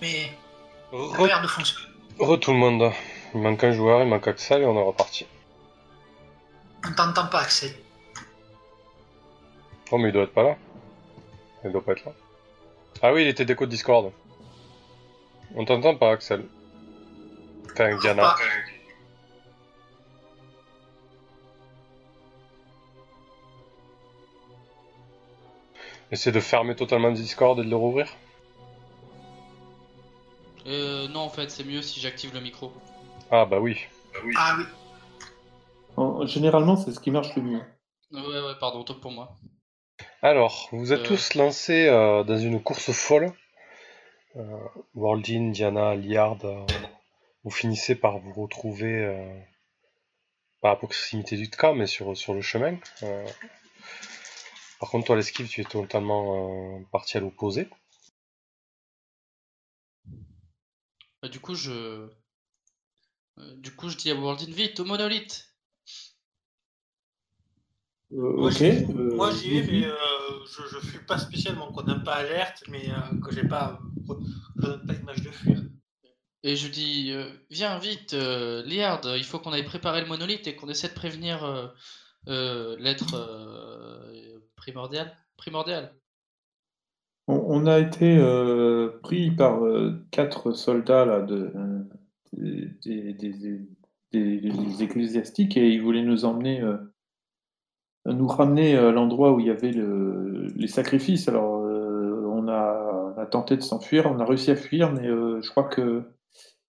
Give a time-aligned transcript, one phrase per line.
[0.00, 0.32] mais
[0.92, 1.86] Re, de fonctionner.
[2.18, 2.92] re tout le monde.
[3.34, 5.26] Il manque un joueur, il manque Axel et on est reparti.
[6.86, 7.74] On t'entend pas, Axel.
[9.90, 10.56] Oh mais il doit être pas là.
[11.64, 12.12] Il doit pas être là.
[13.02, 14.12] Ah oui, il était déco de Discord.
[15.56, 16.44] On t'entend pas Axel.
[17.72, 18.22] Enfin, Diana.
[18.22, 18.36] Pas.
[26.12, 28.14] Essaie de fermer totalement Discord et de le rouvrir.
[30.66, 32.72] Euh, non, en fait, c'est mieux si j'active le micro.
[33.30, 33.78] Ah bah oui.
[34.36, 34.64] Ah oui.
[35.96, 37.62] En- généralement, c'est ce qui marche le mieux.
[38.12, 39.36] Ouais, ouais, pardon, top pour moi.
[40.22, 41.06] Alors, vous êtes Euh.
[41.08, 43.32] tous lancés euh, dans une course folle.
[44.36, 44.58] Euh,
[44.94, 46.64] Waldin, Diana, Liard, euh,
[47.44, 49.38] vous finissez par vous retrouver euh,
[50.60, 52.76] pas à proximité du camp, mais sur, sur le chemin.
[53.02, 53.26] Euh,
[54.80, 57.68] par contre, toi, l'esquive, tu es totalement euh, parti à l'opposé.
[61.24, 61.70] Euh, du coup, je.
[63.38, 65.50] euh, du coup, je dis à Worldin vite, au monolithe
[68.12, 68.52] Euh, Moi, ok.
[68.52, 69.96] j'y- euh, Moi j'y vais, mais euh,
[70.46, 73.80] je, je fuis pas spécialement, qu'on n'a pas alerte, mais euh, que j'ai pas.
[74.56, 75.62] Je donne pas l'image de fuir.
[76.42, 80.46] Et je dis, euh, viens vite, euh, Liard, il faut qu'on aille préparer le monolithe
[80.46, 81.68] et qu'on essaie de prévenir euh,
[82.28, 85.16] euh, l'être euh, primordial.
[85.36, 85.94] Primordial.
[87.26, 91.24] On, a été euh, pris par euh, quatre soldats
[92.32, 92.82] des,
[94.82, 96.76] ecclésiastiques et ils voulaient nous emmener, euh,
[98.04, 101.28] nous ramener à l'endroit où il y avait le- les sacrifices.
[101.28, 101.62] Alors
[102.30, 106.02] on a, tenté de s'enfuir, on a réussi à fuir, mais je crois que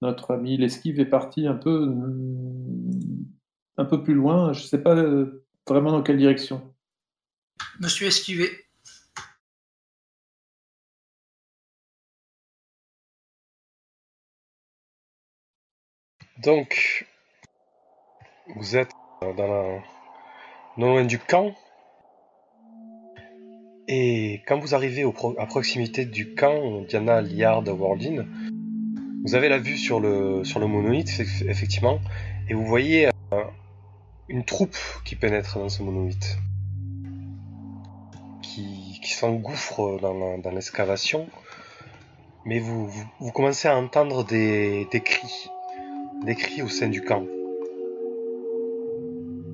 [0.02, 1.94] notre ami l'esquive est parti un peu,
[3.76, 4.54] un peu plus loin.
[4.54, 4.96] Je sais pas
[5.68, 6.62] vraiment dans quelle direction.
[7.88, 8.65] Suis esquivé.
[16.46, 17.08] Donc,
[18.56, 19.80] vous êtes dans la...
[20.78, 21.56] non loin du camp.
[23.88, 25.04] Et quand vous arrivez
[25.38, 28.26] à proximité du camp, Diana, Liard, Wardin,
[29.24, 32.00] vous avez la vue sur le, sur le monolithe, eff- effectivement,
[32.48, 33.44] et vous voyez euh,
[34.30, 36.38] une troupe qui pénètre dans ce monolithe,
[38.44, 41.28] qui, qui s'engouffre dans l'excavation,
[42.46, 45.50] mais vous, vous, vous commencez à entendre des, des cris
[46.24, 47.24] des cris au sein du camp.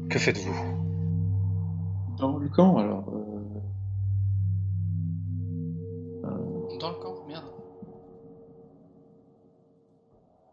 [0.09, 0.53] Que faites-vous?
[2.17, 3.05] Dans le camp, alors.
[6.23, 7.45] euh, Dans le camp, merde.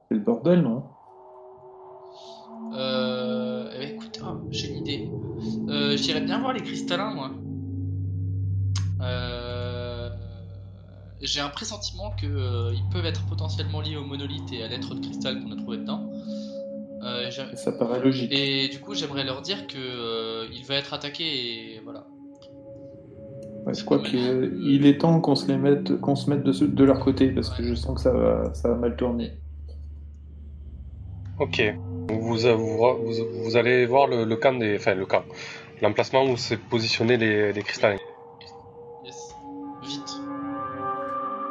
[0.08, 0.84] C'est le bordel, non?
[2.72, 5.10] Euh, eh ben, écoute, oh, j'ai une idée.
[5.68, 7.30] Euh, J'irais bien voir les cristallins, moi.
[11.20, 14.94] J'ai un pressentiment que euh, ils peuvent être potentiellement liés au monolithe et à l'être
[14.94, 16.10] de cristal qu'on a trouvé dedans.
[17.02, 18.32] Euh, Ça paraît logique.
[18.32, 22.06] et du coup, j'aimerais leur dire que euh, il va être attaqué et voilà.
[23.66, 26.84] Ouais, je crois qu'il est temps qu'on se les mette, qu'on se mette de, de
[26.84, 29.32] leur côté parce que je sens que ça va, ça va mal tourner.
[31.38, 31.62] Ok.
[32.08, 34.76] Vous, vous, vous, vous allez voir le, le camp des.
[34.76, 35.22] Enfin, le camp.
[35.82, 37.98] L'emplacement où s'est positionné les, les cristallins.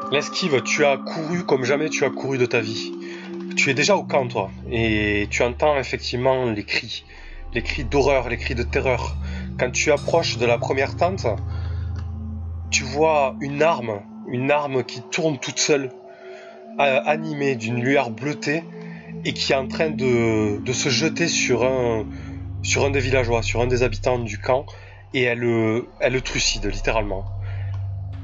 [0.09, 2.93] L'esquive, tu as couru comme jamais tu as couru de ta vie.
[3.57, 7.03] Tu es déjà au camp, toi, et tu entends effectivement les cris.
[7.53, 9.17] Les cris d'horreur, les cris de terreur.
[9.59, 11.27] Quand tu approches de la première tente,
[12.71, 15.91] tu vois une arme, une arme qui tourne toute seule,
[16.77, 18.63] animée d'une lueur bleutée,
[19.25, 22.05] et qui est en train de, se jeter sur un,
[22.63, 24.65] sur un des villageois, sur un des habitants du camp,
[25.13, 27.25] et elle, le- elle le trucide, littéralement.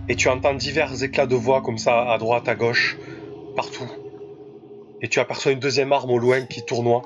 [0.10, 2.98] Et tu entends divers éclats de voix comme ça, à droite, à gauche,
[3.56, 3.90] partout.
[5.02, 7.02] Et tu aperçois une deuxième arme au loin qui tournoie.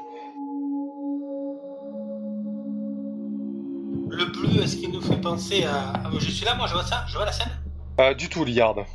[4.09, 5.93] Le bleu, est-ce qu'il nous fait penser à.
[5.93, 7.51] Ah, je suis là, moi je vois ça, je vois la scène?
[7.99, 8.85] Euh, du tout, Liard.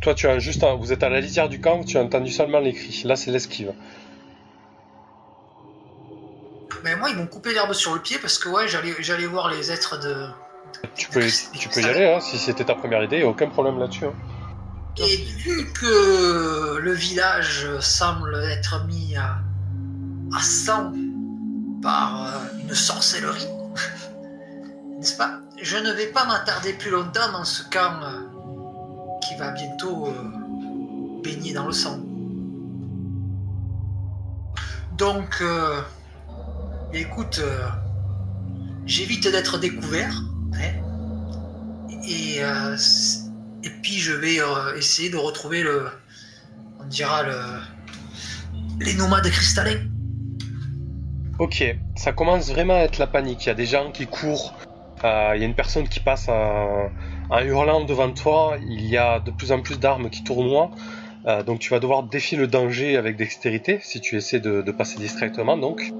[0.00, 2.30] Toi, tu as juste, un- vous êtes à la lisière du camp, tu as entendu
[2.30, 3.02] seulement les cris.
[3.04, 3.72] Là, c'est l'esquive.
[6.82, 9.50] Mais moi, ils m'ont coupé l'herbe sur le pied parce que ouais, j'allais, j'allais voir
[9.50, 10.26] les êtres de.
[10.94, 14.06] Tu peux, tu peux y aller, hein, si c'était ta première idée, aucun problème là-dessus.
[14.06, 14.12] hein.
[14.98, 19.38] Et vu que le village semble être mis à,
[20.36, 20.92] à sang
[21.82, 23.46] par euh, une sorcellerie,
[24.98, 25.38] n'est-ce pas?
[25.62, 31.22] Je ne vais pas m'attarder plus longtemps dans ce camp euh, qui va bientôt euh,
[31.22, 32.00] baigner dans le sang.
[34.98, 35.80] Donc, euh,
[36.92, 37.66] écoute, euh,
[38.86, 40.12] j'évite d'être découvert,
[42.10, 42.76] et, euh,
[43.62, 45.88] et puis je vais euh, essayer de retrouver le,
[46.88, 47.36] dira le...
[48.80, 49.86] les nomades cristallins.
[51.38, 51.64] Ok,
[51.96, 53.46] ça commence vraiment à être la panique.
[53.46, 54.54] Il y a des gens qui courent.
[55.04, 56.90] euh, il y a une personne qui passe en,
[57.42, 58.56] hurlant devant toi.
[58.68, 60.70] Il y a de plus en plus d'armes qui tournoient.
[61.46, 64.98] Donc tu vas devoir défier le danger avec dextérité si tu essaies de, de passer
[64.98, 65.56] distraitement.
[65.56, 65.92] Donc,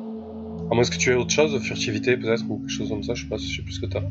[0.70, 3.14] à moins que tu aies autre chose, furtivité peut-être ou quelque chose comme ça.
[3.14, 4.02] Je sais pas, je sais plus ce que t'as.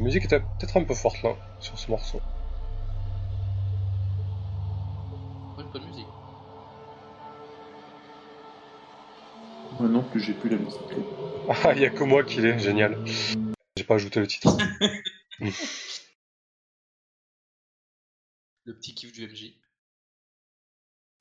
[0.00, 2.22] La musique était peut-être un peu forte là sur ce morceau.
[5.58, 6.06] Ouais, pas de musique.
[9.78, 10.80] Moi non plus, j'ai plus la musique.
[11.50, 12.96] Ah, il y a que moi qui l'ai, génial.
[13.76, 14.56] J'ai pas ajouté le titre.
[18.64, 19.52] Le petit kiff du MJ.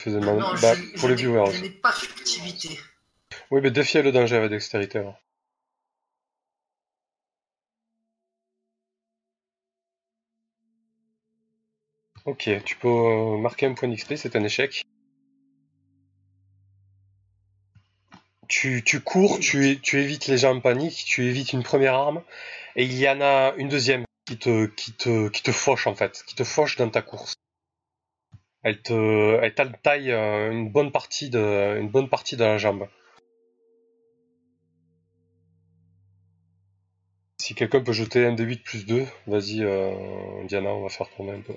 [0.02, 1.52] Faisais Non, je- bah, je pour les viewers.
[1.52, 2.80] Je n'ai pas furtivité.
[3.52, 5.00] Oui, mais défier le danger avec dextérité.
[5.00, 5.20] alors.
[12.26, 14.84] Ok, tu peux euh, marquer un point d'XP, c'est un échec.
[18.48, 22.24] Tu, cours, tu, évites les gens en panique, tu évites une première arme,
[22.76, 26.44] et il y en a une deuxième qui te, qui fauche en fait, qui te
[26.78, 27.36] dans ta course.
[28.64, 32.88] Elle te, elle taille euh, une bonne partie de, une bonne partie de la jambe.
[37.50, 39.92] Si quelqu'un peut jeter un D8 plus 2, vas-y, euh,
[40.46, 41.54] Diana, on va faire tourner un peu.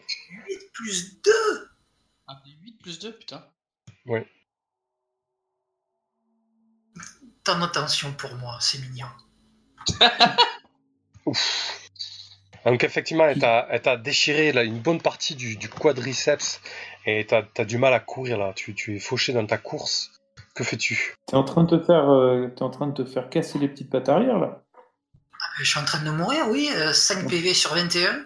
[0.48, 1.30] 8 plus 2
[2.28, 3.44] Un des 8 plus 2, putain.
[7.44, 9.08] Tant d'attention pour moi, c'est mignon.
[11.26, 11.90] Ouf.
[12.64, 16.62] Donc effectivement, elle t'a déchiré là, une bonne partie du, du quadriceps
[17.04, 18.54] et t'as as du mal à courir là.
[18.56, 20.10] Tu, tu es fauché dans ta course.
[20.54, 21.16] Que fais-tu?
[21.26, 23.68] T'es en train de te faire, euh, t'es en train de te faire casser les
[23.68, 24.62] petites pattes arrière là?
[25.58, 26.68] Je suis en train de mourir, oui.
[26.74, 28.24] euh, 5 PV sur 21.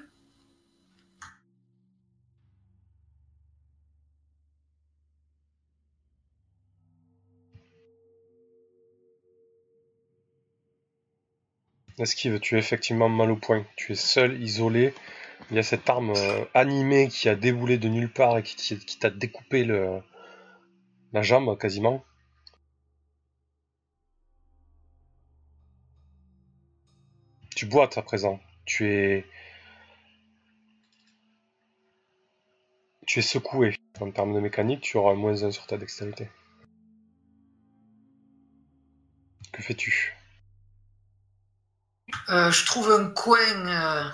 [11.98, 13.66] Esquive, tu es effectivement mal au point?
[13.76, 14.94] Tu es seul, isolé.
[15.50, 18.78] Il y a cette arme euh, animée qui a déboulé de nulle part et qui,
[18.78, 20.00] qui t'a découpé le,
[21.12, 22.04] la jambe quasiment.
[27.56, 28.38] Tu boites à présent.
[28.66, 29.26] Tu es.
[33.06, 33.74] Tu es secoué.
[33.98, 36.28] En termes de mécanique, tu auras moins 1 sur ta dextérité.
[39.52, 40.14] Que fais-tu?
[42.28, 44.04] Euh, je trouve un coin euh,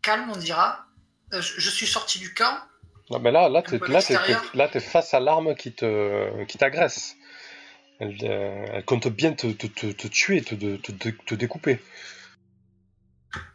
[0.00, 0.86] calme, on dira.
[1.34, 2.56] Euh, je, je suis sorti du camp.
[3.10, 4.14] Non, mais là, t'es, t'es-
[4.54, 7.14] là, t'es face à l'arme qui te, qui t'agresse.
[8.00, 11.80] Elle, euh, elle compte bien te, te, te, te tuer, te, te, te, te découper.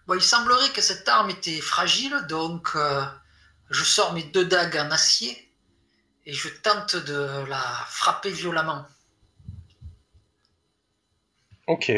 [0.07, 3.03] Bon, il semblerait que cette arme était fragile, donc euh,
[3.69, 5.51] je sors mes deux dagues en acier
[6.25, 8.85] et je tente de la frapper violemment.
[11.67, 11.91] Ok.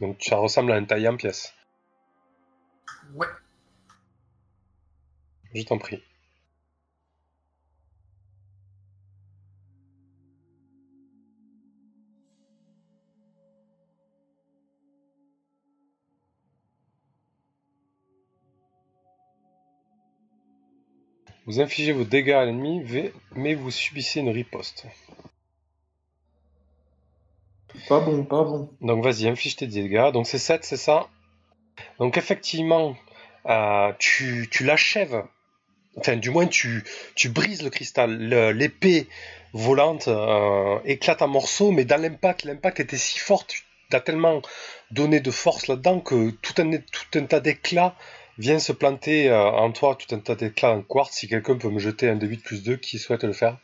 [0.00, 1.54] Donc ça ressemble à un taille en pièces.
[3.14, 3.28] Ouais.
[5.54, 6.02] Je t'en prie.
[21.46, 24.86] Vous infligez vos dégâts à l'ennemi, v- mais vous subissez une riposte.
[27.88, 28.70] Pas bon, pas bon.
[28.80, 30.10] Donc vas-y, inflige tes dégâts.
[30.12, 31.08] Donc c'est 7, c'est ça?
[31.98, 32.96] Donc effectivement,
[33.46, 35.22] euh, tu, tu l'achèves.
[35.98, 36.84] Enfin, du moins, tu,
[37.14, 38.18] tu brises le cristal.
[38.54, 39.08] L'épée
[39.52, 43.62] volante euh, éclate en morceaux, mais dans l'impact, l'impact était si fort, tu
[43.92, 44.42] as tellement
[44.90, 47.94] donné de force là-dedans que tout un, tout un tas d'éclats
[48.38, 51.12] vient se planter euh, en toi, tout un tas d'éclats en quartz.
[51.12, 53.58] Si quelqu'un peut me jeter un D8 plus 2, qui souhaite le faire?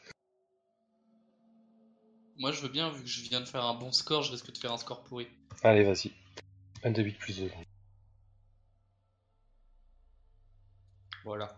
[2.39, 4.51] Moi, je veux bien, vu que je viens de faire un bon score, je risque
[4.53, 5.29] de faire un score pourri.
[5.63, 6.13] Allez, vas-y.
[6.85, 7.51] Un D8 plus 2.
[11.25, 11.57] Voilà.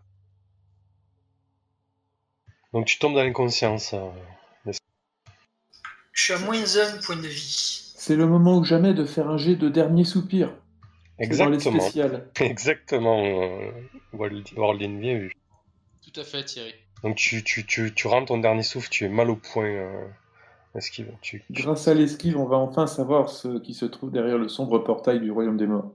[2.73, 3.95] Donc tu tombes dans l'inconscience.
[3.95, 4.11] euh.
[6.13, 7.93] Je suis à moins un point de vie.
[7.97, 10.55] C'est le moment ou jamais de faire un jet de dernier soupir.
[11.19, 11.89] Exactement.
[12.41, 13.71] Exactement, euh,
[14.13, 15.33] Waldin, bien vu.
[16.03, 16.75] Tout à fait, Thierry.
[17.03, 20.09] Donc tu, tu, tu, tu rends ton dernier souffle, tu es mal au point, euh,
[20.75, 21.13] esquive.
[21.21, 24.49] Tu, tu- Grâce à l'esquive, on va enfin savoir ce qui se trouve derrière le
[24.49, 25.95] sombre portail du royaume des morts.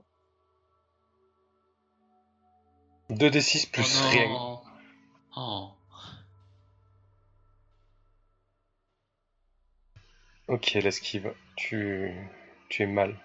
[3.10, 4.10] 2d6 plus oh non.
[4.10, 4.60] rien.
[5.36, 5.70] Oh.
[10.48, 12.10] Ok, l'esquive, tu,
[12.68, 13.16] tu es mal.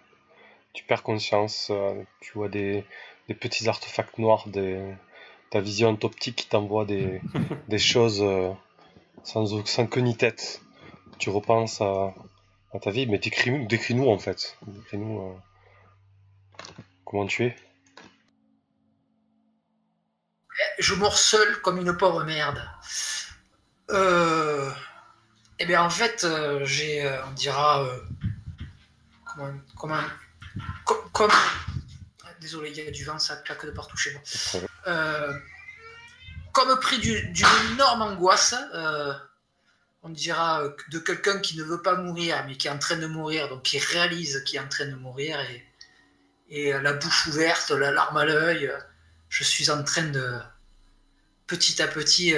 [0.76, 2.86] Tu perds conscience, euh, tu vois des,
[3.28, 4.94] des petits artefacts noirs, des,
[5.50, 7.22] ta vision optique qui t'envoie des,
[7.68, 8.52] des choses euh,
[9.24, 10.62] sans, sans queue ni tête.
[11.18, 12.14] Tu repenses à,
[12.74, 14.58] à ta vie, mais décris-nous décris en fait.
[14.68, 15.34] Décris-nous euh,
[17.04, 17.56] comment tu es.
[20.78, 22.62] Je morcelle comme une pauvre merde.
[23.90, 24.70] Euh...
[25.58, 27.98] Eh bien, en fait, euh, j'ai, euh, on dira, euh,
[29.24, 30.02] comment, comment,
[30.86, 31.32] co- comme,
[32.24, 34.22] ah, désolé, il y a du vent, ça claque de partout chez moi.
[34.88, 35.34] Euh,
[36.52, 39.14] comme pris du- d'une énorme angoisse, euh,
[40.04, 43.08] on dira de quelqu'un qui ne veut pas mourir, mais qui est en train de
[43.08, 45.40] mourir, donc qui réalise qu'il est en train de mourir,
[46.50, 48.72] et, euh, la bouche ouverte, la larme à l'œil,
[49.30, 50.40] je suis en train de,
[51.48, 52.34] petit à petit,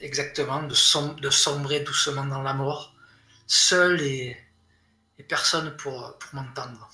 [0.00, 2.94] exactement, de, som- de sombrer doucement dans la mort,
[3.46, 4.36] seul et,
[5.28, 6.90] personne pour m'entendre.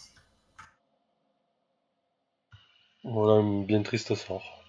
[3.11, 4.63] Voilà un bien triste sort.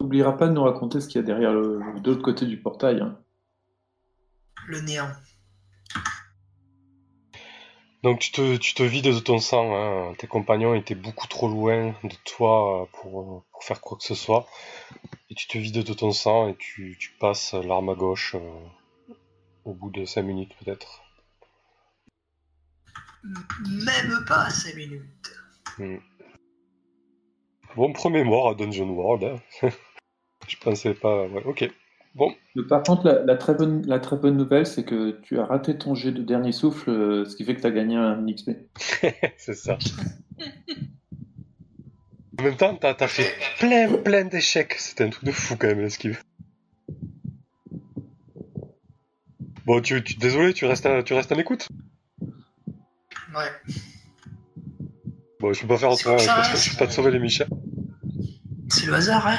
[0.00, 2.60] N'oubliera pas de nous raconter ce qu'il y a derrière le, de l'autre côté du
[2.60, 3.00] portail.
[3.00, 3.18] hein.
[4.66, 5.10] Le néant.
[8.02, 10.14] Donc tu te, tu te vides de ton sang, hein.
[10.18, 14.14] tes compagnons étaient beaucoup trop loin de toi euh, pour, pour faire quoi que ce
[14.14, 14.46] soit.
[15.30, 19.14] Et tu te vides de ton sang et tu, tu passes l'arme à gauche euh,
[19.64, 21.02] au bout de 5 minutes peut-être.
[23.84, 25.34] Même pas 5 minutes.
[27.78, 29.22] Bon, premier mort à Dungeon World.
[29.62, 29.68] hein.
[30.48, 31.28] Je pensais pas...
[31.28, 31.70] ouais, ok.
[32.16, 35.38] Bon, Mais par contre, la, la très bonne, la très bonne nouvelle, c'est que tu
[35.38, 37.94] as raté ton jet de dernier souffle, euh, ce qui fait que tu as gagné
[37.94, 38.50] un XP.
[39.36, 39.78] c'est ça.
[42.36, 44.74] En même temps, t'as as fait plein, plein d'échecs.
[44.78, 46.20] C'était un truc de fou quand même, l'esquive.
[49.66, 51.68] Bon, tu, tu, désolé, tu restes, à, tu restes en écoute.
[52.20, 53.52] Ouais.
[55.38, 57.46] Bon, je peux pas faire autrement, je peux, je peux pas te sauver les Michel.
[58.70, 59.38] C'est le hasard, hein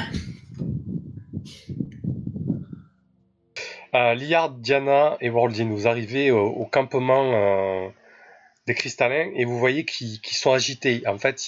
[3.92, 7.88] Euh, Liard, Diana et Worldin, vous arrivez au, campement euh,
[8.68, 11.02] des cristallins et vous voyez qu'ils sont agités.
[11.08, 11.44] En fait,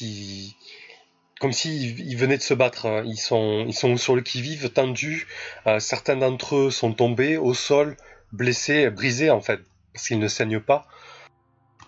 [1.41, 2.87] comme s'ils ils venaient de se battre.
[2.87, 3.03] hein.
[3.07, 5.29] Ils sont, ils sont sur le qui-vive, tendus.
[5.69, 7.97] Euh, certains d'entre eux sont tombés au sol,
[8.33, 9.61] blessés, brisés en fait,
[9.93, 10.89] parce qu'ils ne saignent pas.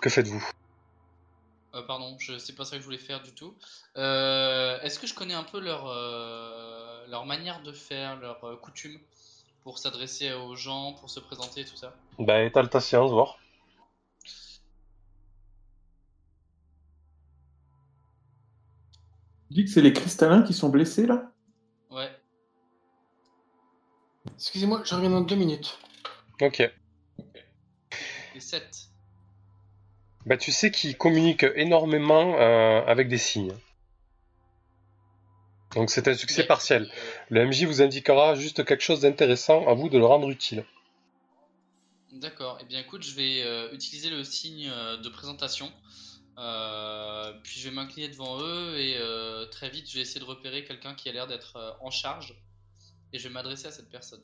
[0.00, 0.44] Que faites-vous?
[1.75, 3.57] Euh, pardon, je c'est pas ça que je voulais faire du tout.
[3.97, 8.57] Euh, Est-ce que je connais un peu leur, euh, leur manière de faire, leur euh,
[8.57, 9.00] coutume
[9.64, 11.93] pour s'adresser aux gens, pour se présenter, tout ça?
[12.19, 13.38] Ben, étale ta science, voir.
[19.49, 21.33] Tu dis que c'est les cristallins qui sont blessés là?
[21.90, 22.11] Ouais.
[24.37, 25.78] Excusez-moi, je reviens dans deux minutes.
[26.40, 26.61] Ok.
[28.35, 28.93] Et 7.
[30.26, 33.54] Ben, tu sais qu'ils communiquent énormément euh, avec des signes.
[35.75, 36.90] Donc c'est un succès partiel.
[37.31, 40.64] Le MJ vous indiquera juste quelque chose d'intéressant, à vous de le rendre utile.
[42.12, 42.59] D'accord.
[42.62, 45.71] Eh bien, écoute, je vais euh, utiliser le signe euh, de présentation.
[46.38, 50.25] Euh, puis je vais m'incliner devant eux et euh, très vite, je vais essayer de
[50.25, 52.35] repérer quelqu'un qui a l'air d'être en charge.
[53.12, 54.23] Et je vais m'adresser à cette personne.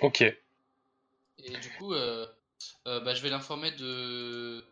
[0.00, 0.22] Ok.
[1.44, 2.26] Et du coup, euh,
[2.86, 4.64] euh, bah, je vais l'informer de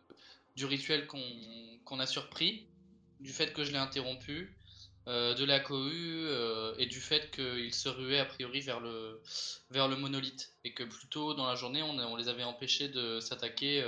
[0.55, 2.67] du rituel qu'on qu'on a surpris,
[3.19, 4.55] du fait que je l'ai interrompu,
[5.07, 6.27] euh, de la cohue
[6.77, 9.21] et du fait qu'il se ruait a priori vers le
[9.69, 12.87] vers le monolithe et que plus tôt dans la journée, on, on les avait empêchés
[12.89, 13.81] de s'attaquer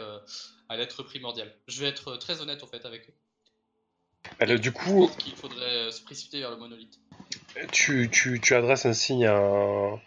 [0.70, 1.54] à l'être primordial.
[1.68, 3.13] Je vais être très honnête en fait avec eux.
[4.40, 7.00] Le- du Je coup, pense qu'il faudrait se précipiter vers le monolithe.
[7.72, 10.00] tu, tu, tu adresses un signe à, à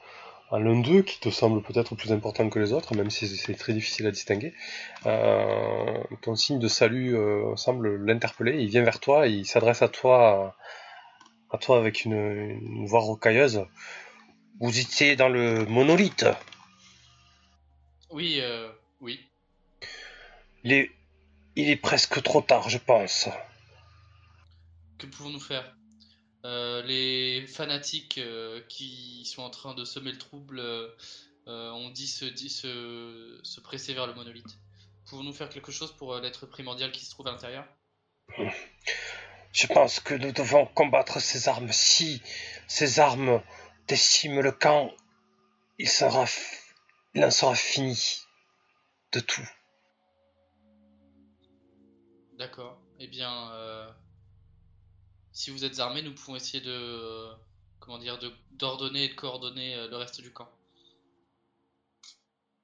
[0.53, 3.73] l'un d'eux qui te semble peut-être plus important que les autres, même si c'est très
[3.73, 4.55] difficile à distinguer.
[5.07, 8.63] Euh, ton signe de salut euh, semble l'interpeller.
[8.63, 10.57] Il vient vers toi et il s'adresse à toi,
[11.51, 13.67] à toi avec une, une voix rocailleuse.
[14.61, 16.27] Vous étiez dans le monolithe.
[18.11, 19.21] Oui, euh, oui.
[20.65, 20.91] Il est,
[21.57, 23.29] il est presque trop tard, je pense.
[24.99, 25.77] Que pouvons-nous faire?
[26.87, 30.89] Les fanatiques euh, qui sont en train de semer le trouble euh,
[31.49, 34.59] euh, ont dit se, dit se, se presser vers le monolithe.
[35.07, 37.65] Pouvons-nous faire quelque chose pour euh, l'être primordial qui se trouve à l'intérieur?
[39.53, 41.73] Je pense que nous devons combattre ces armes.
[41.73, 42.21] Si
[42.69, 43.43] ces armes
[43.89, 44.93] déciment le camp,
[45.79, 46.61] il sera, f-
[47.15, 48.21] il en sera fini
[49.13, 49.49] de tout.
[52.39, 52.79] D'accord.
[52.99, 53.91] Eh bien, euh,
[55.37, 57.31] si vous êtes armés, nous pouvons essayer de, euh,
[57.79, 58.19] comment dire,
[58.53, 60.49] d'ordonner et de coordonner euh, le reste du camp.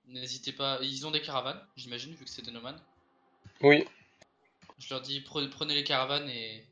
[0.06, 0.78] N'hésitez pas.
[0.82, 2.80] Ils ont des caravanes, j'imagine, vu que c'est des nomades.
[3.60, 3.84] Oui,
[4.78, 6.66] Je leur dis pre- prenez les caravanes et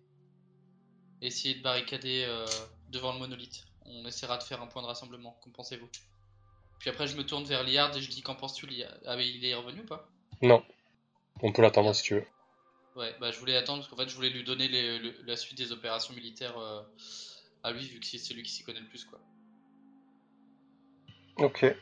[1.20, 2.46] essayez de barricader euh,
[2.88, 3.64] devant le monolithe.
[3.84, 5.38] On essaiera de faire un point de rassemblement.
[5.42, 5.88] Qu'en pensez-vous?
[6.78, 9.28] Puis après, je me tourne vers Liard et je dis qu'en penses-tu, Liard Ah, mais
[9.28, 10.08] il est revenu ou pas?
[10.40, 10.64] Non.
[11.42, 12.24] On peut l'attendre si tu veux.
[12.96, 15.36] Ouais, bah je voulais attendre parce qu'en fait, je voulais lui donner les- le- la
[15.36, 16.82] suite des opérations militaires euh,
[17.62, 19.20] à lui, vu que c'est celui qui s'y connaît le plus, quoi.
[21.36, 21.74] Ok.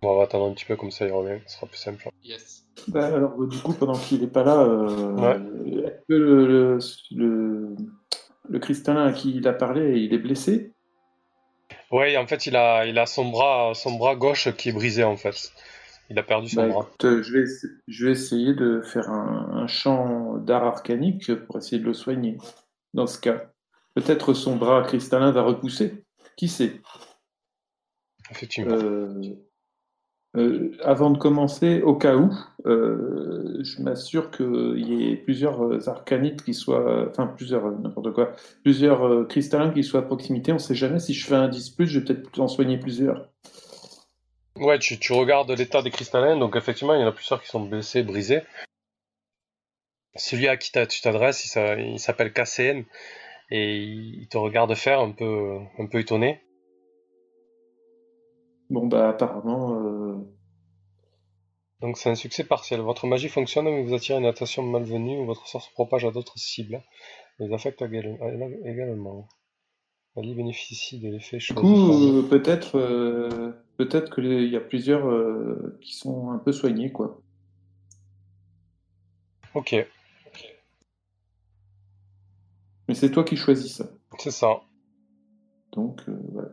[0.00, 2.08] Bon, on va attendre un petit peu comme ça il revient, ce sera plus simple.
[2.22, 2.66] Yes.
[2.88, 5.80] Bah, alors, du coup, pendant qu'il n'est pas là, euh, Ouais.
[5.86, 6.78] est-ce que le, le,
[7.12, 7.76] le,
[8.48, 10.72] le cristallin à qui il a parlé, il est blessé?
[11.90, 15.04] Ouais, en fait, il a, il a son bras, son bras gauche qui est brisé
[15.04, 15.52] en fait.
[16.10, 16.86] Il a perdu son Bah, bras.
[16.86, 21.34] écoute, euh, je, vais, essa- je vais essayer de faire un, un chant d'art arcanique
[21.46, 22.36] pour essayer de le soigner.
[22.92, 23.50] Dans ce cas,
[23.94, 26.04] peut-être son bras cristallin va repousser.
[26.36, 26.80] Qui sait?
[28.30, 28.74] Effectivement.
[28.74, 29.34] Euh,
[30.36, 32.32] euh, avant de commencer, au cas où,
[32.66, 39.28] euh, je m'assure qu'il y ait plusieurs arcanites qui soient, enfin plusieurs, n'importe quoi, plusieurs
[39.28, 40.50] cristallins qui soient à proximité.
[40.50, 42.78] On ne sait jamais si je fais un 10 plus, je vais peut-être en soigner
[42.78, 43.28] plusieurs.
[44.56, 47.48] Ouais, tu, tu regardes l'état des cristallins, donc effectivement, il y en a plusieurs qui
[47.48, 48.42] sont blessés, brisés.
[50.16, 52.84] Celui à qui tu t'adresses, il s'a- il s'appelle KCN,
[53.50, 56.40] et il te regarde faire un peu, un peu étonné.
[58.70, 60.14] Bon, bah apparemment, euh,
[61.80, 62.80] Donc c'est un succès partiel.
[62.80, 66.12] Votre magie fonctionne, mais vous attirez une attention malvenue, ou votre sort se propage à
[66.12, 66.80] d'autres cibles.
[67.40, 68.16] Les affecte égal-
[68.64, 69.28] également.
[70.16, 75.78] Ali bénéficie de l'effet du coup, euh, peut-être, euh, peut-être qu'il y a plusieurs euh,
[75.80, 77.20] qui sont un peu soignés, quoi.
[79.54, 79.74] Ok,
[82.88, 83.86] Mais c'est toi qui choisis ça.
[84.18, 84.60] c'est ça.
[85.72, 86.48] Donc, euh, voilà.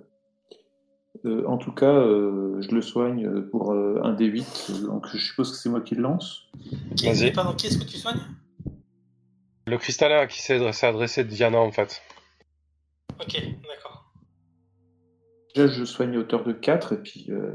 [1.25, 5.51] Euh, en tout cas, euh, je le soigne pour euh, un D8, donc je suppose
[5.51, 6.49] que c'est moi qui le lance.
[6.95, 7.31] Qui, Vas-y.
[7.31, 8.21] pardon, qui est-ce que tu soignes?
[9.67, 12.01] Le cristallin à qui s'est adressé, adressé Diana, en fait.
[13.19, 13.33] Ok,
[13.67, 13.90] d'accord.
[15.55, 17.51] Déjà, je soigne à hauteur de 4, et puis, euh,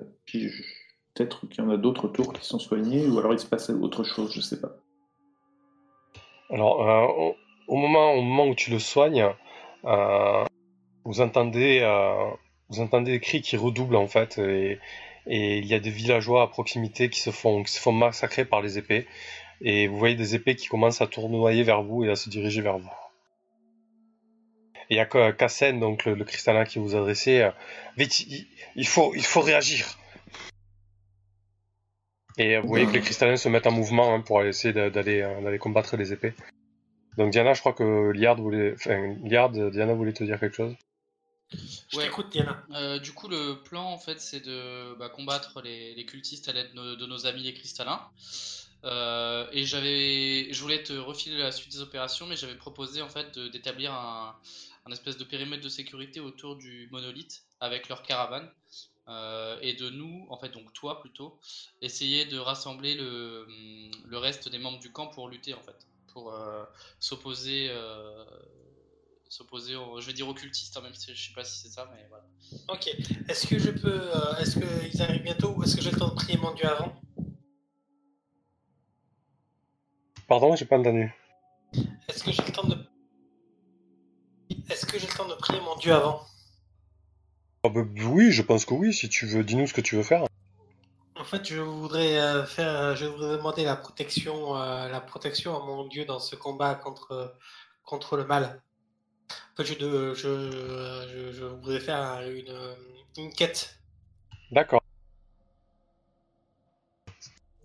[1.14, 3.70] peut-être qu'il y en a d'autres tours qui sont soignés, ou alors il se passe
[3.70, 4.76] autre chose, je sais pas.
[6.50, 7.32] Alors, euh,
[7.68, 9.26] au, moment, où tu le soignes,
[9.84, 10.44] euh,
[11.04, 11.80] vous entendez,
[13.04, 14.78] des cris qui redoublent en fait, et,
[15.26, 18.44] et il y a des villageois à proximité qui se font, qui se font massacrer
[18.44, 19.06] par les épées,
[19.60, 22.60] et vous voyez des épées qui commencent à tournoyer vers vous et à se diriger
[22.60, 22.92] vers vous.
[24.88, 27.50] Et il y a que Kassen, donc le, le cristallin qui vous adressait, euh,
[27.96, 28.46] vite, il,
[28.76, 29.86] il faut, il faut réagir.
[32.38, 35.22] Et euh, vous voyez que les cristallins se mettent en mouvement hein, pour essayer d'aller
[35.22, 36.34] euh, d'aller combattre les épées.
[37.16, 40.74] Donc Diana, je crois que Liard voulait, enfin Liard, Diana voulait te dire quelque chose.
[41.90, 42.04] Je Ouais.
[42.04, 42.62] t'écoute, Diana.
[42.74, 46.52] Euh, du coup, le plan, en fait, c'est de bah, combattre les, les cultistes à
[46.52, 48.00] l'aide de, nos- de nos amis les cristallins.
[48.84, 53.08] Euh, et j'avais, je voulais te refiler la suite des opérations, mais j'avais proposé en
[53.08, 54.36] fait de- d'établir un,
[54.86, 58.50] un espèce de périmètre de sécurité autour du monolithe avec leur caravane.
[59.08, 61.38] Euh, et de nous, en fait, donc toi plutôt,
[61.80, 63.46] essayer de rassembler le,
[64.04, 65.76] le reste des membres du camp pour lutter, en fait,
[66.12, 66.64] pour euh,
[66.98, 68.24] s'opposer, euh,
[69.28, 71.68] s'opposer, au- je vais dire aux cultistes, hein, même si je sais pas si c'est
[71.68, 72.24] ça, mais voilà.
[72.66, 72.88] Ok.
[73.28, 73.92] Est-ce que je peux.
[74.12, 76.66] euh, est-ce qu'ils arrivent bientôt ou est-ce que j'ai le temps de prier mon dieu
[76.66, 77.00] avant?
[80.26, 81.14] Pardon, j'ai pas entendu.
[82.08, 82.76] Est-ce que j'ai le temps de.
[84.70, 86.26] Est-ce que j'ai le temps de prier mon dieu avant
[87.64, 88.92] Ah bah, oui, je pense que oui.
[88.92, 90.24] Si tu veux, dis-nous ce que tu veux faire.
[91.18, 95.64] En fait, je voudrais euh, faire, je voudrais demander la protection, euh, la protection à
[95.64, 97.34] mon dieu dans ce combat contre
[97.84, 98.60] contre le mal.
[99.30, 100.50] En fait, je, de- je,
[101.08, 102.76] je, je voudrais faire une,
[103.16, 103.78] une quête.
[104.50, 104.82] D'accord.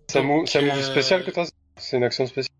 [0.08, 2.54] C'est un, mot, euh, spécial que t'as C'est une action spéciale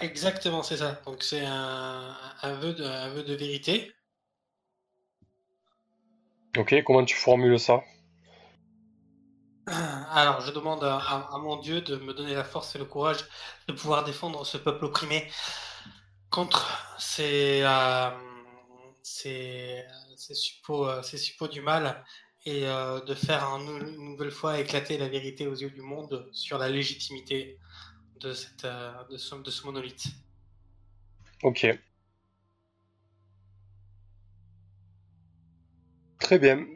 [0.00, 1.00] Exactement, c'est ça.
[1.04, 3.92] Donc c'est un, un vœu de, un vœu de vérité.
[6.58, 7.82] Ok, comment tu formules ça?
[9.66, 12.84] Alors, je demande à, à- à mon Dieu de me donner la force et le
[12.84, 13.18] courage
[13.68, 15.28] de pouvoir défendre ce peuple opprimé
[16.30, 16.66] contre
[16.98, 18.10] ces, euh,
[19.02, 19.84] ces,
[20.16, 22.04] ces suppôts, euh, ces suppôts du mal
[22.44, 26.28] et euh, de faire un une nouvelle fois éclater la vérité aux yeux du monde
[26.32, 27.58] sur la légitimité
[28.20, 30.06] de, cette, euh, de, ce, de ce monolithe.
[31.42, 31.78] Ok.
[36.18, 36.66] Très bien.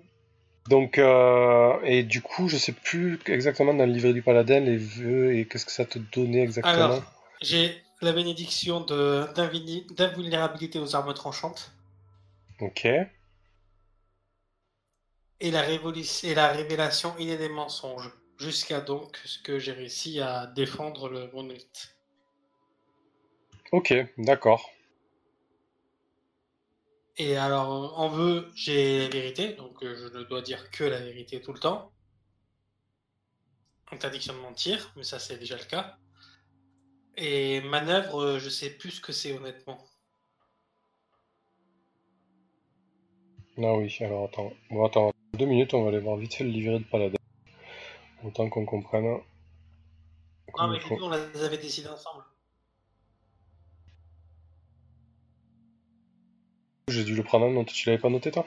[0.68, 4.78] Donc, euh, et du coup, je sais plus exactement dans le livret du paladin les
[4.78, 6.72] vœux et qu'est-ce que ça te donnait exactement.
[6.74, 7.02] Alors,
[7.42, 11.70] j'ai la bénédiction d'invulnérabilité aux armes tranchantes.
[12.60, 12.86] Ok.
[15.40, 18.10] et la, révolu- et la révélation innée des mensonges.
[18.40, 21.94] Jusqu'à donc ce que j'ai réussi à défendre le monolithe.
[23.70, 24.70] Ok, d'accord.
[27.18, 31.00] Et alors, en vœu, j'ai la vérité, donc euh, je ne dois dire que la
[31.00, 31.92] vérité tout le temps.
[33.92, 35.98] Interdiction de mentir, mais ça c'est déjà le cas.
[37.16, 39.84] Et manœuvre, euh, je sais plus ce que c'est honnêtement.
[43.58, 44.52] Ah oui, alors attends.
[44.70, 47.19] Bon, attends, deux minutes, on va aller voir vite fait le livret de Paladin.
[48.24, 49.18] Autant qu'on comprenne.
[50.58, 52.24] Non, mais du coup, on les avait décidés ensemble.
[56.88, 58.46] J'ai dû le prendre en note, tu l'avais pas noté toi?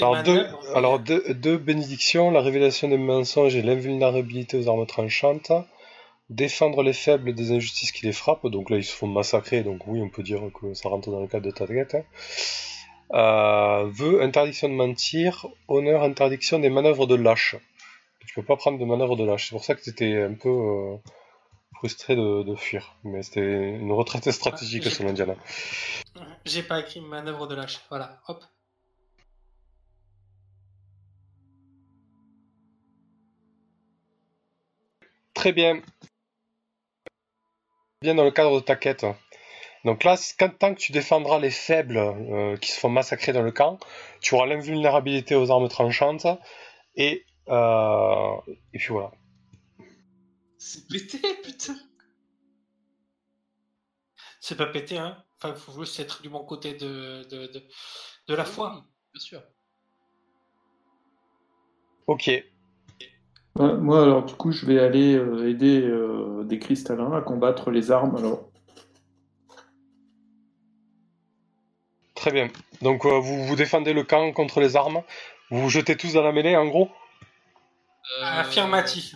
[0.00, 4.86] Alors, noté deux, alors deux, deux bénédictions, la révélation des mensonges et l'invulnérabilité aux armes
[4.86, 5.50] tranchantes,
[6.30, 9.86] défendre les faibles des injustices qui les frappent, donc là ils se font massacrer, donc
[9.86, 11.94] oui on peut dire que ça rentre dans le cadre de ta quête.
[11.96, 12.04] hein.
[13.12, 17.56] Euh, vœu, interdiction de mentir, honneur, interdiction des manœuvres de lâche.
[18.26, 20.34] Tu peux pas prendre de manœuvres de lâche, c'est pour ça que tu étais un
[20.34, 20.96] peu euh,
[21.76, 23.40] frustré de, de fuir, mais c'était
[23.76, 25.34] une retraite stratégique j'ai- selon Diana.
[26.44, 27.80] J'ai pas écrit manœuvre de lâche.
[27.90, 28.42] Voilà, hop.
[35.34, 35.80] Très bien.
[38.02, 39.04] Bien dans le cadre de ta quête.
[39.84, 43.42] Donc là, quand, tant que tu défendras les faibles euh, qui se font massacrer dans
[43.42, 43.78] le camp,
[44.20, 46.26] tu auras l'invulnérabilité aux armes tranchantes
[46.96, 48.36] et euh,
[48.72, 49.12] et puis voilà.
[50.56, 51.76] C'est pété, putain.
[54.40, 55.22] C'est pas pété, hein.
[55.36, 57.62] Enfin, il faut juste être du bon côté de, de, de,
[58.28, 58.86] de la foi.
[59.12, 59.42] Bien sûr.
[62.06, 62.28] Ok.
[62.28, 67.70] Ouais, moi, alors, du coup, je vais aller euh, aider euh, des cristallins à combattre
[67.70, 68.16] les armes.
[68.16, 68.50] Alors,
[72.24, 72.48] Très bien.
[72.80, 75.02] Donc euh, vous vous défendez le camp contre les armes.
[75.50, 76.90] Vous vous jetez tous dans la mêlée en gros?
[78.18, 79.14] Euh, Affirmatif.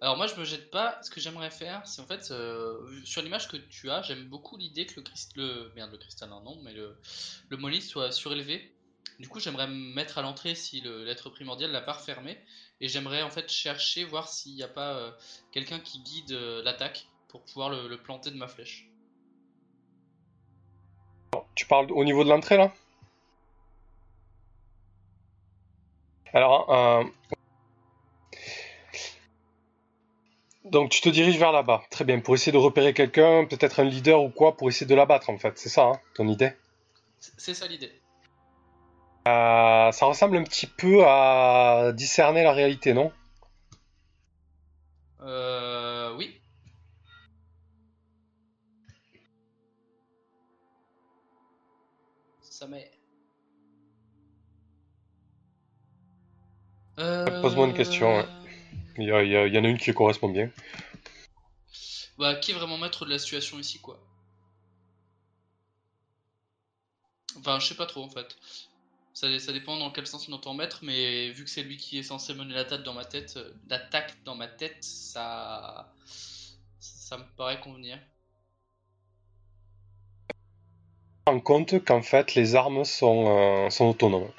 [0.00, 0.98] Alors moi je me jette pas.
[1.02, 4.56] Ce que j'aimerais faire, c'est en fait euh, sur l'image que tu as, j'aime beaucoup
[4.56, 5.36] l'idée que le crist...
[5.36, 6.96] le merde le cristallin non, mais le
[7.50, 8.72] le molly soit surélevé.
[9.20, 12.38] Du coup j'aimerais me mettre à l'entrée si le l'être primordial l'a pas refermé
[12.80, 15.10] et j'aimerais en fait chercher voir s'il n'y a pas euh,
[15.52, 18.87] quelqu'un qui guide euh, l'attaque pour pouvoir le, le planter de ma flèche.
[21.58, 22.70] Tu parles au niveau de l'entrée là?
[26.32, 27.02] Alors, euh,
[30.64, 31.82] donc tu te diriges vers là-bas.
[31.90, 32.20] Très bien.
[32.20, 35.38] Pour essayer de repérer quelqu'un, peut-être un leader ou quoi, pour essayer de l'abattre en
[35.38, 35.58] fait.
[35.58, 36.52] C'est ça, hein, ton idée?
[37.18, 37.90] C'est c'est ça l'idée.
[39.26, 43.10] Euh, Ça ressemble un petit peu à discerner la réalité, non?
[45.22, 45.77] Euh,
[52.58, 52.90] Ça m'est.
[56.98, 57.24] Euh...
[57.40, 58.26] Pose-moi une question, ouais.
[58.96, 60.50] Il y, a- il y a- il y en a une qui correspond bien.
[62.18, 63.98] Bah, qui est vraiment maître de la situation ici, quoi?
[67.38, 68.36] Enfin, je sais pas trop en fait.
[69.14, 71.98] Ça, ça dépend dans quel sens on entend maître, mais vu que c'est lui qui
[71.98, 75.94] est censé mener l'attaque dans ma tête, euh, l'attaque dans ma tête, ça,
[76.80, 77.98] ça me paraît convenir.
[81.38, 84.30] Compte qu'en fait les armes sont, euh, sont autonomes.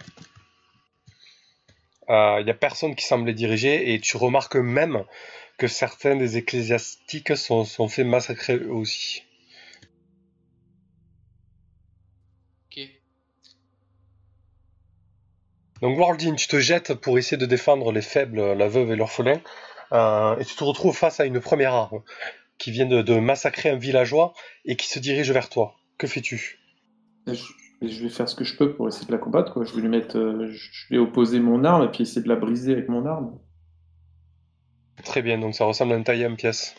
[2.10, 5.06] Il n'y a personne qui semble les diriger et tu remarques même
[5.60, 9.24] que certains des ecclésiastiques sont, sont fait massacrer eux aussi.
[12.66, 12.80] Ok.
[15.82, 19.42] Donc Wardin, tu te jettes pour essayer de défendre les faibles, la veuve et l'orphelin,
[19.92, 22.02] euh, et tu te retrouves face à une première arme
[22.58, 24.34] qui vient de, de massacrer un villageois
[24.66, 25.76] et qui se dirige vers toi.
[25.98, 26.59] Que fais-tu?
[27.28, 29.54] Je, vais faire ce que je peux pour essayer de la combattre.
[29.54, 29.66] Quoi.
[29.66, 32.36] Je vais lui mettre, euh, je vais opposer mon arme et puis essayer de la
[32.36, 33.38] briser avec mon arme.
[35.04, 36.76] Très bien, donc ça ressemble à un taillé en pièces.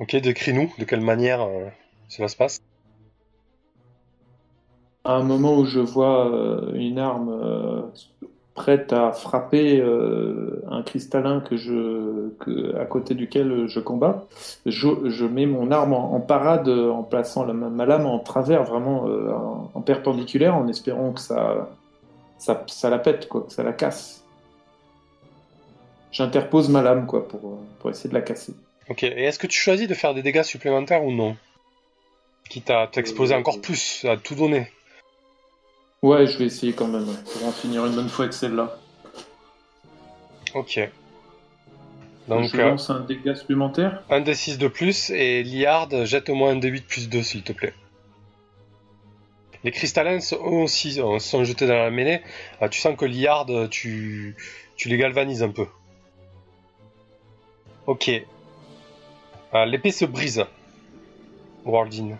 [0.00, 1.68] Ok, décris-nous de quelle manière euh,
[2.08, 2.60] cela se passe.
[5.04, 7.82] À un moment où je vois euh, une arme euh,
[8.54, 14.24] prête à frapper euh, un cristallin que je, que, à côté duquel je combats,
[14.64, 18.62] je, je mets mon arme en, en parade en plaçant la, ma lame en travers,
[18.62, 21.68] vraiment euh, en, en perpendiculaire, en espérant que ça,
[22.38, 24.24] ça, ça la pète, quoi, que ça la casse.
[26.12, 28.54] J'interpose ma lame quoi, pour, pour essayer de la casser.
[28.88, 31.36] Ok, et est-ce que tu choisis de faire des dégâts supplémentaires ou non?
[32.48, 34.68] Quitte à t'exposer Euh, encore plus, à tout donner.
[36.04, 38.76] Ouais, je vais essayer quand même, pour en finir une bonne fois avec celle-là.
[40.52, 40.78] Ok.
[42.28, 44.02] Donc, je euh, lance un dégât supplémentaire.
[44.10, 47.72] un D6 de plus et Liard, jette-moi un D8 plus 2 s'il te plaît.
[49.64, 52.20] Les cristallins eux aussi euh, sont jetés dans la mêlée.
[52.60, 54.36] Ah, tu sens que Liard, tu,
[54.76, 55.68] tu les galvanises un peu.
[57.86, 58.10] Ok.
[59.54, 60.44] Ah, L'épée se brise.
[61.64, 62.18] Wardin.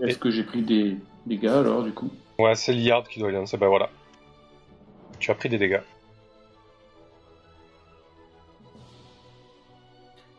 [0.00, 3.34] Est-ce que j'ai pris des dégâts alors du coup Ouais, c'est Liard qui doit y
[3.34, 3.56] lancer.
[3.58, 3.90] Ben voilà.
[5.18, 5.82] Tu as pris des dégâts.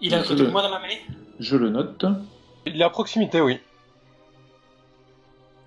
[0.01, 1.01] Il est à côté de moi dans la mêlée
[1.39, 2.05] Je le note.
[2.65, 3.59] Il est à proximité, oui.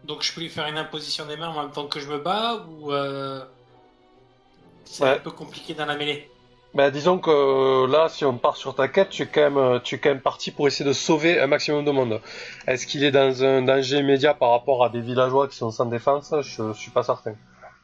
[0.04, 2.18] Donc je peux lui faire une imposition des mains en même temps que je me
[2.18, 3.44] bats ou euh,
[4.84, 5.10] c'est Ouais.
[5.10, 6.28] un peu compliqué dans la mêlée
[6.74, 9.56] Ben, disons que euh, là, si on part sur ta quête, tu es quand même,
[9.56, 12.20] euh, tu es quand même parti pour essayer de sauver un maximum de monde.
[12.66, 15.86] Est-ce qu'il est dans un danger immédiat par rapport à des villageois qui sont sans
[15.86, 16.34] défense?
[16.40, 17.34] Je suis pas certain.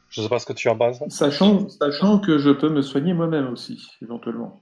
[0.09, 1.01] Je sais pas ce que tu en penses.
[1.07, 4.61] Sachant, sachant que je peux me soigner moi-même aussi, éventuellement.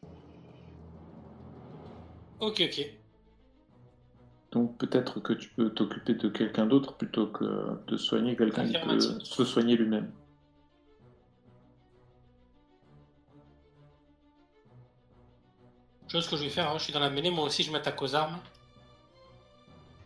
[2.39, 2.85] Ok, ok.
[4.51, 7.45] Donc peut-être que tu peux t'occuper de quelqu'un d'autre plutôt que
[7.87, 10.11] de soigner quelqu'un qui peut se soigner lui-même.
[16.11, 18.01] Chose que je vais faire, hein, je suis dans la mêlée, moi aussi je m'attaque
[18.01, 18.39] aux armes.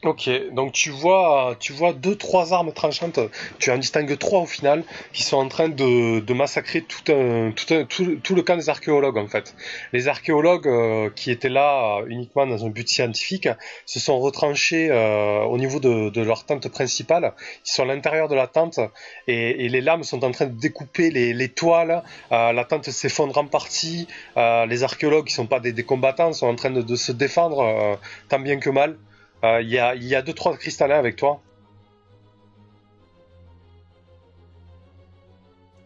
[0.04, 3.20] Ok, donc tu vois, tu vois deux, trois armes tranchantes.
[3.60, 7.52] Tu en distingues trois au final qui sont en train de, de massacrer tout, un,
[7.52, 9.56] tout, un, tout, le camp des archéologues en fait.
[9.94, 13.48] Les archéologues euh, qui étaient là euh, uniquement dans un but scientifique
[13.86, 17.34] se sont retranchés euh, au niveau de, de leur tente principale.
[17.66, 18.82] Ils sont à l'intérieur de la tente
[19.28, 22.04] et, et les lames sont en train de découper les, les toiles.
[22.34, 24.10] Euh, la tente s'effondre en partie.
[24.36, 27.14] Euh, les archéologues qui sont pas des, des combattants sont en train de, de se
[27.14, 28.98] défendre tant bien que mal.
[29.44, 31.42] Euh, Il y, a, y a deux trois cristallins avec toi.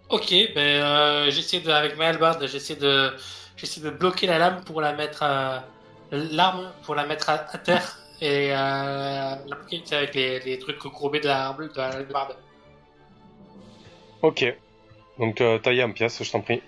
[0.09, 3.11] Ok, ben euh, j'essaie de, avec ma hallebarde, j'essaie de,
[3.57, 5.65] j'essaie de bloquer la lame pour la mettre, à-
[6.11, 10.77] l'arme pour la mettre à, à terre et euh, la bloquer avec les, les trucs
[10.79, 12.37] courbés de la, de la hallebarde.
[14.21, 14.45] Ok.
[15.19, 16.61] Donc euh, taillé en pièces, je t'en prie.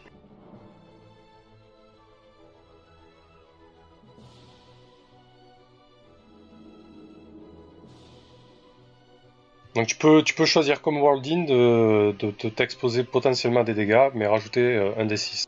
[9.76, 13.76] Donc tu peux, tu peux choisir comme Worldin de, de, de t'exposer potentiellement à des
[13.76, 15.46] dégâts, mais rajouter euh, un des 6.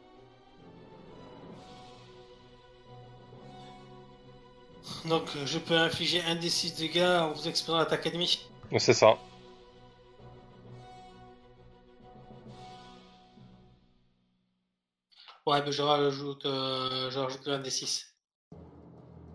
[5.06, 8.48] Donc euh, je peux infliger un des 6 dégâts en vous exposant à l'attaque ennemie.
[8.78, 9.18] C'est ça.
[15.48, 18.16] Ouais, ben je rajoute, euh, je rajoute un des 6.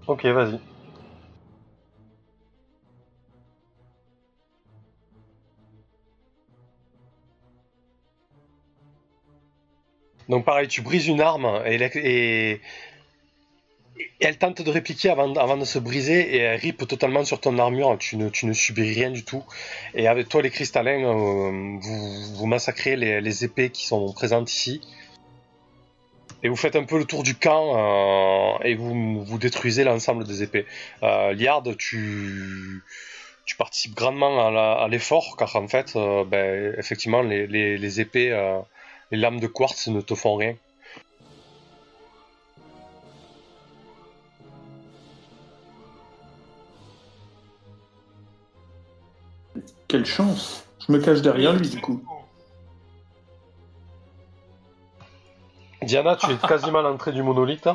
[0.06, 0.60] Ok, vas-y.
[10.28, 12.60] Donc pareil, tu brises une arme et,
[14.20, 17.96] elle- tente de répliquer avant, de se briser et elle rip totalement sur ton armure.
[17.98, 19.44] Tu ne, subis rien du tout.
[19.94, 24.80] Et avec toi, les cristallins, euh, vous, massacrez les, épées qui sont présentes ici.
[26.42, 30.42] Et vous faites un peu le tour du camp euh, et vous, détruisez l'ensemble des
[30.42, 30.66] épées.
[31.02, 32.82] Euh, Liard, tu,
[33.58, 38.32] participes grandement à l'effort car en fait, ben, effectivement, les, épées,
[39.10, 40.56] les lames de quartz ne te font rien.
[49.88, 52.04] Quelle chance Je me cache derrière lui du coup.
[55.82, 57.68] Diana, tu es quasiment à l'entrée du monolithe.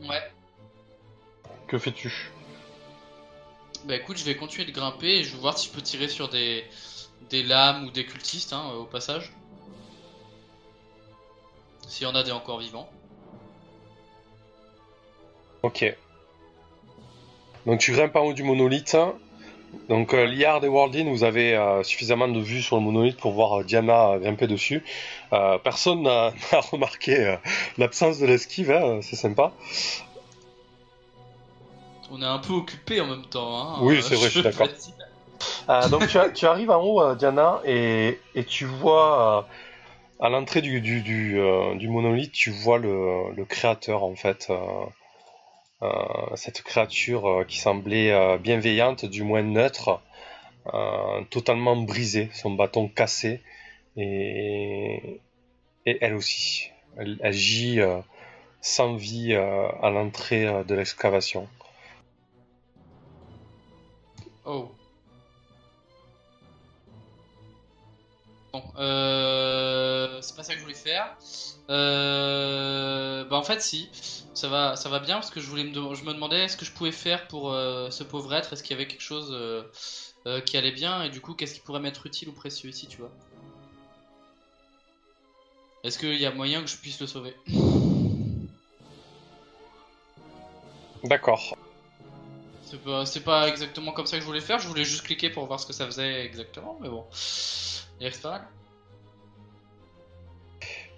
[0.00, 0.30] Ouais.
[1.66, 2.30] Que fais-tu?
[3.86, 6.08] Bah écoute, je vais continuer de grimper et je vais voir si je peux tirer
[6.08, 6.64] sur des,
[7.30, 9.32] des lames ou des cultistes hein, au passage.
[11.88, 12.88] S'il y en a des encore vivants.
[15.62, 15.84] Ok.
[17.66, 18.96] Donc tu grimpes en haut du monolithe.
[19.88, 23.32] Donc euh, Liard et Wardin, vous avez euh, suffisamment de vue sur le monolithe pour
[23.32, 24.84] voir euh, Diana euh, grimper dessus.
[25.32, 27.36] Euh, personne n'a n'a remarqué euh,
[27.78, 29.52] l'absence de l'esquive, hein, c'est sympa.
[32.10, 33.56] On est un peu occupé en même temps.
[33.56, 34.68] Hein, Oui, c'est vrai, je suis d'accord.
[35.68, 39.42] Euh, donc tu, arrives en haut, euh, Diana, et, et tu vois euh,
[40.22, 44.46] à l'entrée du, du, du, euh, monolithe, tu vois le, créateur en fait.
[44.50, 44.86] euh,
[45.82, 50.00] euh, cette créature qui semblait bienveillante, du moins neutre,
[51.30, 53.40] totalement brisée, son bâton cassé,
[53.96, 55.20] et,
[55.84, 56.70] elle aussi.
[56.96, 57.80] Elle, elle gît
[58.60, 61.48] sans vie à l'entrée de l'excavation.
[64.44, 64.70] Oh.
[70.22, 71.16] C'est pas ça que je voulais faire.
[71.70, 73.90] Euh, bah en fait si,
[74.34, 76.64] ça va, ça va bien parce que je voulais me, je me demandais ce que
[76.64, 78.52] je pouvais faire pour euh, ce pauvre être.
[78.52, 79.62] Est-ce qu'il y avait quelque chose euh,
[80.26, 81.02] euh, qui allait bien?
[81.02, 83.12] Et du coup qu'est-ce qui pourrait m'être utile ou précieux ici, tu vois?
[85.84, 87.34] Est-ce qu'il y a moyen que je puisse le sauver?
[91.04, 91.56] D'accord.
[92.64, 94.58] C'est pas, pas exactement comme ça que je voulais faire.
[94.58, 97.04] Je voulais juste cliquer pour voir ce que ça faisait exactement, mais bon.
[98.00, 98.48] Il reste pas mal.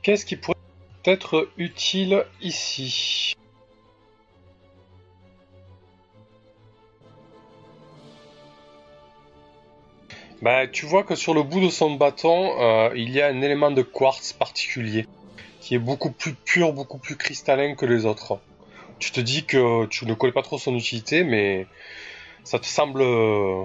[0.04, 0.54] Qu'est-ce qui pourrait
[1.06, 3.32] être utile ici?
[10.42, 13.40] Bah, tu vois que sur le bout de son bâton, euh, il y a un
[13.40, 15.06] élément de quartz particulier
[15.62, 18.38] qui est beaucoup plus pur, beaucoup plus cristallin que les autres.
[18.98, 21.66] Tu te dis que tu ne connais pas trop son utilité, mais
[22.44, 23.64] ça te semble euh,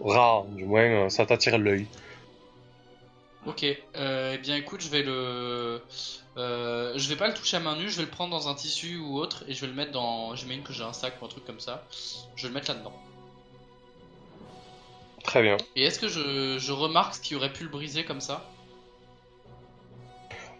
[0.00, 1.86] rare, du moins euh, ça t'attire l'œil.
[3.46, 3.64] Ok,
[3.96, 5.80] euh, eh bien écoute, je vais le.
[6.36, 8.54] Euh, je vais pas le toucher à main nue, je vais le prendre dans un
[8.54, 10.34] tissu ou autre et je vais le mettre dans.
[10.34, 11.86] J'imagine que j'ai un sac ou un truc comme ça.
[12.34, 12.92] Je vais le mettre là-dedans.
[15.22, 15.56] Très bien.
[15.76, 18.44] Et est-ce que je, je remarque ce qui aurait pu le briser comme ça?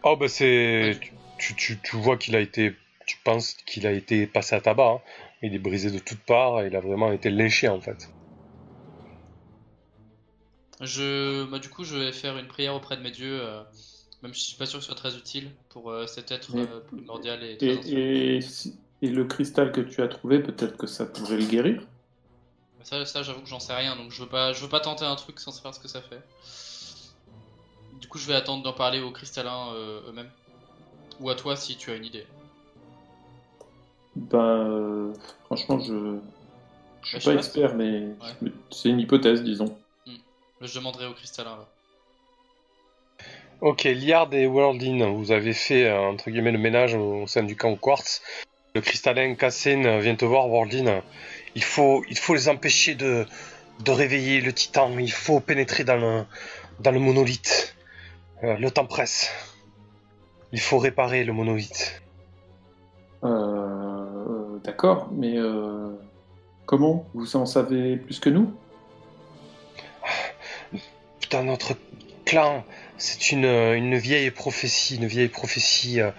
[0.02, 0.90] Oh bah c'est...
[0.90, 1.00] Ouais.
[1.38, 2.74] Tu, tu, tu vois qu'il a été...
[3.06, 4.84] Tu penses qu'il a été passé à tabac.
[4.84, 5.00] hein.
[5.42, 8.08] Il est brisé de toutes parts et il a vraiment été lynché en fait.
[10.80, 13.62] Je, bah, du coup, je vais faire une prière auprès de mes dieux, euh,
[14.22, 16.54] même si je suis pas sûr que ce soit très utile pour euh, cet être
[16.54, 20.40] Mais- euh, primordial et très Et, et, si- et le cristal que tu as trouvé,
[20.42, 21.82] peut-être que ça pourrait le guérir?
[22.84, 25.04] Ça, ça j'avoue que j'en sais rien, donc je veux pas, je veux pas tenter
[25.04, 26.22] un truc sans savoir ce que ça fait.
[28.00, 30.30] Du coup, je vais attendre d'en parler aux cristallins eux-mêmes.
[31.20, 32.26] Ou à toi si tu as une idée.
[34.14, 35.12] Ben,
[35.44, 36.18] franchement, je
[37.02, 38.14] je Bah, suis je pas, expert, mais
[38.72, 39.76] c'est une hypothèse, disons.
[40.60, 41.66] Je demanderai aux cristallins là.
[43.60, 47.56] Ok, Liard et Worldin, vous avez fait euh, entre guillemets le ménage au sein du
[47.56, 48.22] camp Quartz.
[48.74, 51.02] Le cristallin Cassine vient te voir, Worldin.
[51.54, 53.24] Il faut, il faut les empêcher de,
[53.82, 54.90] de réveiller le titan.
[54.98, 56.24] Il faut pénétrer dans le,
[56.80, 57.74] dans le monolithe.
[58.44, 59.30] Euh, le temps presse.
[60.52, 62.02] Il faut réparer le monolithe.
[63.24, 65.90] Euh, euh, D'accord, mais euh,
[66.66, 67.06] comment?
[67.14, 68.52] Vous en savez plus que nous?
[71.30, 71.76] Dans notre
[72.24, 72.64] clan,
[72.98, 76.10] c'est une, vieille prophétie, une vieille prophétie euh,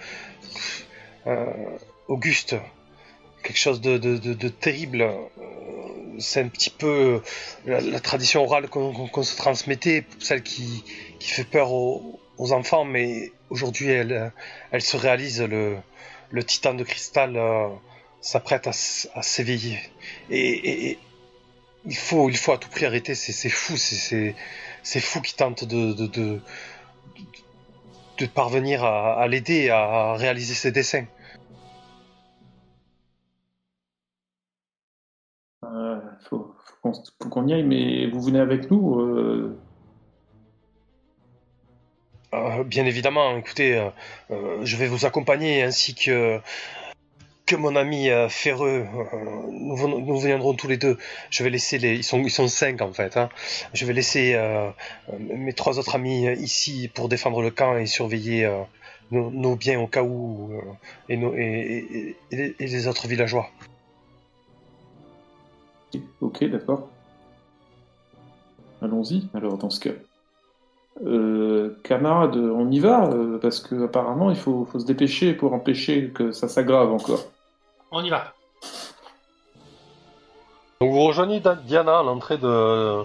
[1.26, 1.46] euh,
[2.08, 2.56] auguste.
[3.42, 5.02] Quelque chose de, terrible.
[5.02, 5.16] Euh,
[6.18, 7.22] C'est un petit peu
[7.64, 10.84] la, tradition orale qu'on se transmettait, celle qui,
[11.20, 14.32] fait peur aux, enfants, mais aujourd'hui elle,
[14.80, 15.42] se réalise.
[15.42, 17.38] Le, titan de cristal
[18.20, 18.72] s'apprête à,
[19.22, 19.78] s'éveiller.
[20.30, 20.98] Et,
[21.86, 24.34] il, faut, il faut à tout prix arrêter, c'est fou, c'est-
[24.82, 26.40] c'est fou qui tente de, de, de,
[28.18, 31.06] de parvenir à, à l'aider à réaliser ses dessins.
[35.64, 39.58] Euh, faut, faut qu'on faut qu'on y aille, mais vous venez avec nous euh,
[42.34, 43.90] Euh, bien évidemment, écoutez,
[44.30, 46.40] euh, je vais vous accompagner ainsi que,
[47.48, 48.86] que mon ami euh, Ferreux.
[48.86, 49.16] Euh,
[49.50, 50.98] nous, nous viendrons tous les deux.
[51.30, 51.96] Je vais laisser les.
[51.96, 53.16] Ils sont, ils sont cinq en fait.
[53.16, 53.30] Hein.
[53.72, 54.68] Je vais laisser euh,
[55.10, 58.48] euh, mes trois autres amis ici pour défendre le camp et surveiller
[59.10, 60.52] nos, biens au cas où
[61.08, 63.48] et, nos, et, les- autres villageois.
[66.20, 66.90] Ok, d'accord.
[68.82, 69.96] Allons-y, alors, dans ce cas.
[71.84, 76.32] Camarades, on y va, parce que apparemment il faut, faut se dépêcher pour empêcher que
[76.32, 77.24] ça s'aggrave encore.
[77.90, 78.34] On y va.
[80.80, 83.04] Donc vous rejoignez Da- Diana à l'entrée de,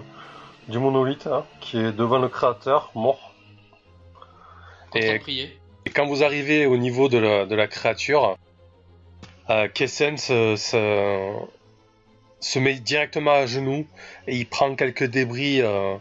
[0.68, 3.32] du monolithe hein, qui est devant le créateur mort.
[4.94, 5.58] Et- de prier.
[5.86, 8.36] Et quand vous arrivez au niveau de la, de la créature,
[9.50, 11.30] euh, Kessen se, se,
[12.40, 13.86] se met directement à genoux
[14.26, 15.96] et il prend quelques débris euh,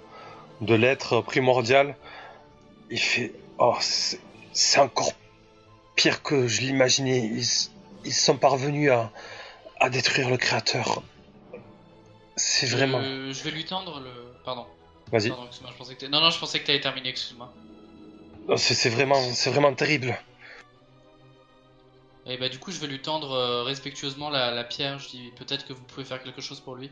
[0.61, 1.95] de l'être primordial.
[2.89, 4.19] Il fait Oh, c'est
[4.53, 5.11] c'est encore
[5.95, 7.19] pire que je l'imaginais.
[7.19, 7.45] Ils,
[8.06, 9.12] ils sont parvenus à,
[9.80, 11.01] à détruire le créateur.
[12.36, 12.99] C'est vraiment.
[12.99, 14.12] Euh, je vais lui tendre le.
[14.43, 14.66] Pardon.
[15.12, 15.30] Vas-y.
[15.30, 15.38] Non,
[16.22, 17.54] non, je pensais que t'avais terminé, excuse-moi.
[18.58, 20.18] C'est vraiment, vraiment terrible.
[22.26, 24.97] Et bah, du coup, je vais lui tendre euh, respectueusement la, la pierre.
[24.99, 26.89] Je dis peut-être que vous pouvez faire quelque chose pour lui.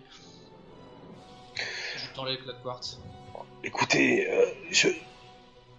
[1.96, 3.00] Je lui tends l'éclat de quartz.
[3.64, 4.90] Écoutez, euh, je,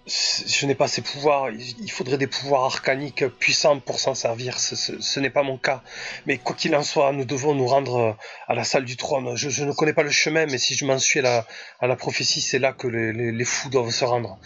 [0.06, 1.50] je n'ai pas ces pouvoirs.
[1.50, 4.58] Il faudrait des pouvoirs arcaniques puissants pour s'en servir.
[4.58, 5.82] Ce, n'est pas mon cas.
[6.26, 8.12] Mais quoi qu'il en soit, nous devons nous rendre euh,
[8.48, 9.36] à la salle du trône.
[9.36, 11.46] Je, ne connais pas le chemin, mais si je m'en suis à la,
[11.80, 14.38] à la prophétie, c'est là que les, fous doivent se rendre.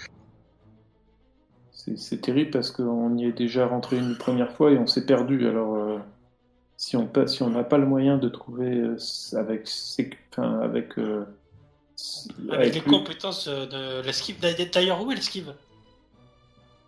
[1.72, 5.46] C'est terrible parce qu'on y est déjà rentré une première fois et on s'est perdu.
[5.46, 5.98] Alors, euh,
[6.76, 8.96] si on n'a pas le moyen de trouver euh,
[9.36, 9.70] avec,
[10.38, 10.98] avec,
[12.50, 14.38] Avec les lui- compétences euh, de l'esquive.
[14.40, 15.54] D'ailleurs, D'ailleurs, où est l'esquive?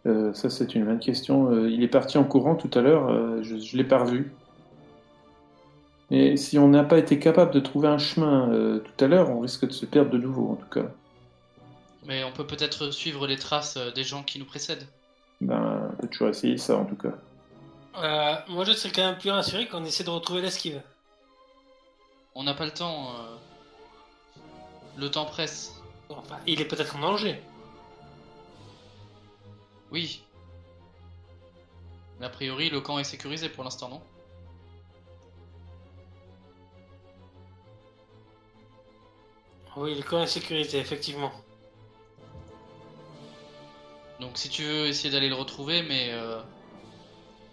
[0.06, 1.50] Euh, ça, c'est une bonne question.
[1.50, 4.32] Euh, il est parti en courant tout à l'heure, euh, je ne l'ai pas revu.
[6.10, 9.28] Mais si on n'a pas été capable de trouver un chemin euh, tout à l'heure,
[9.30, 10.88] on risque de se perdre de nouveau, en tout cas.
[12.06, 14.86] Mais on peut peut-être suivre les traces des gens qui nous précèdent.
[15.42, 17.12] Ben, on peut toujours essayer ça, en tout cas.
[18.02, 20.80] Euh, Moi, je serais quand même plus rassuré qu'on essaie de retrouver l'esquive.
[22.34, 23.08] On n'a pas le temps.
[24.98, 25.80] Le temps presse.
[26.08, 27.40] Enfin, il est peut-être en danger.
[29.90, 30.22] Oui.
[32.18, 34.02] Mais a priori, le camp est sécurisé pour l'instant, non?
[39.76, 41.30] Oui, le camp est sécurisé, effectivement.
[44.18, 46.40] Donc si tu veux essayer d'aller le retrouver, mais euh,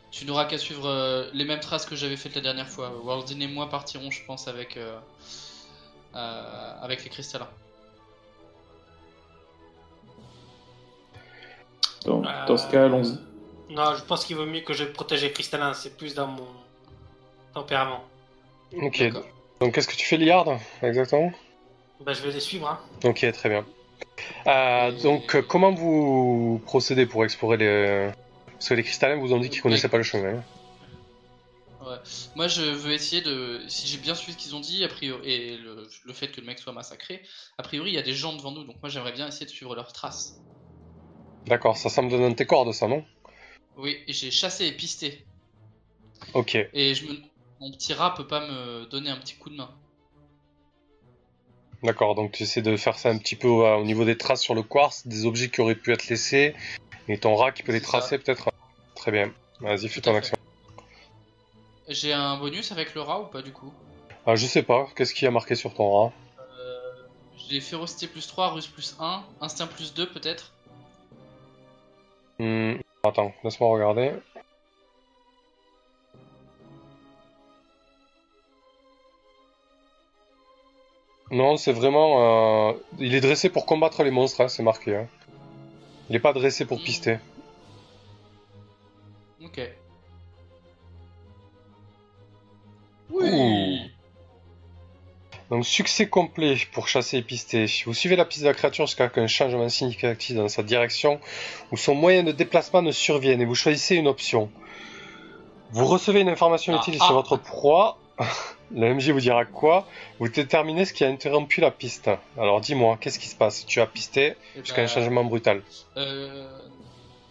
[0.10, 2.90] tu n'auras qu'à suivre euh, les mêmes traces que j'avais faites la dernière fois.
[3.04, 5.00] Waldin et moi partirons, je pense, avec, euh,
[6.16, 6.55] euh,
[6.86, 7.50] avec les cristallins.
[12.06, 13.18] Dans, Euh, dans ce cas, allons-y.
[13.74, 16.48] Non, je pense qu'il vaut mieux que je protège les cristallins, c'est plus dans mon
[17.54, 18.04] tempérament.
[18.82, 19.04] Ok.
[19.60, 21.32] Donc qu'est-ce que tu fais, Liard Exactement?
[22.02, 22.68] Bah, je vais les suivre.
[22.70, 22.80] Hein.
[23.04, 23.66] Ok, très bien.
[24.48, 28.12] Euh, donc, euh, comment vous procédez pour explorer les...
[28.54, 30.36] Parce que les cristallins vous ont dit qu'ils connaissaient pas le chemin.
[30.38, 30.44] hein.
[31.86, 31.98] Ouais.
[32.36, 33.62] Moi, je veux essayer de.
[33.68, 36.42] Si j'ai bien suivi ce qu'ils ont dit, a priori, et le, le fait que
[36.42, 37.22] le mec soit massacré,
[37.60, 39.52] a priori, il y a des gens devant nous, donc moi j'aimerais bien essayer de
[39.52, 40.42] suivre leurs traces.
[41.46, 43.06] D'accord, ça semble dans tes cordes, ça, non?
[43.78, 45.26] Oui, j'ai chassé et pisté.
[46.34, 46.56] Ok.
[46.74, 47.18] Et je me...
[47.60, 49.70] mon petit rat peut pas me donner un petit coup de main.
[51.84, 54.42] D'accord, donc tu essaies de faire ça un petit peu euh, au niveau des traces
[54.42, 56.56] sur le quartz, des objets qui auraient pu être laissés,
[57.08, 58.52] et ton rat qui peut les tracer peut-être?
[58.96, 59.32] Très bien.
[59.60, 60.36] Vas-y, fais ton action.
[61.88, 63.72] J'ai un bonus avec le rat ou pas du coup
[64.26, 66.92] Ah, je sais pas, qu'est-ce qui a marqué sur ton rat euh,
[67.48, 70.52] J'ai férocité plus 3, ruse plus 1, instinct plus 2 peut-être.
[72.40, 72.74] Hmm,
[73.04, 74.12] Attends, laisse-moi regarder.
[81.32, 82.70] Non, c'est vraiment.
[82.70, 84.96] euh, Il est dressé pour combattre les monstres, hein, c'est marqué.
[84.96, 85.08] hein.
[86.10, 86.84] Il est pas dressé pour Hmm.
[86.84, 87.18] pister.
[89.44, 89.60] Ok.
[95.52, 97.68] Donc succès complet pour chasser et pister.
[97.86, 101.20] Vous suivez la piste de la créature jusqu'à qu'un changement significatif dans sa direction
[101.72, 104.50] ou son moyen de déplacement ne survienne et vous choisissez une option.
[105.72, 107.06] Vous recevez une information Ah, utile ah.
[107.06, 108.00] sur votre proie.
[108.74, 109.88] La MJ vous dira quoi?
[110.20, 112.10] Vous déterminez ce qui a interrompu la piste.
[112.36, 113.64] Alors dis-moi, qu'est-ce qui se passe?
[113.68, 115.62] Tu as pisté Eh jusqu'à un ben, changement brutal.
[115.98, 116.48] euh,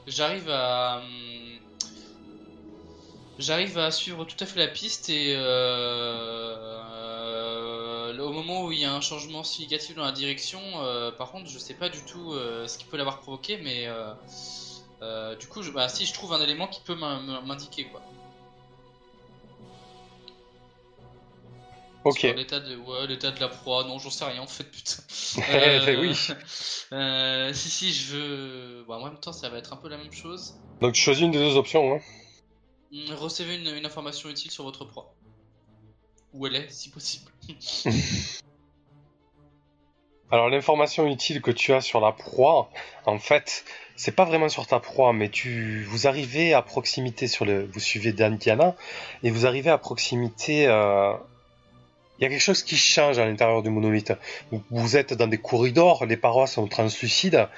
[0.06, 1.00] J'arrive à.
[3.38, 6.54] J'arrive à suivre tout à fait la piste et euh,
[8.14, 11.32] euh, au moment où il y a un changement significatif dans la direction, euh, par
[11.32, 14.12] contre, je sais pas du tout euh, ce qui peut l'avoir provoqué, mais euh,
[15.02, 18.00] euh, du coup, je, bah, si je trouve un élément qui peut m'in- m'indiquer quoi.
[22.04, 22.22] Ok.
[22.22, 25.02] L'état de, ouais, l'état de la proie, non, j'en sais rien en fait, putain.
[25.88, 26.14] Eh oui.
[26.92, 28.84] euh, si, si, je veux.
[28.86, 30.54] Bon, en même temps, ça va être un peu la même chose.
[30.80, 31.94] Donc tu choisis une des deux options.
[31.94, 32.00] Hein.
[32.94, 35.12] Mm, Recevez une, information utile sur votre proie.
[36.32, 37.30] Où elle est, si possible.
[40.30, 42.70] Alors l'information utile que tu as sur la proie,
[43.04, 43.64] en fait,
[43.94, 47.78] c'est pas vraiment sur ta proie, mais tu vous arrivez à proximité sur le, vous
[47.78, 48.74] suivez Dan Diana
[49.22, 50.66] et vous arrivez à proximité.
[50.66, 51.12] euh,
[52.18, 54.12] Il y a quelque chose qui change à l'intérieur du monolithe.
[54.50, 57.48] Vous, vous êtes dans des corridors, les parois sont translucides.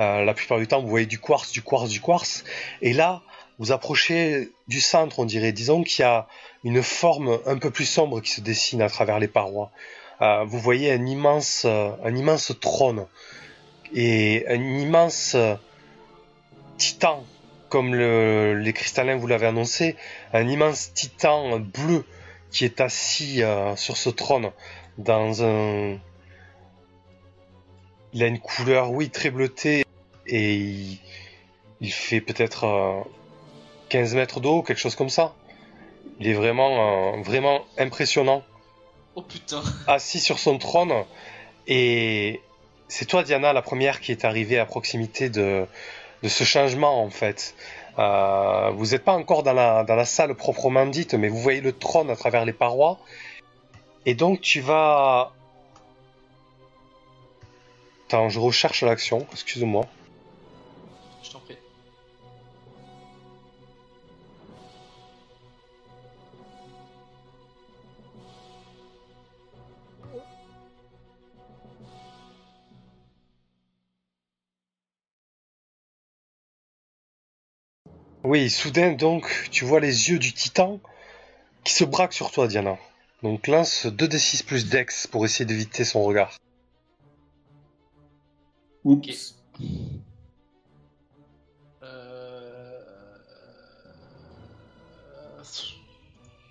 [0.00, 2.44] euh, la plupart du temps, vous voyez du quartz, du quartz, du quartz.
[2.82, 3.22] Et là,
[3.58, 5.52] vous approchez du centre, on dirait.
[5.52, 6.26] Disons qu'il y a
[6.64, 9.70] une forme un peu plus sombre qui se dessine à travers les parois.
[10.22, 13.06] Euh, vous voyez un immense, euh, un immense trône
[13.94, 15.54] et un immense euh,
[16.78, 17.24] titan,
[17.68, 19.96] comme le- les cristallins vous l'avez annoncé,
[20.32, 22.04] un immense titan bleu
[22.50, 23.42] qui est assis
[23.76, 24.50] sur ce trône
[24.98, 25.98] dans un.
[28.12, 29.84] Il a une couleur, oui, très bleutée
[30.26, 30.98] et il,
[31.80, 33.04] il fait peut-être
[33.96, 35.32] 15 mètres d'eau, quelque chose comme ça.
[36.20, 38.42] Il est vraiment, euh, vraiment impressionnant
[39.14, 39.62] Oh putain.
[39.86, 40.92] assis sur son trône
[41.66, 42.42] et
[42.88, 45.64] c'est toi Diana la première qui est arrivée à proximité de,
[46.22, 47.54] de ce changement en fait.
[47.98, 51.62] Euh, vous n'êtes pas encore dans la, dans la salle proprement dite mais vous voyez
[51.62, 52.98] le trône à travers les parois
[54.04, 55.32] et donc tu vas...
[58.08, 59.86] Attends, je recherche l'action, excuse-moi.
[78.26, 80.80] Oui, soudain donc, tu vois les yeux du titan
[81.62, 82.76] qui se braquent sur toi, Diana.
[83.22, 86.36] Donc lance 2d6 plus dex pour essayer d'éviter son regard.
[88.82, 89.36] Oups.
[91.84, 92.80] Euh...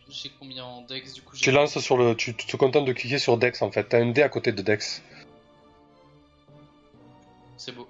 [0.09, 2.15] J'ai combien en dex du coup j'ai- Tu lances sur le.
[2.15, 3.83] Tu tu te contentes de cliquer sur dex en fait.
[3.83, 5.01] T'as un dé à côté de dex.
[7.57, 7.85] C'est beau.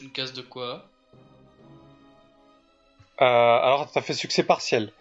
[0.00, 0.88] Une case de quoi?
[3.20, 4.92] Euh, alors, t'as fait succès partiel.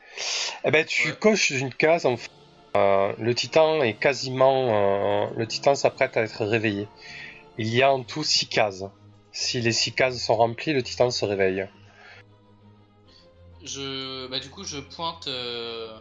[0.66, 1.16] Eh ben, tu Ouais.
[1.16, 2.30] coches une case en fait.
[2.76, 4.70] Euh, le titan est quasiment.
[4.70, 6.88] euh, le titan s'apprête à être réveillé.
[7.58, 8.84] Il y a en tout 6 cases.
[9.32, 11.68] Si les 6 cases sont remplies, le titan se réveille.
[13.64, 15.98] Je, bah du coup, je pointe, euh,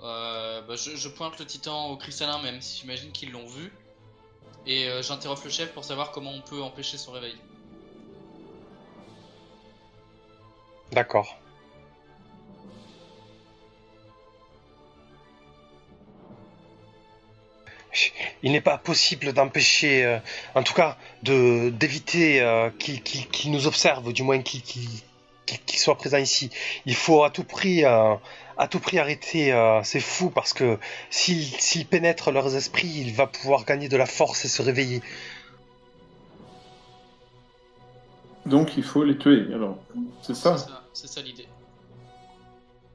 [0.00, 3.72] bah, je, je pointe le titan au cristallin, même si j'imagine qu'ils l'ont vu,
[4.66, 7.36] et j'interroge le chef pour savoir comment on peut empêcher son réveil.
[10.92, 11.36] D'accord.
[18.42, 20.18] Il n'est pas possible d'empêcher, euh,
[20.54, 24.62] en tout cas, de d'éviter euh, qu'il nous observe, du moins qu'il
[25.58, 26.50] qu'il soit présent ici.
[26.86, 28.14] Il faut à tout prix, euh,
[28.56, 30.78] à tout prix arrêter euh, ces fous parce que
[31.10, 35.02] s'il pénètre leurs esprits, il va pouvoir gagner de la force et se réveiller.
[38.50, 39.78] Donc il faut les tuer, alors.
[40.22, 40.56] C'est ça
[40.92, 41.46] C'est ça, l'idée.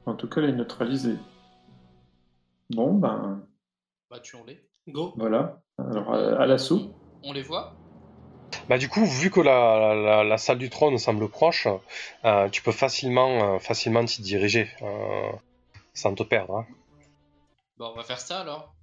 [0.04, 1.16] En tout cas, les neutraliser.
[2.70, 3.40] Bon, ben,
[4.10, 4.62] Bah tuons-les.
[4.88, 5.14] Go.
[5.16, 5.60] voilà.
[5.78, 6.94] Alors, à, à l'assaut.
[7.24, 7.74] On les voit
[8.68, 11.66] Bah du coup, vu que la, la, la salle du trône semble proche,
[12.24, 15.32] euh, tu peux facilement, euh, facilement t'y diriger euh,
[15.94, 16.58] sans te perdre.
[16.58, 16.66] hein.
[17.78, 18.74] Bah on va faire ça alors.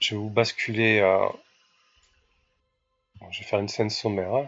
[0.00, 1.00] Je vais vous basculer.
[1.00, 1.26] euh,
[3.20, 4.34] bon, je vais faire une scène sommaire.
[4.34, 4.46] hein.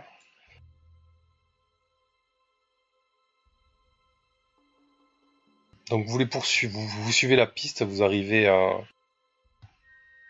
[5.91, 8.78] Donc vous les poursuivez, vous, suivez la piste, vous arrivez, euh,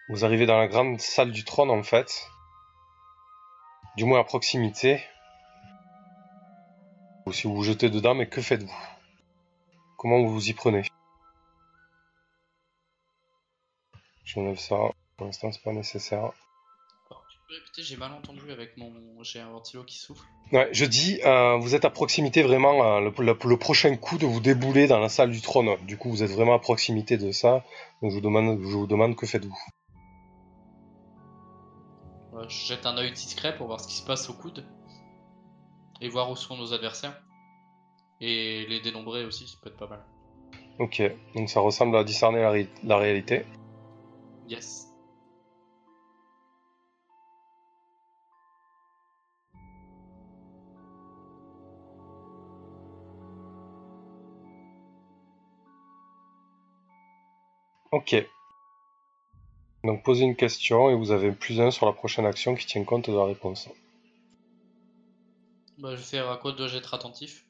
[0.09, 2.27] vous arrivez dans la grande salle du trône en fait,
[3.95, 5.05] du moins à proximité.
[7.27, 8.75] Ou si vous vous jetez dedans, mais que faites-vous?
[9.99, 10.85] Comment vous vous y prenez?
[14.25, 14.77] J'enlève ça.
[15.19, 16.33] Pour l'instant, c'est pas nécessaire.
[17.51, 18.93] Répéter, j'ai mal entendu avec mon,
[19.23, 20.23] j'ai un ventilo qui souffle.
[20.53, 24.19] Ouais, je dis, euh, vous êtes à proximité vraiment, euh, le, le- le prochain coup
[24.19, 25.77] de vous débouler dans la salle du trône.
[25.87, 27.65] Du coup, vous êtes vraiment à proximité de ça.
[28.03, 29.59] Donc, je vous demande, je vous demande que faites-vous
[32.33, 34.65] Ouais, je jette un œil discret pour voir ce qui se passe au coude
[36.01, 37.21] et voir où sont nos adversaires
[38.21, 40.05] et les dénombrer aussi, ça peut être pas mal.
[40.79, 41.03] Ok,
[41.35, 43.45] donc ça ressemble à discerner la, ré- la réalité.
[44.47, 44.90] Yes.
[57.93, 58.15] Ok.
[59.83, 62.85] Donc, posez une question et vous avez plus un sur la prochaine action qui tient
[62.85, 63.69] compte de la réponse.
[65.79, 67.47] Bah, je vais faire à quoi dois-je être attentif?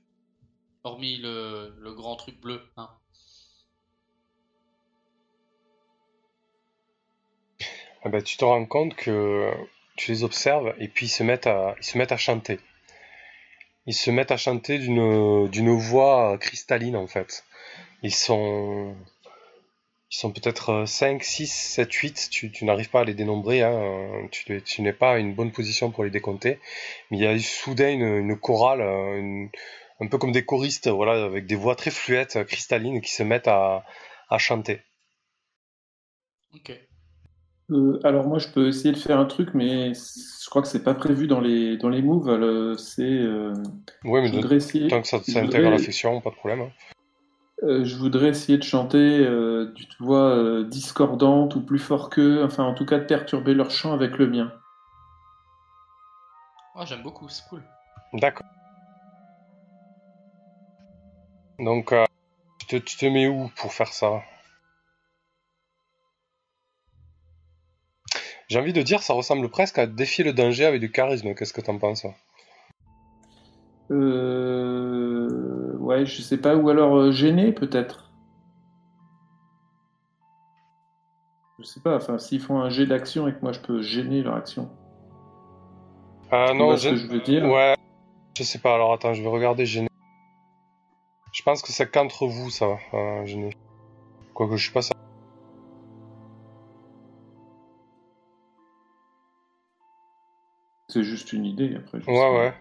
[0.84, 2.88] Hormis le, le grand truc bleu, hein.
[8.04, 9.52] Ben, tu te rends compte que
[9.96, 12.58] tu les observes et puis ils se mettent à, ils se mettent à chanter.
[13.86, 17.44] Ils se mettent à chanter d'une d'une voix cristalline en fait.
[18.02, 18.96] Ils sont
[20.12, 24.26] ils sont peut-être 5, 6, 7, 8, tu, tu n'arrives pas à les dénombrer, hein,
[24.32, 26.58] tu, tu n'es pas à une bonne position pour les décompter,
[27.10, 29.50] mais il y a soudain une, une chorale, euh, une-
[30.00, 33.22] un peu comme des choristes, voilà, avec des voix très fluettes, euh, cristallines, qui se
[33.22, 33.84] mettent à,
[34.30, 34.80] à chanter.
[36.54, 36.72] Ok.
[37.70, 40.82] Euh, alors moi, je peux essayer de faire un truc, mais je crois que c'est
[40.82, 42.76] pas prévu dans les, dans les moves.
[42.78, 43.54] C'est, euh,
[44.04, 46.34] Oui, mais de- essayer, tant que ça, je ça intègre voudrais- la fiction, pas de
[46.34, 46.62] problème.
[46.62, 46.70] hein.
[47.62, 52.10] Euh, je voudrais essayer de chanter euh, du tu vois, euh, discordante ou plus fort
[52.10, 54.52] qu'eux, enfin en tout cas de perturber leur chant avec le mien.
[56.74, 57.62] Oh, j'aime beaucoup, c'est cool.
[58.12, 58.46] D'accord.
[61.58, 62.04] Donc, euh,
[62.60, 64.22] tu, te, tu te mets où pour faire ça?
[68.48, 71.34] J'ai envie de dire, ça ressemble presque à défier le danger avec du charisme.
[71.34, 72.06] Qu'est-ce que t'en penses?
[73.92, 75.39] Euh,
[75.90, 78.10] ouais, je sais pas, ou alors euh, gêner peut-être.
[81.58, 84.22] Je sais pas, enfin s'ils font un jet d'action et que moi je peux gêner
[84.22, 84.70] leur action.
[86.30, 87.44] Ah non, vois ce que je veux dire?
[87.44, 87.74] Ouais,
[88.38, 88.74] je sais pas.
[88.74, 89.88] Alors attends, je vais regarder gêner.
[91.32, 93.50] Je pense que c'est qu'entre vous, ça, euh, gêner.
[94.34, 94.98] Quoique je suis pas certain.
[100.88, 102.00] C'est juste une idée après.
[102.00, 102.32] je sais Ouais, pas.
[102.32, 102.54] ouais.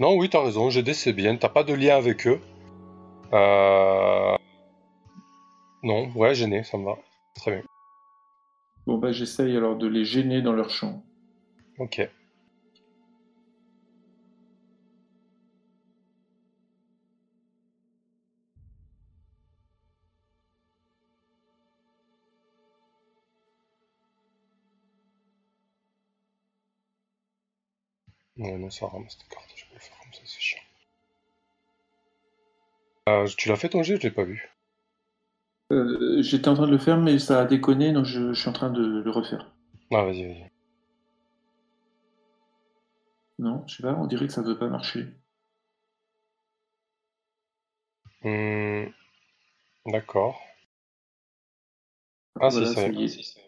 [0.00, 1.36] Non, oui, t'as raison, GD c'est bien.
[1.36, 2.40] T'as pas de lien avec eux.
[3.32, 4.36] Euh...
[5.82, 6.96] Non, ouais, gêné, ça me va.
[7.34, 7.62] Très bien.
[8.86, 11.02] Bon, bah, j'essaye alors de les gêner dans leur champ.
[11.78, 12.00] Ok.
[28.36, 30.61] Non, non, ça ramasse tes cartes, je peux le faire comme ça, c'est chiant.
[33.08, 34.50] Euh, tu l'as fait ton jet, je l'ai pas vu.
[35.72, 38.48] Euh, J'étais en train de le faire, mais ça a déconné, donc je, je suis
[38.48, 39.50] en train de le refaire.
[39.92, 40.50] Ah, vas-y, vas-y.
[43.38, 45.06] Non, je sais pas, on dirait que ça veut pas marcher.
[48.22, 48.90] Hmm,
[49.86, 50.36] D'accord.
[52.40, 53.18] Ah, Voilà, si, ça ça y y est.
[53.20, 53.38] est.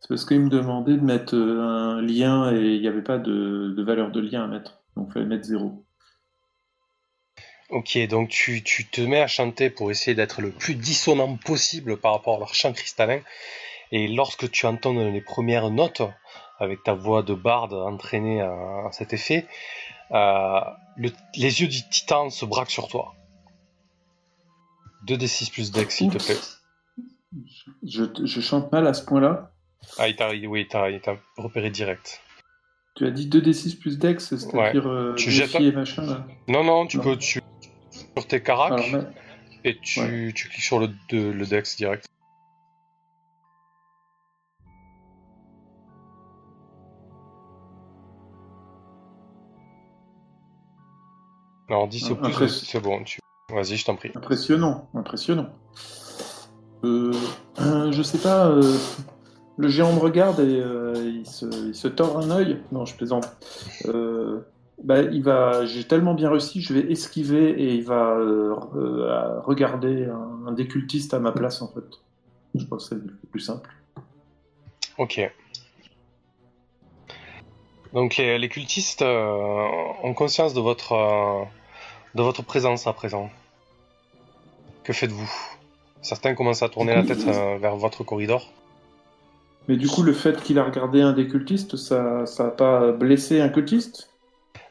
[0.00, 3.16] C'est parce qu'il me demandait de mettre euh, un lien et il n'y avait pas
[3.18, 4.82] de, de valeur de lien à mettre.
[4.96, 5.86] Donc il fallait mettre zéro.
[7.72, 11.96] Ok, donc tu, tu te mets à chanter pour essayer d'être le plus dissonant possible
[11.96, 13.20] par rapport à leur chant cristallin.
[13.92, 16.02] Et lorsque tu entends les premières notes,
[16.58, 18.52] avec ta voix de barde entraînée à,
[18.86, 19.46] à cet effet,
[20.12, 20.60] euh,
[20.96, 23.14] le- les yeux du titan se braquent sur toi.
[25.06, 26.36] 2d6 plus dex, s'il te plaît.
[27.82, 29.50] Je, je chante mal à ce point-là.
[29.98, 32.20] Ah, il t'a oui, il t'a il t'a repéré direct.
[32.94, 36.26] Tu as dit 2d6 plus dex, c'est-à-dire euh, Tu jettes- et machin là.
[36.46, 37.02] Non, non, tu Non.
[37.02, 37.40] peux tu
[38.16, 39.04] sur tes caracs Alors, ma-
[39.64, 42.04] et tu, tu cliques sur le, de- le dex direct.
[51.68, 53.02] Alors 10 au Ah, plus, c'est bon.
[53.04, 53.18] Tu...
[53.50, 54.10] Vas-y, je t'en prie.
[54.14, 55.48] Impressionnant, impressionnant.
[56.84, 57.14] Euh,
[57.60, 58.76] euh, je sais pas, euh,
[59.56, 62.62] le géant me regarde et euh, il, se, il se tord un œil.
[62.72, 63.26] Non, je plaisante.
[64.84, 69.40] Bah, il va, j'ai tellement bien réussi, je vais esquiver et il va euh, euh,
[69.40, 71.84] regarder un, un des cultistes à ma place en fait.
[72.54, 73.70] Je pense que c'est le plus simple.
[74.98, 75.20] Ok.
[77.92, 79.68] Donc les, les cultistes euh,
[80.02, 81.44] ont conscience de votre euh,
[82.16, 83.30] de votre présence à présent.
[84.82, 85.30] Que faites-vous?
[86.00, 87.24] Certains commencent à tourner la tête
[87.60, 88.50] vers votre corridor.
[89.68, 92.90] Mais du coup, le fait qu'il a regardé un des cultistes, ça, ça a pas
[92.90, 94.11] blessé un cultiste?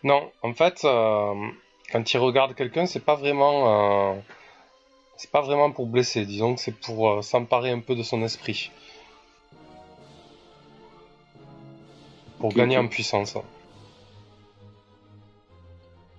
[0.03, 1.33] Non, en fait, euh,
[1.91, 4.19] quand il regarde quelqu'un, c'est pas vraiment, euh,
[5.15, 6.25] c'est pas vraiment pour blesser.
[6.25, 8.71] Disons que c'est pour euh, s'emparer un peu de son esprit,
[12.39, 13.35] pour gagner en puissance.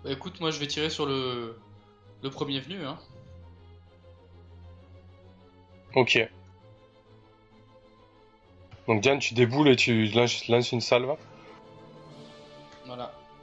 [0.04, 1.58] Bah, écoute, moi je vais tirer sur le,
[2.22, 2.84] le premier venu.
[2.84, 2.98] Hein.
[5.96, 6.28] Ok.
[8.86, 11.16] Donc Diane, tu déboules et tu lances, lances une salve.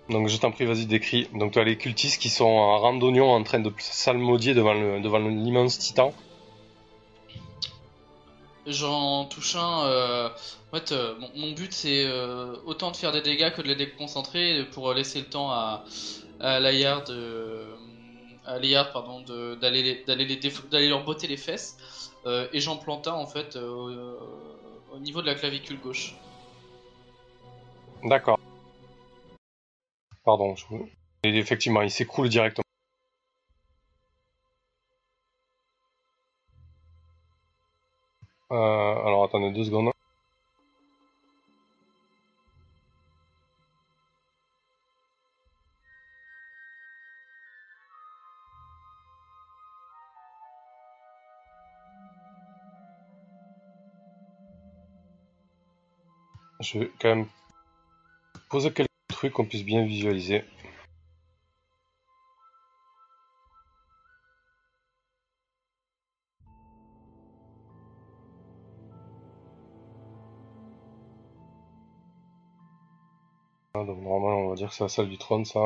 [0.10, 1.28] Donc je t'en prie, vas-y, décris.
[1.34, 5.00] Donc tu as les cultistes qui sont en randonnion en train de salmodier devant le
[5.02, 6.14] devant l'immense titan.
[8.66, 9.86] J'en touche un.
[9.86, 10.30] euh,
[10.72, 13.68] En fait, euh, mon, mon but c'est euh, autant de faire des dégâts que de
[13.68, 15.84] les déconcentrer pour laisser le temps à,
[16.40, 17.76] à Layard, euh,
[18.46, 21.78] à Layard, pardon, de- d'aller d'aller les déf- d'aller leur botter les fesses.
[22.54, 26.16] Et j'en plante un en fait au niveau de la clavicule gauche.
[28.04, 28.38] D'accord.
[30.30, 30.54] Pardon.
[31.24, 32.64] Et effectivement, il s'écoule directement.
[38.52, 39.90] Euh, alors attendez deux secondes.
[56.62, 57.26] Je vais quand même
[58.52, 58.90] poser quelques
[59.20, 60.46] trucs qu'on puisse bien visualiser.
[73.74, 75.60] Ah, donc normalement on va dire que c'est la salle du trône ça.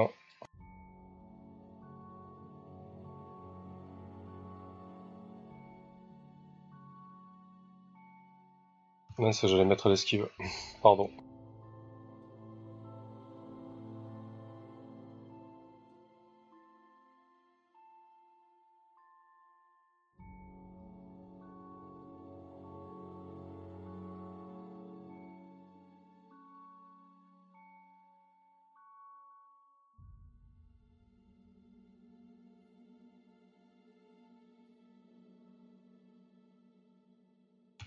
[9.19, 10.27] Mince, j'allais mettre l'esquive.
[10.81, 11.11] Pardon.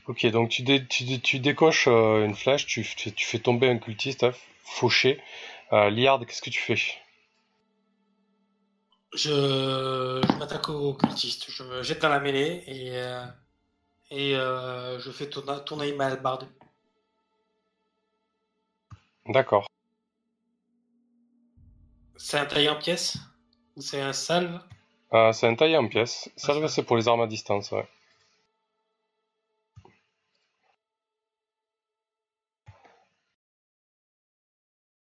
[0.08, 3.40] Ok, donc tu, dé- tu, dé- tu décoches euh, une flèche, tu, tu, tu fais
[3.40, 4.40] tomber un cultiste, F.
[4.64, 5.20] fauché.
[5.72, 6.76] Euh, Liard, qu'est-ce que tu fais?
[9.14, 9.30] Je,
[10.28, 11.50] je m'attaque aux cultistes.
[11.50, 13.24] Je me jette dans la mêlée et, euh,
[14.10, 14.34] et
[15.00, 16.46] je fais tourner, tourner ma hallebarde.
[19.26, 19.66] D'accord.
[22.16, 23.16] C'est un taillé en pièces?
[23.76, 24.60] Ou c'est un salve?
[25.32, 26.30] C'est un taillé en pièces.
[26.36, 26.54] Ça.
[26.68, 27.88] c'est pour les armes à distance, ouais.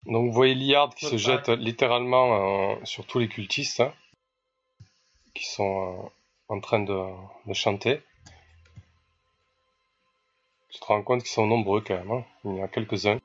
[0.07, 3.93] Donc vous voyez Liard qui se jette littéralement euh, sur tous les cultistes hein,
[5.33, 6.09] qui sont euh,
[6.47, 6.97] en train de,
[7.45, 8.01] de chanter.
[10.69, 12.23] Tu te rends compte qu'ils sont nombreux quand même, hein.
[12.45, 13.19] il y en a quelques-uns.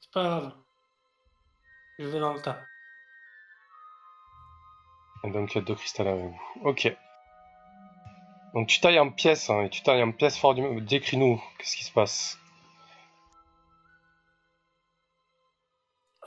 [0.00, 0.52] C'est pas grave.
[1.98, 2.60] Je vais dans le tas.
[5.24, 6.40] Et donc il y a deux cristals avec vous.
[6.62, 6.96] Ok.
[8.54, 10.80] Donc tu tailles en pièces, hein, et tu tailles en pièces fort du...
[10.80, 12.38] Décris-nous, qu'est-ce qui se passe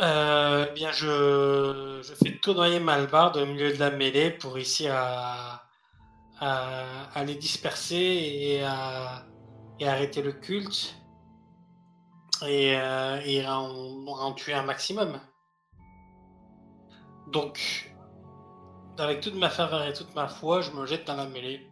[0.02, 4.56] Euh, eh bien, je, je fais tournoyer ma hallebarde au milieu de la mêlée pour
[4.56, 5.64] réussir à,
[6.40, 8.66] à, les disperser et
[9.80, 10.96] et arrêter le culte.
[12.46, 15.20] Et, euh, et à en, tuer un maximum.
[17.28, 17.94] Donc,
[18.98, 21.72] avec toute ma ferveur et toute ma foi, je me jette dans la mêlée.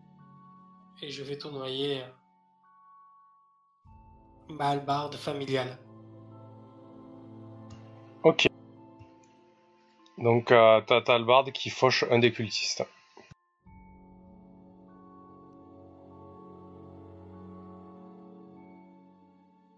[1.02, 2.08] Et je vais tournoyer euh,
[4.50, 4.78] ma
[10.24, 12.86] Donc euh, t'as ta hallebarde qui fauche un des cultistes.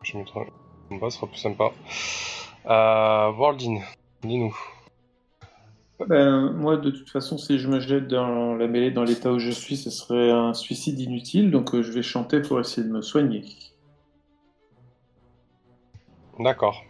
[0.03, 0.41] Je mettrai
[0.91, 1.71] en bas, ce sera plus sympa.
[2.67, 3.53] Euh,
[4.23, 4.55] dis-nous.
[6.07, 9.39] Ben, moi, de toute façon, si je me jette dans la mêlée dans l'état où
[9.39, 12.91] je suis, ce serait un suicide inutile, donc euh, je vais chanter pour essayer de
[12.91, 13.43] me soigner.
[16.37, 16.83] D'accord.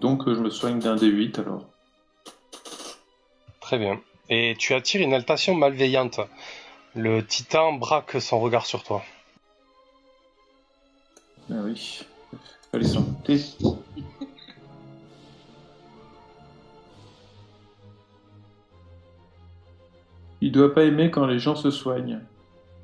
[0.00, 1.64] Donc euh, je me soigne d'un D8 alors.
[3.60, 4.00] Très bien.
[4.28, 6.20] Et tu attires une altation malveillante.
[6.94, 9.02] Le titan braque son regard sur toi.
[11.50, 12.04] Ah oui,
[12.84, 13.40] s'en douter.
[20.40, 22.20] Il doit pas aimer quand les gens se soignent.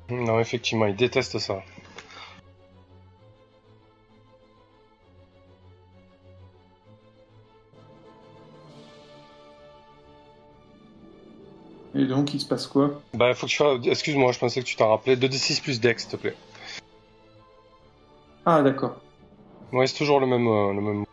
[0.09, 1.63] Non, effectivement, il déteste ça.
[11.97, 13.01] Et donc, il se passe quoi?
[13.15, 13.79] Bah, faut que tu fasses...
[13.87, 15.15] Excuse-moi, je pensais que tu t'en rappelais.
[15.15, 16.35] 2d6 plus dex, s'il te plaît.
[18.45, 18.97] Ah, d'accord.
[19.73, 21.05] Ouais, c'est toujours le même, euh, le même.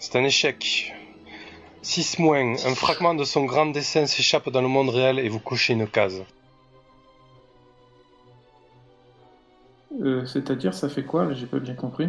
[0.00, 0.94] C'est un échec.
[1.82, 2.54] 6 moins.
[2.64, 5.86] Un fragment de son grand dessin s'échappe dans le monde réel et vous cochez une
[5.86, 6.24] case.
[10.00, 11.32] Euh, C'est-à-dire, ça fait quoi?
[11.34, 12.08] J'ai pas bien compris.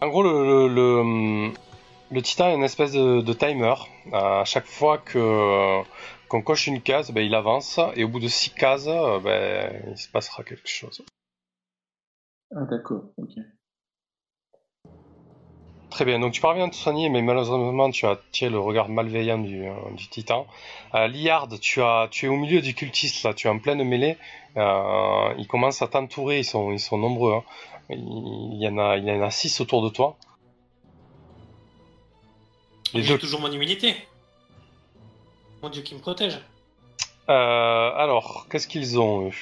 [0.00, 1.54] En gros, le, le, le, hum,
[2.10, 3.74] le titan a une espèce de, de timer.
[4.12, 5.82] À chaque fois que
[6.28, 9.82] qu'on coche une case, ben, il avance et au bout de 6 cases, euh, ben,
[9.90, 11.02] il se passera quelque chose.
[12.54, 13.30] Ah, d'accord, ok.
[15.90, 18.88] Très bien, donc tu parviens à te soigner, mais malheureusement tu as attiré le regard
[18.90, 20.46] malveillant du, euh, du titan.
[20.94, 23.82] Euh, Liard, tu, as, tu es au milieu du cultiste, là, tu es en pleine
[23.84, 24.18] mêlée.
[24.58, 27.34] Euh, ils commencent à t'entourer, ils sont, ils sont nombreux.
[27.34, 27.42] hein.
[27.90, 30.18] Il, y en a, il y en a six autour de toi.
[32.94, 33.94] Les J'ai toujours mon immunité.
[35.62, 36.38] Mon dieu qui me protège.
[37.28, 37.32] Euh,
[37.94, 39.32] alors, qu'est-ce qu'ils ont eux?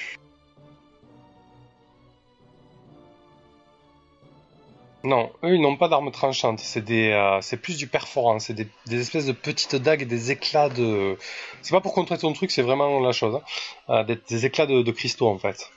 [5.03, 8.53] Non, eux ils n'ont pas d'armes tranchantes, c'est des, euh, c'est plus du perforant, c'est
[8.53, 11.17] des, des espèces de petites dagues et des éclats de.
[11.61, 13.35] C'est pas pour contrer ton truc, c'est vraiment la chose.
[13.35, 13.41] hein.
[13.89, 15.71] Euh, des, des éclats de, de cristaux en fait.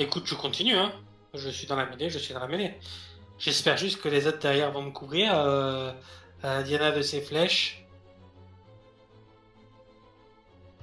[0.00, 0.92] Écoute, je continue, hein.
[1.34, 2.72] Je suis dans la mêlée, je suis dans la mêlée.
[3.38, 5.32] J'espère juste que les autres derrière vont me couvrir.
[5.34, 5.92] Euh,
[6.42, 7.86] euh, Diana de ses flèches.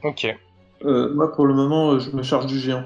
[0.03, 0.27] Ok.
[0.85, 2.83] Euh, moi, pour le moment, je me charge du géant.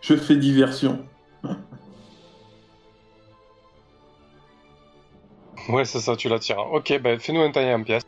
[0.00, 1.04] Je fais diversion.
[5.68, 6.60] Ouais, c'est ça, tu l'attires.
[6.70, 8.06] Ok, ben fais-nous un taillé en pièces.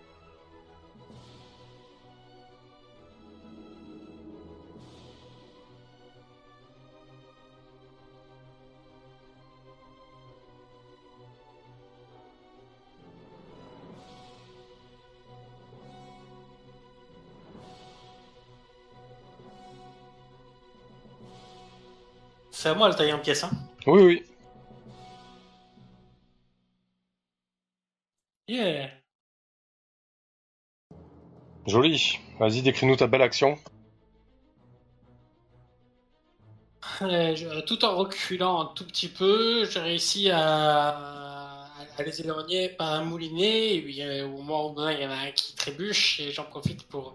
[22.68, 23.44] C'est à moi le tailler en pièces.
[23.44, 23.50] Hein.
[23.86, 24.24] Oui, oui.
[28.46, 28.90] Yeah.
[31.66, 32.18] Joli.
[32.38, 33.56] Vas-y, décris-nous ta belle action.
[37.00, 40.88] Euh, je- tout en reculant un tout petit peu, j'ai réussi à,
[41.96, 43.76] à les éloigner par un moulinet.
[43.76, 46.44] Et puis, euh, au moment où il y en a un qui trébuche et j'en
[46.44, 47.14] profite pour,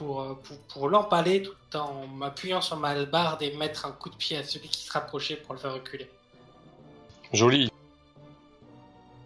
[0.00, 4.08] pour, euh, pour, pour l'empaler tout en m'appuyant sur ma hallebarde et mettre un coup
[4.08, 6.08] de pied à celui qui se rapprochait pour le faire reculer.
[7.34, 7.70] Joli.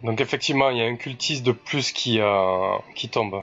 [0.03, 3.41] Donc effectivement, il y a un cultiste de plus qui, euh, qui tombe.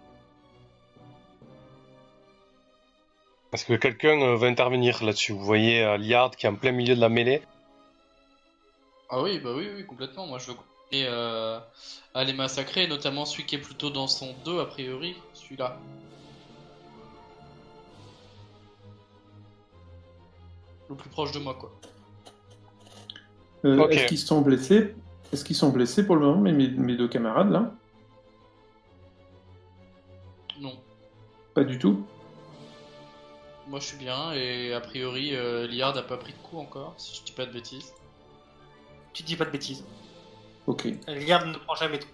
[3.54, 6.72] Est-ce que quelqu'un euh, va intervenir là-dessus Vous voyez euh, Liard qui est en plein
[6.72, 7.40] milieu de la mêlée.
[9.08, 10.26] Ah oui, bah oui, oui, complètement.
[10.26, 11.58] Moi, je veux continuer euh,
[12.12, 15.78] à les massacrer, notamment celui qui est plutôt dans son 2, a priori, celui-là.
[20.92, 21.72] Le plus proche de moi, quoi.
[23.64, 23.88] Euh.
[23.88, 24.94] Est-ce qu'ils sont blessés?
[25.32, 27.72] Est-ce qu'ils sont blessés pour le moment, mes, mes- deux camarades là?
[30.60, 30.78] Non.
[31.54, 32.04] Pas du tout?
[33.68, 36.92] Moi, je suis bien, et a priori, euh, Liard a pas pris de coup encore,
[36.98, 37.94] si je dis pas de bêtises.
[39.14, 39.84] Tu dis pas de bêtises.
[40.66, 40.88] Ok.
[41.08, 42.04] Liard ne prend jamais de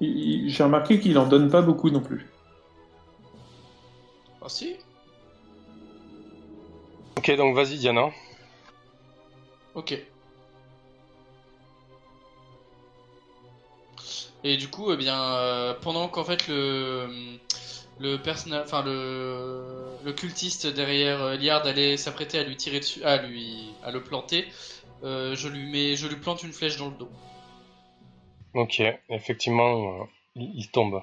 [0.00, 2.26] il- J'ai remarqué qu'il en donne pas beaucoup non plus.
[4.42, 4.76] Ah si?
[7.16, 8.10] Ok, donc vas-y Diana.
[9.74, 9.98] Ok.
[14.44, 17.38] Et du coup, eh bien, euh, pendant qu'en fait le
[17.98, 18.18] le
[18.62, 23.72] enfin le le cultiste derrière euh, Liard allait s'apprêter à lui tirer dessus, à lui
[23.82, 24.46] à le planter,
[25.02, 27.10] euh, je lui mets, je lui plante une flèche dans le dos.
[28.54, 30.04] Ok, effectivement, euh,
[30.36, 31.00] il, il tombe.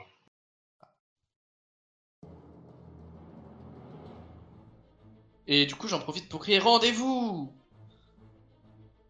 [5.48, 7.52] Et du coup, j'en profite pour crier rendez-vous.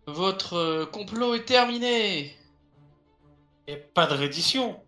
[0.08, 2.36] Votre euh, complot est terminé.
[3.68, 4.82] Et pas de reddition.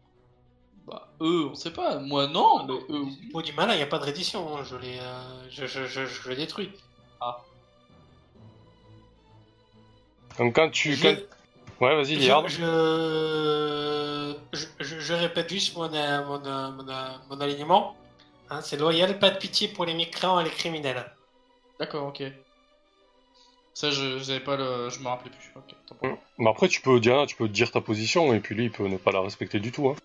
[0.88, 2.00] Bah eux, on sait pas.
[2.00, 3.06] Moi non, mais eux.
[3.32, 4.58] Pour du malin, il n'y a pas de reddition.
[4.58, 4.64] hein.
[4.64, 6.72] Je l'ai, euh, je, je, je, je l'ai détruit.
[10.38, 10.94] Donc quand tu...
[10.96, 11.22] Je- quand-
[11.82, 12.48] Ouais, vas-y Liard.
[12.48, 12.58] Je,
[14.54, 16.86] je, je, je- je répète juste mon, euh, mon, euh, mon,
[17.30, 17.96] mon alignement.
[18.50, 21.06] Hein, c'est loyal, pas de pitié pour les mécréants et les criminels.
[21.80, 22.24] D'accord, ok.
[23.74, 25.52] Ça, je j'avais pas le, je me rappelais plus.
[25.56, 26.08] Ok, tant pis.
[26.08, 26.18] Mm.
[26.38, 28.88] Mais après, tu peux, Diana, tu peux dire ta position, et puis lui, il peut
[28.88, 29.90] ne pas la respecter du tout.
[29.90, 29.96] Hein.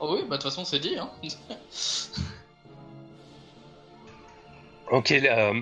[0.00, 0.96] Oh oui, bah de toute façon, c'est dit.
[0.98, 1.10] Hein.
[4.90, 5.58] Ok, euh,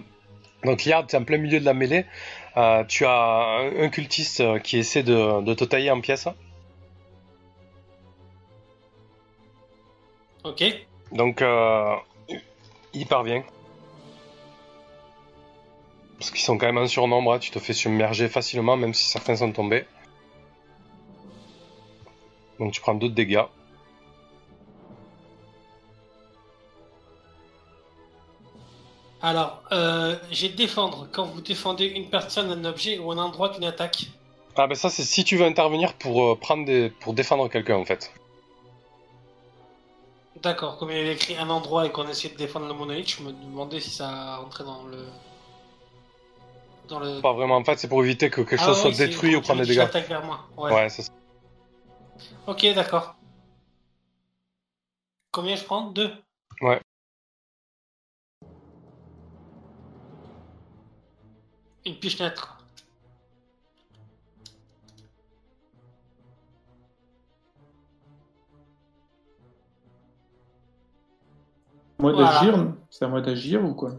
[0.64, 2.04] donc Liard, tu es en plein milieu de la mêlée.
[2.56, 6.26] Euh, tu as un, un cultiste euh, qui essaie de, de te tailler en pièces.
[10.42, 10.64] Ok.
[11.12, 11.94] Donc, euh,
[12.92, 13.44] il parvient.
[16.20, 19.04] Parce qu'ils sont quand même en surnombre, hein, tu te fais submerger facilement, même si
[19.04, 19.86] certains sont tombés.
[22.58, 23.46] Donc tu prends deux de dégâts.
[29.22, 31.08] Alors, euh, j'ai défendre.
[31.10, 34.08] Quand vous défendez une personne, un objet ou un endroit d'une attaque.
[34.56, 36.90] Ah ben ça c'est si tu veux intervenir pour euh, prendre des...
[37.00, 38.12] pour défendre quelqu'un en fait.
[40.42, 43.08] D'accord, comme il y avait écrit un endroit et qu'on essayait de défendre le monolithe,
[43.08, 45.06] je me demandais si ça rentrait dans le.
[46.90, 47.20] Dans le.
[47.20, 49.62] Pas vraiment en fait, c'est pour éviter que quelque Ah chose soit détruit ou prendre
[49.62, 49.86] des dégâts.
[50.08, 50.40] vers moi.
[50.56, 50.72] Ouais.
[50.72, 51.12] Ouais, c'est ça.
[52.48, 53.14] Ok, d'accord.
[55.30, 55.90] Combien je prends?
[55.92, 56.12] Deux
[56.60, 56.80] Ouais.
[61.86, 62.40] Une pichenette.
[72.00, 72.30] Moi Voilà.
[72.30, 73.94] d'agir C'est à moi d'agir ou quoi?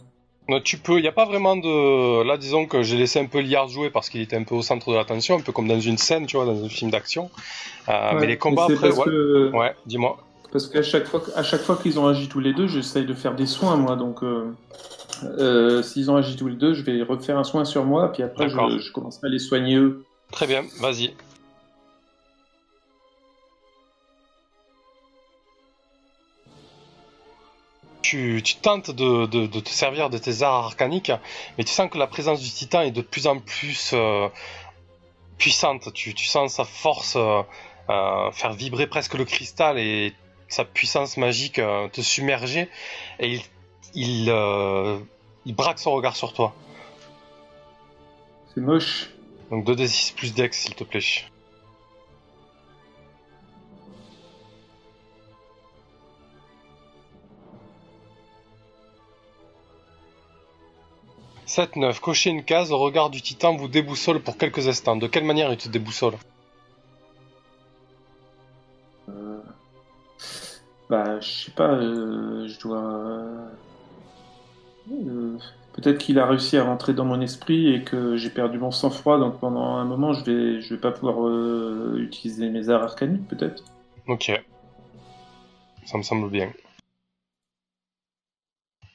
[0.52, 2.24] Non, tu peux, il n'y a pas vraiment de...
[2.24, 4.62] Là disons que j'ai laissé un peu Liard jouer parce qu'il était un peu au
[4.62, 7.30] centre de l'attention, un peu comme dans une scène, tu vois, dans un film d'action.
[7.88, 8.89] Euh, mais les combats après...
[8.89, 10.18] parce Ouais, que, ouais dis-moi.
[10.52, 13.14] parce qu'à chaque fois, à chaque fois qu'ils ont agi tous les deux, j'essaye de
[13.14, 13.95] faire des soins moi.
[13.95, 14.52] Donc, euh,
[15.24, 18.22] euh, s'ils ont agi tous les deux, je vais refaire un soin sur moi, puis
[18.22, 20.04] après je, je commencerai à les soigner eux.
[20.32, 21.14] Très bien, vas-y.
[28.12, 31.14] Tu, tu tentes de, de- de te servir de tes arts arcaniques,
[31.57, 34.28] mais tu sens que la présence du titan est de plus en plus euh,
[35.38, 35.93] puissante.
[35.93, 37.41] Tu, tu sens sa force euh,
[37.89, 40.14] euh, faire vibrer presque le cristal et
[40.49, 41.62] sa puissance magique
[41.93, 42.68] te submerger,
[43.20, 43.41] et il,
[43.93, 45.01] il,
[45.45, 46.53] il braque son regard sur toi.
[48.53, 49.09] C'est moche.
[49.51, 50.99] Donc 2d6 plus dex, s'il te plaît.
[61.52, 61.99] 7-9.
[61.99, 64.95] Cocher une case au regard du titan vous déboussole pour quelques instants.
[64.95, 66.14] De quelle manière il te déboussole?
[69.10, 69.41] Euh,
[70.89, 72.82] Bah, je sais pas, euh, je dois.
[74.91, 75.38] euh,
[75.74, 79.18] Peut-être qu'il a réussi à rentrer dans mon esprit et que j'ai perdu mon sang-froid,
[79.20, 83.28] donc pendant un moment, je vais, je vais pas pouvoir euh, utiliser mes arts arcaniques,
[83.28, 83.64] peut-être.
[84.08, 84.32] Ok.
[85.86, 86.52] Ça me semble bien.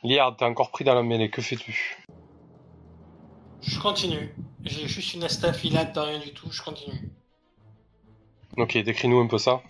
[0.05, 1.97] Liard, t'es encore pris dans la mêlée, que fais-tu?
[3.63, 4.35] Je continue.
[4.65, 7.11] J'ai juste une astafilade de rien du tout, je continue.
[8.57, 9.61] Ok, décris-nous un peu ça.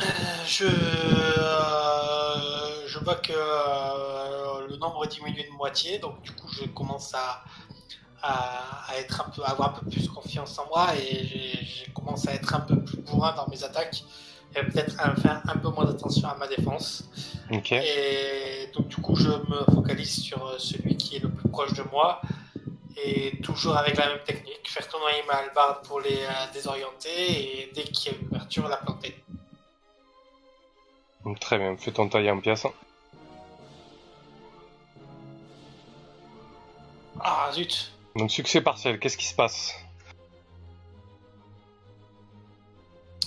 [0.00, 0.04] Euh,
[0.46, 6.64] Je, euh, je vois que euh, le nombre diminue de moitié, donc du coup je
[6.66, 7.42] commence à,
[8.22, 11.90] à, à être un peu, à avoir un peu plus confiance en moi et je
[11.92, 14.04] commence à être un peu plus bourrin dans mes attaques
[14.56, 17.08] et peut-être faire un peu moins attention à ma défense.
[17.50, 17.72] Ok.
[17.72, 21.72] Et donc du coup je me focalise sur euh, celui qui est le plus proche
[21.74, 22.20] de moi
[22.96, 27.08] et toujours avec la même technique, faire tournoyer ma hallebarde pour les euh, désorienter
[27.62, 29.14] et dès qu'il y a une ouverture la planter.
[31.40, 32.66] Très bien, fais ton taille en pièces.
[37.20, 39.74] Ah zut Donc succès partiel, qu'est-ce qui se passe?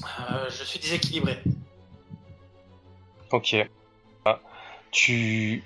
[0.01, 1.37] Euh, je suis déséquilibré.
[3.31, 3.55] Ok.
[4.25, 4.39] Ah,
[4.91, 5.63] tu...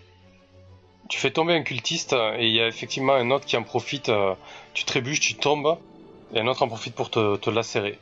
[1.09, 4.09] tu fais tomber un cultiste et il y a effectivement un autre qui en profite.
[4.09, 4.35] euh,
[4.73, 5.77] Tu trébuches, tu tombes
[6.33, 7.99] et un autre en profite pour te, te lacérer.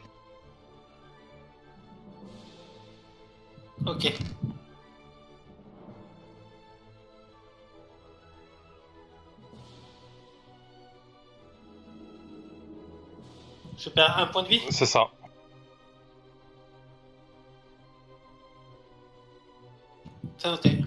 [3.86, 4.14] Ok.
[13.78, 14.62] Je perds un point de vie?
[14.70, 15.10] C'est ça.
[20.38, 20.80] C'est noté.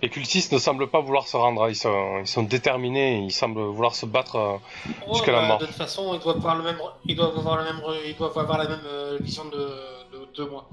[0.00, 1.68] Les cultistes ne semblent pas vouloir se rendre.
[1.68, 3.18] Ils sont, ils sont déterminés.
[3.24, 4.36] Ils semblent vouloir se battre.
[4.36, 4.56] euh,
[5.06, 5.58] Ouais, Jusqu'à la bah, mort.
[5.58, 8.38] De toute façon, ils doivent avoir, le même, ils doivent avoir, le même, ils doivent
[8.38, 9.58] avoir la même euh, vision de,
[10.12, 10.68] de, de moi.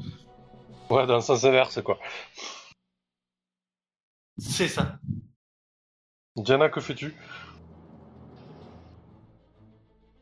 [0.89, 1.97] Ouais, dans le sens inverse, quoi.
[4.37, 4.99] C'est ça.
[6.35, 7.15] Diana, que fais-tu?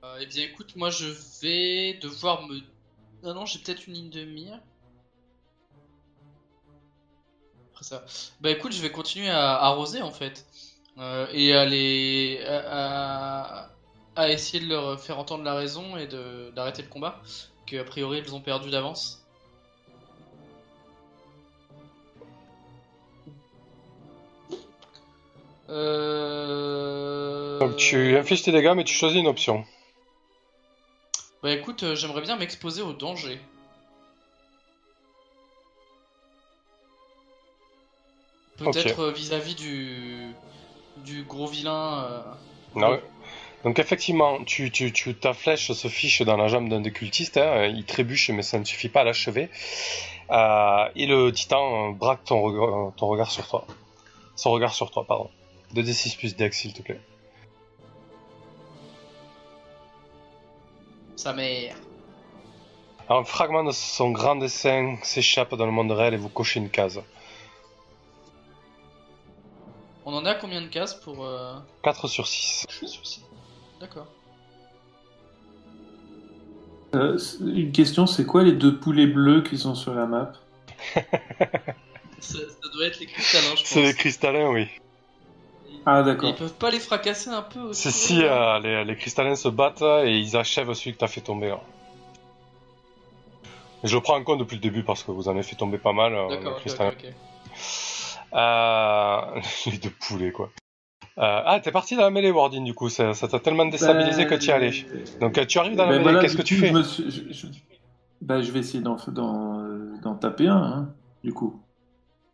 [0.03, 1.07] Euh, eh bien, écoute, moi je
[1.41, 2.59] vais devoir me.
[3.25, 4.59] Ah non, j'ai peut-être une ligne de mire.
[7.83, 8.31] Après ça.
[8.41, 10.45] Bah écoute, je vais continuer à arroser en fait.
[10.97, 12.39] Euh, et à les.
[12.47, 13.69] À, à-
[14.15, 17.19] à essayer de leur faire entendre la raison et de d'arrêter le combat.
[17.65, 19.23] Que a priori ils ont perdu d'avance.
[26.23, 27.59] Euh...
[27.59, 29.65] Donc tu infliges tes dégâts, mais tu choisis une option.
[31.41, 33.39] Bah écoute, euh, j'aimerais bien m'exposer au danger.
[38.57, 40.33] Peut-être euh, vis-à-vis du
[40.97, 42.05] du gros vilain.
[42.05, 42.21] euh,
[42.75, 42.99] Non.
[43.63, 47.37] Donc effectivement, tu, tu, tu, ta flèche se fiche dans la jambe d'un des cultistes,
[47.37, 49.49] hein, il trébuche mais ça ne suffit pas à l'achever.
[50.31, 53.65] Euh, et le titan braque ton regard, ton regard sur toi.
[54.35, 55.29] Son regard sur toi, pardon.
[55.75, 56.99] 2d6 plus dex s'il te plaît.
[61.15, 61.75] Sa mère.
[63.09, 66.69] Un fragment de son grand dessin s'échappe dans le monde réel et vous cochez une
[66.69, 67.01] case.
[70.05, 71.25] On en a combien de cases pour.
[71.25, 72.65] euh, 4 sur 6.
[72.69, 73.23] Je suis sur six.
[73.79, 74.07] D'accord.
[76.95, 80.33] Euh, une question, c'est quoi les deux poulets bleus qui sont sur la map
[82.19, 83.65] Ça, ça doit être les cristallins, je pense.
[83.65, 84.67] C'est les cristallins, oui.
[85.85, 86.29] Ah Et d'accord.
[86.29, 89.47] ils peuvent pas les fracasser un peu aussi C'est si euh, les, les cristallins se
[89.49, 91.55] battent et ils achèvent celui que t'as fait tomber.
[93.83, 95.77] Je le prends en compte depuis le début parce que vous en avez fait tomber
[95.77, 96.13] pas mal.
[96.13, 96.89] euh, les D'accord, ok, cristallins.
[96.91, 97.13] ok, ok.
[98.35, 99.41] Euh...
[99.71, 100.49] les deux poulets, quoi.
[101.19, 102.89] Euh, Ah, t'es parti dans la mêlée, Wardin, du coup.
[102.89, 104.73] Ça t'a tellement déstabilisé que tu y allais.
[105.19, 106.83] Donc, euh, tu arrives dans la Ben mêlée, voilà, qu'est-ce que tu fais je, me
[106.83, 107.47] suis- je- je-
[108.21, 111.61] ben, je vais essayer d'en taper un, hein, du coup.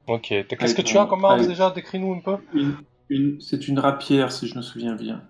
[0.07, 0.27] Ok.
[0.29, 1.69] T'es- Qu'est-ce que tu as comme arme déjà?
[1.71, 2.37] Décris-nous un peu.
[2.53, 2.75] Une,
[3.09, 5.21] une- c'est une rapière, si je me souviens bien.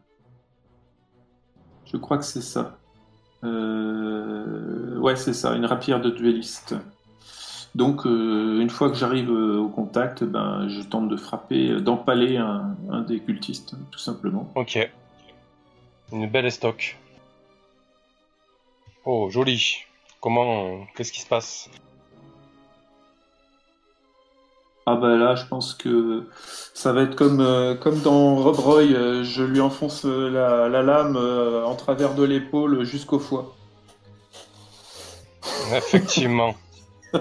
[1.92, 2.78] Je crois que c'est ça.
[3.44, 6.76] Euh, ouais, c'est ça, une rapière de dueliste.
[7.76, 11.80] Donc, euh, une fois que j'arrive euh, au contact, ben, je tente de frapper, euh,
[11.80, 14.52] d'empaler un, un des cultistes, tout simplement.
[14.56, 14.90] Ok.
[16.12, 16.98] Une belle estoc.
[19.06, 19.84] Oh, joli.
[20.20, 20.86] Comment...
[20.96, 21.70] Qu'est-ce qui se passe?
[24.88, 26.28] Ah bah là, je pense que
[26.74, 28.88] ça va être comme, euh, comme dans Rob Roy,
[29.24, 33.56] je lui enfonce la, la lame en travers de l'épaule jusqu'au foie.
[35.72, 36.56] Effectivement.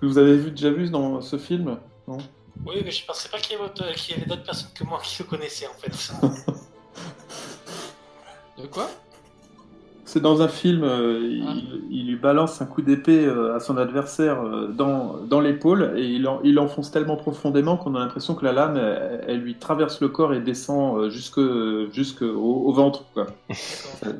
[0.00, 1.76] Vous avez vu, déjà vu dans ce film
[2.08, 2.18] non?
[2.66, 4.82] Oui, mais je pensais pas qu'il y avait, autre- qu'il y avait d'autres personnes que
[4.84, 6.12] moi qui le connaissaient en fait.
[8.60, 8.88] De quoi?
[10.04, 11.54] C'est dans un film, euh, il, Ah.
[11.90, 16.04] il lui balance un coup d'épée euh, à son adversaire euh, dans, dans l'épaule et
[16.04, 19.54] il, en- il enfonce tellement profondément qu'on a l'impression que la lame, elle, elle lui
[19.54, 21.40] traverse le corps et descend euh, jusque,
[21.94, 23.04] jusque au, au ventre.
[23.14, 23.26] Quoi.
[24.02, 24.18] D'accord.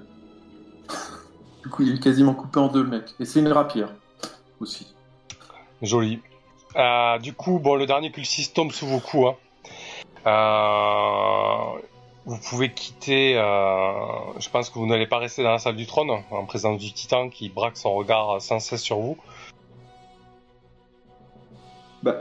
[1.63, 3.15] Du coup, il est quasiment coupé en deux, le mec.
[3.21, 3.89] Et c'est une rapière
[4.61, 4.95] aussi.
[5.81, 6.21] Joli.
[6.77, 9.29] Euh, du coup, bon, le dernier cultiste tombe sous vos coups.
[9.29, 9.37] hein.
[10.27, 11.81] Euh,
[12.25, 13.37] vous pouvez quitter.
[13.37, 16.79] euh, je pense que vous n'allez pas rester dans la salle du trône en présence
[16.79, 19.17] du titan qui braque son regard sans cesse sur vous.
[22.03, 22.17] Bah,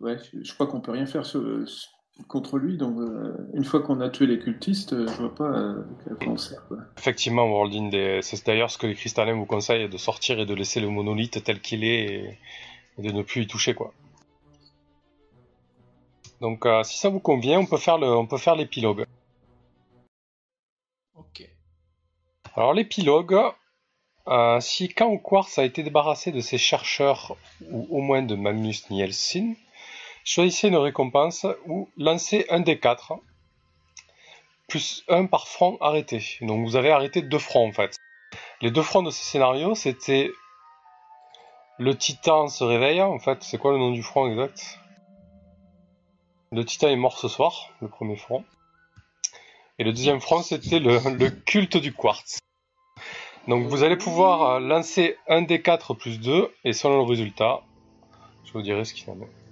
[0.00, 1.90] ouais, je, je crois qu'on peut rien faire sur- sur-
[2.28, 2.76] contre lui.
[2.76, 6.14] Donc, euh, une fois qu'on a tué les cultistes, euh, je vois pas euh, à
[6.14, 6.66] quoi on sert.
[6.68, 6.78] Quoi.
[6.98, 10.54] Effectivement, Worldin, des- c'est d'ailleurs ce que les cristallins vous conseillent de sortir et de
[10.54, 12.38] laisser le monolithe tel qu'il est et,
[12.98, 13.92] et de ne plus y toucher quoi.
[16.40, 19.06] Donc, euh, si ça vous convient, on peut faire le, on peut faire l'épilogue.
[21.14, 21.48] Ok.
[22.54, 23.38] Alors l'épilogue,
[24.28, 27.36] euh, si Quartz a été débarrassé de ses chercheurs,
[27.70, 29.54] ou au moins de Magnus Nielsen,
[30.26, 33.14] choisissez une récompense ou lancez un des quatre,
[34.68, 36.20] plus un par front arrêté.
[36.42, 37.96] Donc vous avez arrêté deux fronts en fait.
[38.60, 40.30] Les deux fronts de ce scénario, c'était
[41.78, 44.80] le titan se réveille, en fait, c'est quoi le nom du front exact?
[46.50, 48.44] Le titan est mort ce soir, le premier front.
[49.78, 50.98] Et le deuxième front, c'était le,
[51.44, 52.38] culte du quartz.
[53.46, 57.62] Donc vous allez pouvoir euh, lancer un des 4 plus 2, et selon le résultat,
[58.44, 59.45] je vous dirai ce qu'il en est.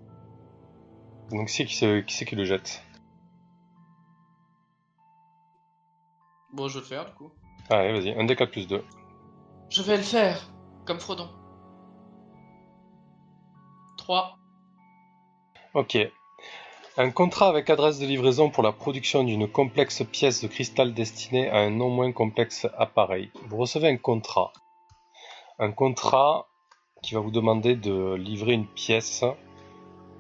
[1.35, 2.83] Donc qui c'est qui, c'est- qui, c'est qui le jette
[6.53, 7.33] Bon, je vais le faire du coup.
[7.69, 8.85] Allez, vas-y, un des 4 plus 2.
[9.71, 10.49] Je vais le faire,
[10.85, 11.29] comme Frodon.
[13.97, 14.39] 3.
[15.75, 15.99] Ok.
[16.97, 21.51] Un contrat avec adresse de livraison pour la production d'une complexe pièce de cristal destinée
[21.51, 23.33] à un non moins complexe appareil.
[23.49, 24.53] Vous recevez un contrat.
[25.59, 26.47] Un contrat
[27.03, 29.25] qui va vous demander de livrer une pièce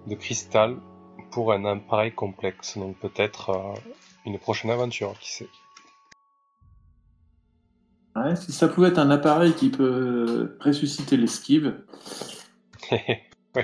[0.08, 0.78] de cristal
[1.34, 2.78] pour un appareil complexe.
[2.78, 3.74] Donc peut-être euh,
[4.24, 5.48] une prochaine aventure, qui sait.
[8.14, 11.84] Ouais, si ça pouvait être un appareil qui peut ressusciter l'esquive.
[12.92, 13.62] oui.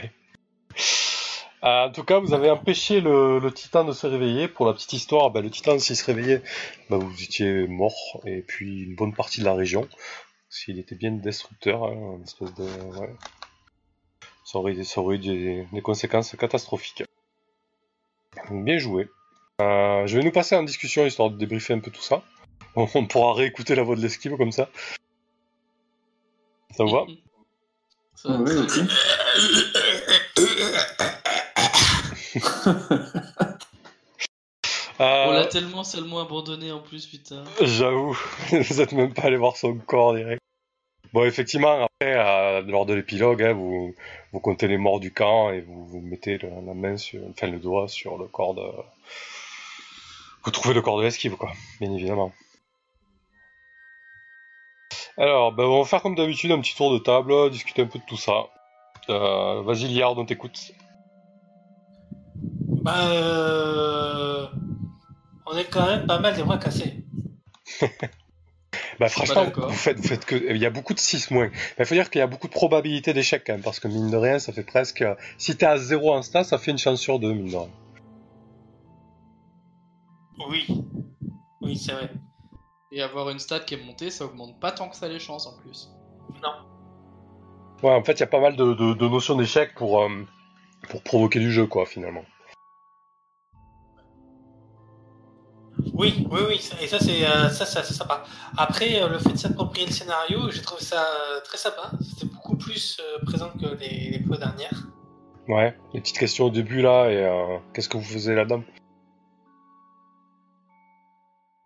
[1.63, 4.49] Euh, en tout cas, vous avez empêché le, le titan de se réveiller.
[4.49, 6.43] Pour la petite histoire, ben, le titan, s'il se réveillait,
[6.89, 9.87] ben, vous étiez mort, et puis une bonne partie de la région.
[10.49, 12.65] S'il était bien destructeur, hein, une espèce de.
[12.99, 13.15] ouais.
[14.45, 17.05] Ça aurait, ça aurait eu des, des conséquences catastrophiques.
[18.51, 19.09] Donc, bien joué.
[19.61, 22.23] Euh, je vais nous passer en discussion histoire de débriefer un peu tout ça.
[22.77, 24.69] On, on pourra réécouter la voix de l'esquive comme ça.
[26.77, 27.07] Ça vous va
[28.15, 28.53] Ça, Ouais.
[35.01, 37.43] Euh, On l'a tellement seulement abandonné en plus, putain.
[37.63, 38.15] J'avoue,
[38.53, 40.40] vous êtes même pas allé voir son corps direct.
[41.13, 43.95] Bon, effectivement, après, euh, lors de l'épilogue, hein, vous,
[44.33, 47.49] vous comptez les morts du camp et vous, vous mettez le- la main sur, enfin
[47.49, 48.63] le doigt sur le corps de.
[50.45, 52.33] Vous trouvez le corps de l'esquive, quoi, bien évidemment.
[55.17, 57.99] Alors, ben, on va faire comme d'habitude un petit tour de table, discuter un peu
[58.01, 58.47] de tout ça.
[59.09, 60.73] Euh, Vas-y, Liard, on t'écoute.
[62.83, 64.47] Bah, euh,
[65.47, 67.05] on est quand même pas mal des bras cassés.
[69.01, 70.37] Bah franchement, vous faites, vous faites que...
[70.37, 71.49] Il y a beaucoup de 6 moins.
[71.79, 74.11] Il faut dire qu'il y a beaucoup de probabilité d'échec quand même, parce que mine
[74.11, 75.03] de rien, ça fait presque...
[75.39, 77.69] Si t'es à 0 en stat, ça fait une chance sur 2, mine de rien.
[80.49, 80.67] Oui.
[81.63, 82.11] Oui, c'est vrai.
[82.93, 85.47] Et avoir une stat qui est montée, ça augmente pas tant que ça les chances
[85.47, 85.89] en plus.
[86.43, 86.53] Non.
[87.83, 90.09] Ouais, en fait, il y a pas mal de, de- de notions d'échec pour, euh,
[90.91, 92.25] pour provoquer du jeu, quoi, finalement.
[95.95, 96.59] Oui, oui, oui.
[96.59, 98.25] ça- Et ça, c'est euh, ça, ça, c'est sympa.
[98.57, 101.91] Après, euh, le fait de s'approprier le scénario, j'ai trouvé ça euh, très sympa.
[102.01, 104.87] C'était beaucoup plus présent que les, les fois dernières.
[105.49, 108.63] Ouais, les petites questions au début, là, et euh, qu'est-ce que vous faisiez là-dedans?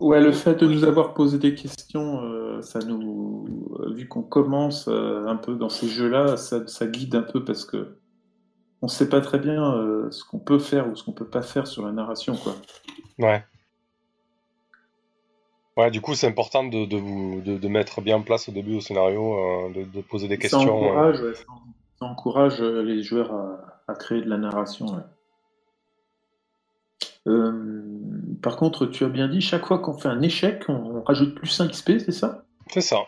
[0.00, 3.46] Ouais, le fait de nous avoir posé des questions, euh, ça nous,
[3.94, 7.64] vu qu'on commence euh, un peu dans ces jeux-là, ça, ça guide un peu parce
[7.64, 7.96] que
[8.82, 11.42] on sait pas très bien euh, ce qu'on peut faire ou ce qu'on peut pas
[11.42, 12.54] faire sur la narration, quoi.
[13.18, 13.44] Ouais.
[15.76, 18.52] Ouais, du coup, c'est important de, de vous de, de mettre bien en place au
[18.52, 20.60] début au scénario, euh, de, de poser des Ça questions.
[20.60, 20.88] euh.
[20.88, 21.44] encourage, ouais, ça,
[21.98, 24.86] ça encourage euh, les joueurs à, à créer de la narration.
[24.86, 25.02] ouais.
[27.26, 27.82] Euh,
[28.42, 31.34] par contre, tu as bien dit, chaque fois qu'on fait un échec, on, on rajoute
[31.34, 32.44] plus 5 XP, c'est ça?
[32.70, 32.98] C'est ça.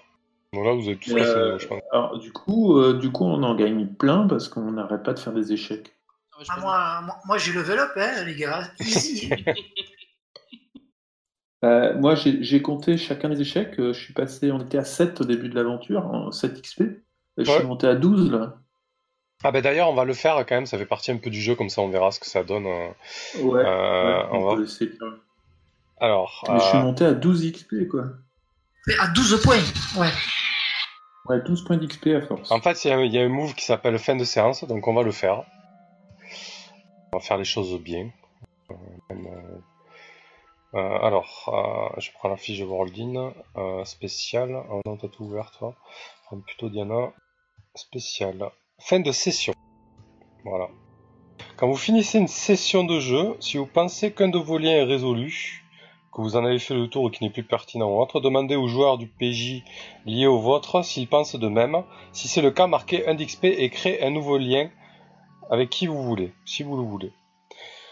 [0.53, 1.83] Bon, là, vous avez tout Euh, fait, je pense.
[1.93, 5.19] Alors, du coup, euh, du coup, on en gagne plein parce qu'on n'arrête pas de
[5.19, 5.93] faire des échecs.
[6.49, 8.63] Ah, moi, moi, moi, j'ai level up, hein, les gars.
[8.81, 9.31] Easy.
[11.65, 13.79] Euh, moi, j'ai j'ai compté chacun des échecs.
[13.81, 16.83] euh, je suis passé, on était à 7 au début de l'aventure, en 7 XP.
[17.39, 17.59] Et je Ouais.
[17.59, 18.57] suis monté à 12 là.
[19.45, 21.41] Ah ben d'ailleurs, on va le faire quand même, ça fait partie un peu du
[21.41, 22.67] jeu, comme ça on verra ce que ça donne.
[22.67, 22.89] euh.
[23.43, 23.61] Ouais.
[23.65, 24.91] Euh, Ouais, on on va- peut essayer.
[26.01, 28.05] Alors, Mais je suis euh, monté à 12 XP quoi.
[28.87, 29.57] Mais à 12 points.
[29.99, 30.09] Ouais.
[31.27, 32.51] Ouais, 12 points d'XP à force.
[32.53, 34.65] en fait, il y, a- il y a un move qui s'appelle fin de séance,
[34.65, 35.43] donc on va le faire.
[37.13, 38.11] On va faire les choses bien.
[38.71, 38.75] Euh,
[40.77, 44.63] euh, alors, euh, je prends la fiche de Worldin, euh, spécial.
[44.71, 45.51] Oh non, t'as tout ouvert
[46.45, 47.13] plutôt Diana.
[47.75, 48.51] Spécial.
[48.79, 49.55] Fin de session.
[50.45, 50.69] Voilà.
[51.57, 54.83] Quand vous finissez une session de jeu, si vous pensez qu'un de vos liens est
[54.83, 55.65] résolu,
[56.13, 58.57] que vous en avez fait le tour et qui n'est plus pertinent ou autre, demandez
[58.57, 59.63] au joueur du PJ
[60.05, 61.85] lié au vôtre s'il pense de même.
[62.13, 64.69] Si c'est le cas, marquez un d'XP et créez un nouveau lien
[65.51, 67.13] avec qui vous voulez, si vous le voulez.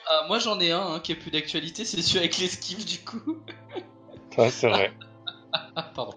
[0.06, 2.98] Ah, moi j'en ai un hein, qui est plus d'actualité, c'est celui avec l'esquive du
[2.98, 3.39] coup.
[4.36, 4.93] Ouais, c'est vrai.
[5.76, 6.16] Ah, pardon.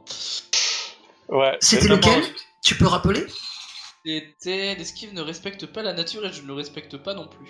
[1.30, 1.56] Ouais.
[1.60, 2.24] C'était c'est- lequel
[2.64, 3.24] Tu peux rappeler
[4.04, 7.48] C'était l'esquive ne respecte pas la nature et je ne le respecte pas non plus.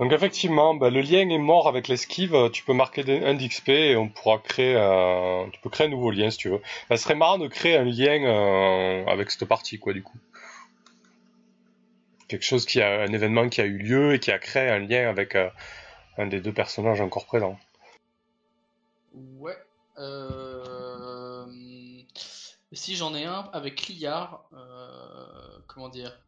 [0.00, 2.34] Donc effectivement, bah, le lien est mort avec l'esquive.
[2.52, 4.74] Tu peux marquer des- un d'XP et on pourra créer.
[4.76, 6.60] un- Tu peux créer un nouveau lien si tu veux.
[6.88, 10.16] Ça serait marrant de créer un lien euh, avec cette partie, quoi, du coup.
[12.34, 14.80] Quelque chose qui a un événement qui a eu lieu et qui a créé un
[14.80, 15.48] lien avec euh,
[16.18, 17.56] un des deux personnages encore présents.
[19.12, 19.56] Ouais.
[19.98, 21.46] Euh...
[22.72, 26.20] Si j'en ai un avec Liard, euh, comment dire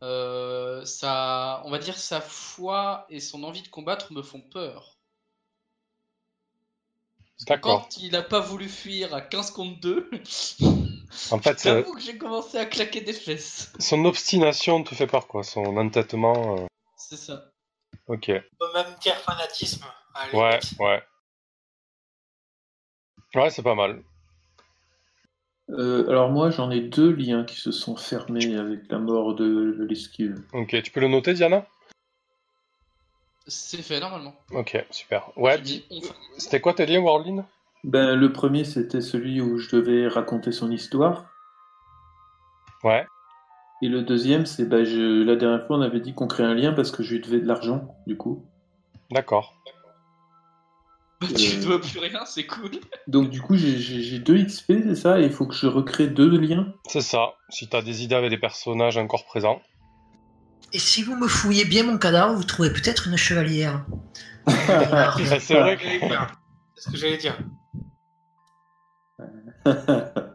[0.00, 4.96] ça, on va dire sa foi et son envie de combattre me font peur.
[7.48, 7.88] D'accord.
[7.88, 10.08] Quand il a pas voulu fuir à 15 contre 2,
[11.30, 13.72] En fait, euh, j'avoue que j'ai commencé à claquer des fesses.
[13.78, 15.42] son obstination te fait peur, quoi.
[15.44, 16.56] Son entêtement.
[16.58, 16.66] euh,
[16.96, 17.44] C'est ça.
[18.08, 18.30] Ok.
[18.30, 19.84] On peut même dire fanatisme.
[20.14, 20.80] à la Ouais, limite.
[20.80, 21.02] ouais.
[23.34, 24.02] Ouais, c'est pas mal.
[25.70, 29.86] Euh, alors moi, j'en ai deux liens qui se sont fermés avec la mort de,
[29.88, 30.42] l'esquive.
[30.52, 31.66] Ok, tu peux le noter, Diana?
[33.46, 34.34] C'est fait normalement.
[34.50, 35.30] Ok, super.
[35.36, 36.00] Ouais, J'ai on-
[36.38, 37.46] c'était quoi tes liens, Warlin
[37.84, 41.26] Ben, le premier, c'était celui où je devais raconter son histoire.
[42.84, 43.04] Ouais.
[43.82, 46.54] Et le deuxième, c'est ben, je, la dernière fois, on avait dit qu'on crée un
[46.54, 48.44] lien parce que je lui devais de l'argent, du coup.
[49.10, 49.54] D'accord.
[51.20, 51.62] Bah, tu Euh.
[51.64, 52.70] dois plus rien, c'est cool.
[53.08, 55.66] Donc du coup, j'ai- j'ai j'ai deux XP, c'est ça, et il faut que je
[55.66, 56.72] recrée deux liens.
[56.88, 57.34] C'est ça.
[57.48, 59.60] Si t'as des idées avec des personnages encore présents.
[60.72, 63.84] Et si vous me fouillez bien mon cadavre, vous trouvez peut-être une chevalière.
[64.46, 66.41] Ah, c'est vrai que...
[66.82, 66.82] J'allais dire.
[66.82, 67.38] C'est ce que j'allais dire.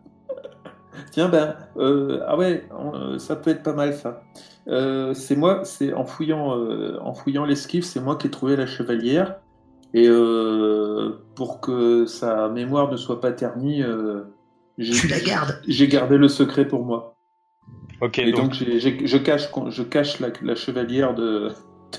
[1.11, 4.22] Tiens, ben, euh, ah ouais, euh, ça peut être pas mal ça.
[4.68, 8.56] Euh, c'est moi, c'est en fouillant, euh, en fouillant l'esquive, c'est moi qui ai trouvé
[8.56, 9.38] la chevalière.
[9.94, 14.24] Et euh, pour que sa mémoire ne soit pas ternie, euh,
[14.78, 15.61] j'ai- Tu la gardes.
[15.68, 17.15] J'ai gardé le secret pour moi.
[18.02, 18.53] Ok, Et donc...
[18.53, 21.52] je cache, je cache la, la chevalière de.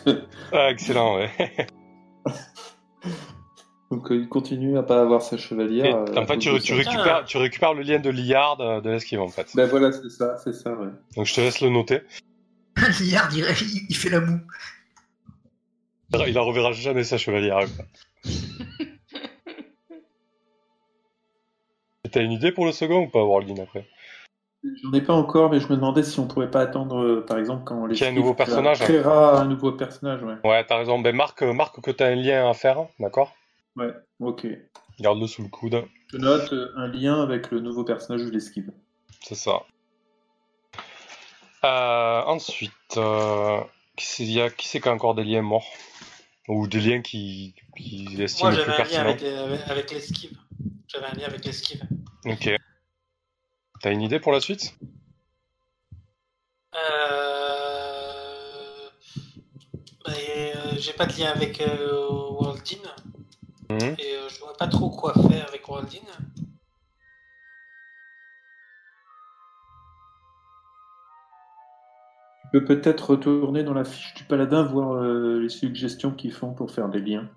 [0.07, 0.23] de-
[0.53, 1.31] Ah, excellent, ouais.
[3.91, 5.87] Donc, euh, il continue à pas avoir sa chevalière.
[5.87, 9.21] Et, euh, en fait, tu, récupères, tu récupères le lien de Liard euh, de l'esquive,
[9.21, 9.49] en fait.
[9.55, 10.89] Ben voilà, c'est ça, c'est ça, ouais.
[11.17, 12.01] Donc je te laisse le noter.
[13.01, 13.45] Liard, il,
[13.89, 14.41] il- fait la moue.
[16.27, 17.61] Il la reverra jamais, sa chevalière.
[17.61, 17.85] quoi.
[22.11, 23.87] T'as une idée pour le second ou pas, Warlin, après?
[24.83, 27.65] J'en ai pas encore, mais je me demandais si on pourrait pas attendre, par exemple,
[27.65, 28.85] quand les Qu'il y ait un nouveau créera- personnage, hein.
[28.85, 30.35] créera un nouveau personnage, ouais.
[30.45, 30.99] Ouais, t'as raison.
[30.99, 33.35] Ben, marque, marque que t'as un lien à faire, d'accord?
[33.79, 34.47] Ouais, ok.
[34.99, 35.85] Garde-le sous le coude.
[36.09, 38.73] Je note euh, un lien avec le nouveau personnage de l'esquive.
[39.23, 39.63] C'est ça.
[41.65, 43.61] Euh, ensuite, euh,
[43.97, 45.71] qui c'est il y a- qui c'est qui a encore des liens morts?
[46.49, 49.21] Ou des liens qui, qui estiment Moi, plus j'avais un lien
[49.69, 50.37] avec, l'esquive.
[50.89, 51.83] J'avais un lien avec l'esquive.
[52.25, 52.51] Ok.
[53.81, 54.75] T'as une idée pour la suite?
[56.75, 56.79] Euh...
[60.05, 62.79] bah, et, euh, J'ai pas de lien avec euh, Worldin.
[63.71, 63.97] Mhm.
[63.99, 65.99] Et euh, je vois pas trop quoi faire avec Worldin.
[72.43, 76.55] Tu peux peut-être retourner dans la fiche du paladin, voir euh, les suggestions qu'ils font
[76.55, 77.29] pour faire des liens.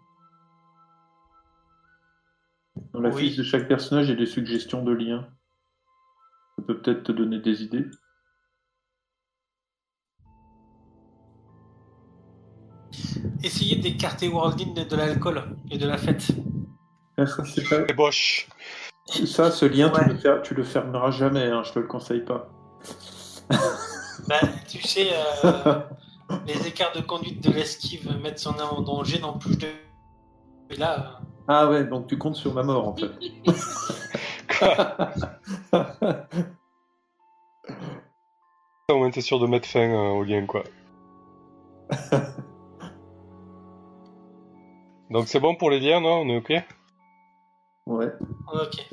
[2.94, 3.28] Dans la Oui.
[3.28, 5.28] fiche de chaque personnage, il y a des suggestions de liens.
[6.56, 7.86] Ça peut peut-être te donner des idées.
[13.44, 16.28] Essayez d'écarter Worldin de, de l'alcool et de la fête.
[17.18, 18.48] Ah, ça, c'est pas- Bosch.
[19.26, 20.04] ça, ce lien, Ouais.
[20.04, 22.50] tu, le fer- tu le fermeras jamais, hein, je te le conseille pas.
[24.28, 25.10] Bah, tu sais,
[25.46, 25.80] euh,
[26.48, 29.66] les écarts de conduite de l'esquive mettent son âme en danger, non plus de.
[30.70, 33.10] Et là, euh, Ah ouais, donc tu comptes sur ma mort en fait.
[38.90, 40.64] Au moins, t'es sûr de mettre fin euh, au lien, quoi.
[45.12, 46.54] Donc c'est bon pour les liens, non On est ok?
[47.86, 48.12] Ouais.
[48.54, 48.90] ok.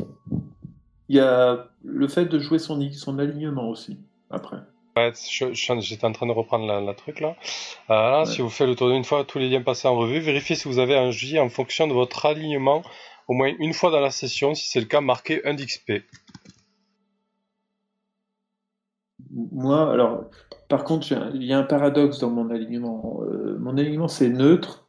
[1.09, 3.99] Il y a le fait de jouer son, son alignement aussi,
[4.31, 4.59] après.
[4.97, 7.37] Ouais, j'étais en train de reprendre la, la truc là.
[7.91, 8.27] Euh, là, Ouais.
[8.27, 10.67] Si vous faites le tour d'une fois tous les liens passés en revue, vérifiez si
[10.67, 12.83] vous avez un J en fonction de votre alignement
[13.29, 14.55] au moins une fois dans la session.
[14.55, 16.03] Si c'est le cas, marquez 1 d'XP.
[19.31, 20.25] Moi, alors,
[20.69, 23.21] par contre, il y a un paradoxe dans mon alignement.
[23.23, 24.88] Euh, mon alignement, c'est neutre.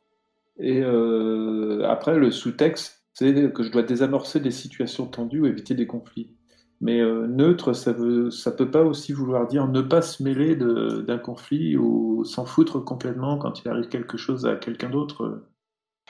[0.60, 5.74] Et euh, après, le sous-texte, c'est que je dois désamorcer des situations tendues ou éviter
[5.74, 6.36] des conflits.
[6.82, 10.56] Mais euh, neutre, ça veut, ça peut pas aussi vouloir dire ne pas se mêler
[10.56, 15.44] d'un conflit ou s'en foutre complètement quand il arrive quelque chose à quelqu'un d'autre.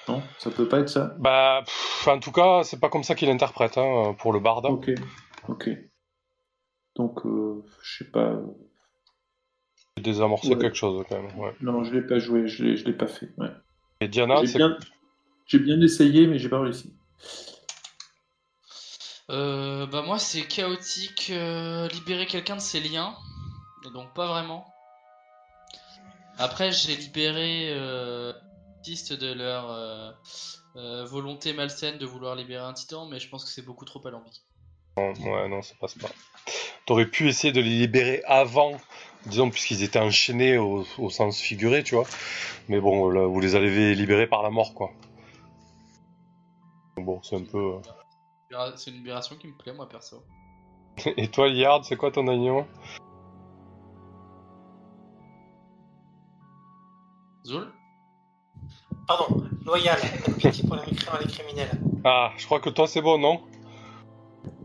[0.07, 1.15] Non, ça peut pas être ça.
[1.19, 4.65] Bah, pff, en tout cas, c'est pas comme ça qu'il interprète hein, pour le barde.
[4.67, 4.91] Ok,
[5.47, 5.69] ok.
[6.95, 8.39] Donc, euh, je sais pas.
[9.99, 10.57] Désamorcer Ouais.
[10.57, 11.37] quelque chose quand même.
[11.39, 11.53] Ouais.
[11.61, 13.29] Non, je l'ai pas joué, je l'ai pas fait.
[13.37, 13.49] ouais.
[14.01, 14.77] Et Diana, J'ai c'est bien,
[15.45, 16.93] j'ai bien essayé, mais j'ai pas réussi.
[19.29, 23.13] Euh, bah moi c'est chaotique, euh, libérer quelqu'un de ses liens,
[23.93, 24.65] donc pas vraiment.
[26.37, 28.33] Après j'ai libéré euh,
[28.85, 30.11] de leur euh,
[30.77, 34.05] euh, volonté malsaine de vouloir libérer un titan, mais je pense que c'est beaucoup trop
[34.07, 34.39] alambiqué.
[34.97, 36.09] Ouais, non, ça passe pas.
[36.85, 38.79] T'aurais pu essayer de les libérer avant,
[39.25, 42.05] disons, puisqu'ils étaient enchaînés au, au sens figuré, tu vois.
[42.67, 44.91] Mais bon, là, vous les avez libérés par la mort, quoi.
[46.97, 47.57] Bon, c'est un peu.
[47.75, 48.71] euh.
[48.75, 50.23] C'est une libération qui me plaît moi perso.
[51.17, 52.67] Et toi, Liard, c'est quoi ton alignement?
[57.45, 57.67] Zul
[59.07, 59.97] Pardon, loyal,
[60.37, 61.71] pitié pour les criminels les criminels.
[62.03, 63.41] Ah, je crois que toi, c'est bon, non?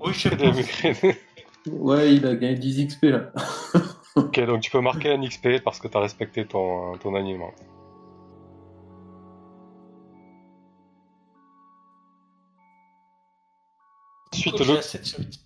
[0.00, 1.16] Oui, je mécrénés.
[1.66, 3.32] Ouais, il a gagné 10 XP là.
[4.16, 7.52] ok, donc tu peux marquer un XP parce que t'as respecté ton, ton alignement.
[14.32, 15.40] Ensuite, Cool, le, j'ai 7 sur 8.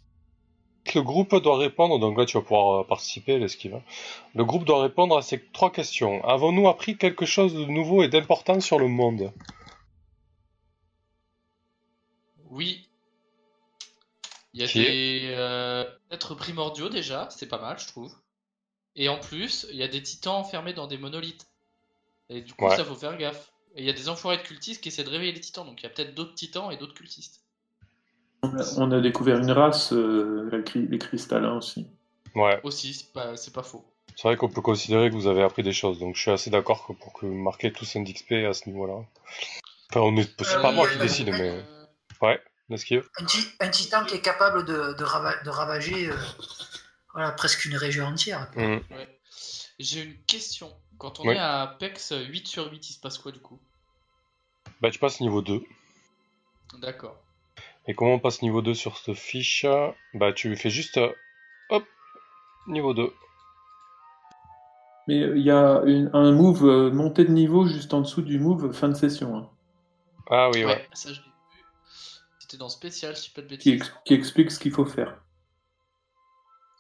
[0.95, 3.81] Le groupe doit répondre, donc là tu vas pouvoir euh, participer, l'esquive.
[4.35, 6.24] Le groupe doit répondre à ces trois questions.
[6.24, 9.32] Avons-nous appris quelque chose de nouveau et d'important sur le monde?
[12.51, 12.89] Oui.
[14.55, 18.12] Il y a des euh, êtres primordiaux déjà, c'est pas mal je trouve.
[19.00, 21.46] Et en plus, il y a des titans enfermés dans des monolithes.
[22.28, 22.76] Et du coup, Ouais.
[22.76, 23.52] ça faut faire gaffe.
[23.76, 25.80] Et il y a des enfoirés de cultistes qui essaient de réveiller les titans, donc
[25.80, 27.40] il y a peut-être d'autres titans et d'autres cultistes.
[28.42, 31.86] On a, découvert une race, euh, les cristallins aussi.
[32.34, 33.84] Ouais, Aussi, c'est pas, c'est pas faux.
[34.16, 36.50] c'est vrai qu'on peut considérer que vous avez appris des choses, donc je suis assez
[36.50, 38.94] d'accord que pour que vous marquez tous un XP à ce niveau-là.
[39.90, 40.28] Enfin, on est...
[40.44, 41.48] c'est pas Euh, moi qui décide, mais...
[41.50, 41.62] Euh,
[42.20, 43.24] Ouais, l'esquive Un,
[43.66, 46.14] un titan qui est capable de, de, rava- de ravager euh,
[47.19, 48.49] voilà, presque une région entière.
[48.57, 49.19] ouais.
[49.81, 50.73] J'ai une question.
[50.99, 53.59] Quand on est à Apex 8 sur 8, il se passe quoi du coup?
[54.81, 55.62] Bah tu passes niveau 2.
[56.81, 57.16] D'accord.
[57.89, 59.66] Et comment on passe niveau 2 sur cette fiche?
[60.15, 60.99] Bah tu fais juste...
[60.99, 61.12] euh,
[61.70, 61.85] Hop
[62.69, 63.12] Niveau 2.
[65.09, 68.23] Mais euh, il y a une- un move euh, montée de niveau juste en dessous
[68.23, 69.51] du move fin de session, hein,
[70.31, 70.74] Ah oui, ouais.
[70.74, 71.32] Ouais, ça je l'ai vu.
[72.39, 73.73] C'était dans spécial, si pas de qui, bêtises.
[73.74, 75.20] ex- qui explique ce qu'il faut faire.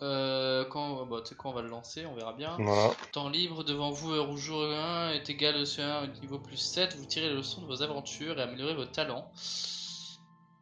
[0.00, 2.56] Euh, quand, bah, tu sais quoi, on va le lancer, on verra bien.
[2.58, 2.94] Voilà.
[3.12, 6.56] Temps libre devant vous, heure où jour 1 est égal à ce 1 niveau plus
[6.56, 6.96] 7.
[6.96, 9.30] Vous tirez les leçons de vos aventures et améliorez vos talents.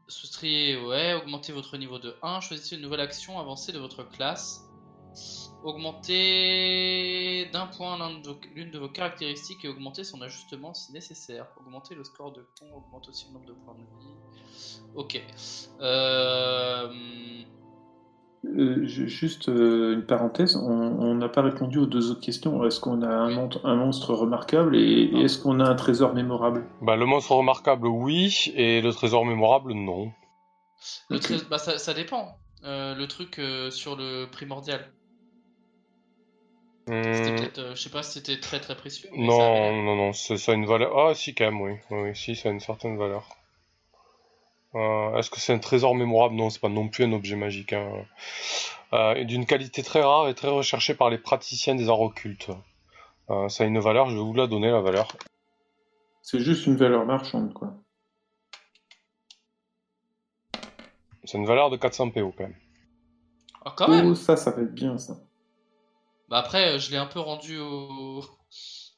[0.08, 2.40] Soustrayez, ouais, augmentez votre niveau de 1.
[2.40, 4.62] Choisissez une nouvelle action avancée de votre classe.
[5.64, 11.46] Augmentez d'un point de l'une de vos caractéristiques et augmentez son ajustement si nécessaire.
[11.58, 14.14] Augmentez le score de pont, augmente aussi le nombre de points de vie.
[14.94, 15.20] Ok.
[15.80, 17.42] Euh...
[18.44, 22.64] Euh, ju- juste euh, une parenthèse, on n'a pas répondu aux deux autres questions.
[22.64, 23.34] Est-ce qu'on a un, Oui.
[23.34, 26.64] mon- un monstre remarquable et, et est-ce qu'on a un trésor mémorable?
[26.80, 30.12] Bah le monstre remarquable, oui, et le trésor mémorable, non.
[31.10, 32.36] Le bah, ça, ça dépend.
[32.64, 34.92] Euh, le truc euh, sur le primordial.
[36.88, 39.08] C'était peut-être, euh, je sais pas si c'était très très précieux.
[39.16, 40.96] Non, avait non, non, c'est- ça a une valeur.
[40.96, 41.72] Ah, si, quand même, oui.
[41.90, 43.28] Oui, oui, si, ça a une certaine valeur.
[44.76, 46.34] Euh, Est-ce que c'est un trésor mémorable?
[46.34, 47.72] Non, c'est pas non plus un objet magique.
[47.72, 47.90] hein.
[48.92, 52.50] Euh, et d'une qualité très rare et très recherchée par les praticiens des arts occultes.
[53.30, 55.08] Euh, ça a une valeur, je vais vous la donner, la valeur.
[56.22, 57.74] C'est juste une valeur marchande, quoi.
[61.24, 62.56] C'est une valeur de 400 PO, quand même.
[63.64, 65.14] Ah, quand même Oh, ça, ça va être bien, ça.
[66.28, 68.22] Bah après, je l'ai un peu rendu au...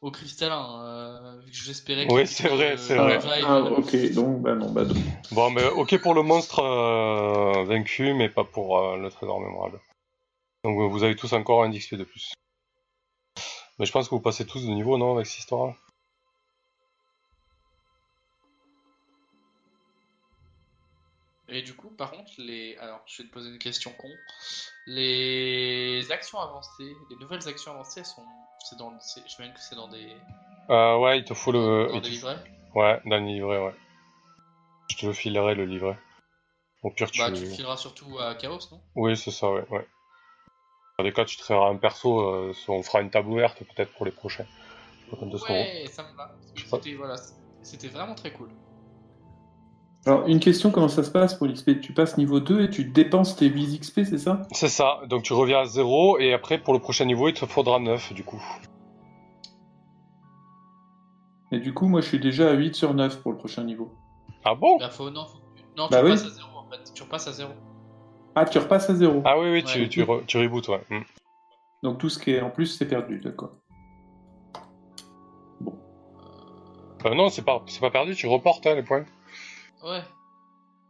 [0.01, 3.19] au cristallin, euh, vu que j'espérais que Oui, c'est vrai, c'est vrai.
[3.45, 4.95] Ah, euh, ok, donc, bah non, bah non.
[5.33, 9.81] Bon, mais ok pour le monstre euh, vaincu, mais pas pour euh, le trésor mémorable.
[10.65, 12.33] Donc euh, vous avez tous encore un XP de plus.
[13.79, 15.75] Mais je pense que vous passez tous de niveau, non, avec cette histoire-là?
[21.51, 22.77] Et du coup, par contre, les...
[22.77, 24.11] Alors, je vais te poser une question con.
[24.87, 28.27] Les actions avancées, les nouvelles actions avancées, elles sont...
[28.61, 28.93] C'est dans...
[29.27, 30.17] J'imagine que c'est dans des...
[30.71, 31.89] euh, Ouais, il te faut le...
[31.91, 32.37] dans des livrets
[32.75, 33.75] Ouais, dans le livret, ouais.
[34.91, 35.99] Je te le filerai, le livret.
[36.83, 37.21] Au pire, tu...
[37.21, 38.81] Bah, tu le fileras surtout à Chaos, non?
[38.95, 39.87] Oui, c'est ça, ouais, ouais.
[40.99, 43.93] Dans les cas, tu te créeras un perso, euh, on fera une table ouverte peut-être
[43.93, 44.47] pour les prochains.
[45.11, 45.53] Je.
[45.53, 46.37] Ouais, ça me va.
[46.55, 47.17] C'était voilà,
[47.63, 48.51] c'était vraiment très cool.
[50.09, 52.85] Alors, une question, comment ça se passe pour l'XP Tu passes niveau 2 et tu
[52.85, 54.43] dépenses tes 8 XP, c'est ça?
[54.53, 57.45] C'est ça, donc tu reviens à 0 et après pour le prochain niveau il te
[57.45, 58.43] faudra 9 du coup.
[61.53, 63.91] Et du coup, moi, je suis déjà à 8 sur 9 pour le prochain niveau.
[64.45, 64.79] Ah bon?
[64.79, 65.11] Bah, faut...
[65.11, 65.39] Non, faut...
[65.77, 66.13] non tu Bah oui.
[66.13, 66.93] repasses à zéro en fait.
[66.95, 67.53] Tu repasses à zéro.
[68.35, 69.23] Ah, tu repasses à 0.
[69.27, 69.89] Ah oui, oui, tu, Ouais.
[69.89, 70.81] tu, re- tu reboots, ouais.
[70.91, 71.03] Hmm.
[71.83, 73.51] Donc, tout ce qui est en plus, c'est perdu, d'accord.
[77.05, 79.05] Euh, non, c'est pas, c'est pas perdu, tu reportes hein, les points.
[79.83, 80.03] Ouais.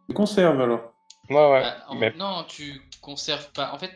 [0.08, 0.92] Tu conserves alors.
[1.30, 1.60] Ouais, ouais.
[1.62, 2.12] Bah, en- mais...
[2.16, 3.72] Non, tu conserves pas.
[3.72, 3.90] En fait,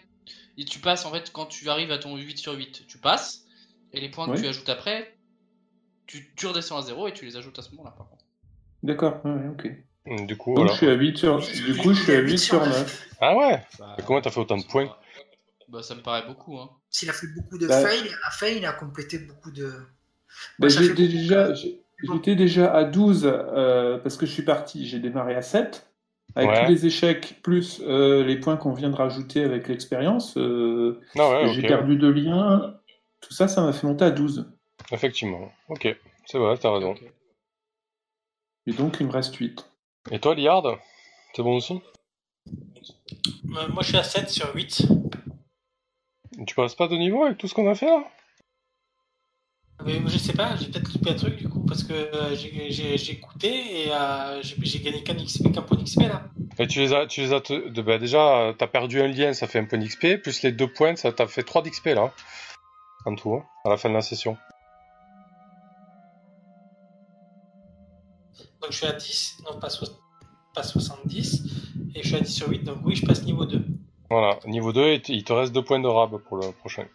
[0.59, 3.45] et tu passes en fait quand tu arrives à ton 8 sur 8, tu passes
[3.93, 4.37] et les points Oui.
[4.37, 5.17] que tu ajoutes après,
[6.07, 8.25] tu, tu redescends à 0 et tu les ajoutes à ce moment-là par contre.
[8.83, 10.27] D'accord, ouais, ok.
[10.27, 10.73] Du coup, Donc, voilà.
[10.73, 11.39] je suis à 8 sur...
[11.39, 13.09] Du coup, je suis à 8 sur 9.
[13.21, 13.65] Ah ouais?
[13.79, 14.95] Bah, comment t'as fait autant de points?
[15.69, 16.69] Bah ça me paraît beaucoup hein.
[16.91, 17.81] S'il a fait beaucoup de Bah.
[17.81, 19.73] fails, à fail, il a complété beaucoup de.
[20.59, 21.01] Bah, j'ai beaucoup.
[22.03, 24.87] J'étais déjà à 12 euh, parce que je suis parti.
[24.87, 25.89] J'ai démarré à 7.
[26.35, 26.65] Avec Ouais.
[26.65, 31.31] tous les échecs, plus euh, les points qu'on vient de rajouter avec l'expérience, euh, Non,
[31.31, 32.75] ouais, j'ai perdu deux liens.
[33.21, 34.51] Tout ça, ça m'a fait monter à 12.
[34.93, 35.53] Effectivement.
[35.69, 36.95] Ok, c'est vrai, t'as raison.
[38.67, 39.71] Et donc, il me reste 8.
[40.11, 40.79] Et toi, Liard?
[41.35, 41.83] C'est bon aussi?
[42.49, 44.87] Euh, moi, je suis à 7 sur 8.
[46.47, 48.05] Tu passes pas de niveau avec tout ce qu'on a fait là?
[49.85, 53.13] Mais je sais pas, j'ai peut-être loupé un truc du coup, parce que euh, j'ai
[53.13, 56.25] écouté et euh, j'ai gagné qu'un XP, qu'un point d'XP là.
[56.59, 59.47] Et tu les as, tu les as, de, bah déjà, t'as perdu un lien, ça
[59.49, 62.13] fait un point d'XP, plus les deux points, ça t'a fait 3 d'XP là,
[63.07, 64.37] en tout, hein, à la fin de la session.
[68.61, 69.87] Donc je suis à 10, non pas, so-
[70.55, 71.43] pas 70,
[71.95, 73.65] et je suis à 10 sur 8, donc oui, je passe niveau 2.
[74.11, 76.87] Voilà, niveau 2, il te- il te reste 2 points de rab pour le prochain.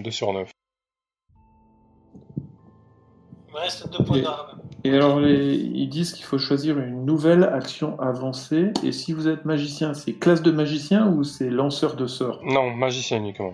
[0.00, 0.50] 2 sur 9.
[3.56, 4.60] Me reste 2 points rame.
[4.84, 8.70] Et alors, les- ils disent qu'il faut choisir une nouvelle action avancée.
[8.84, 12.70] Et si vous êtes magicien, c'est classe de magicien ou c'est lanceur de sorts Non,
[12.70, 13.52] magicien uniquement.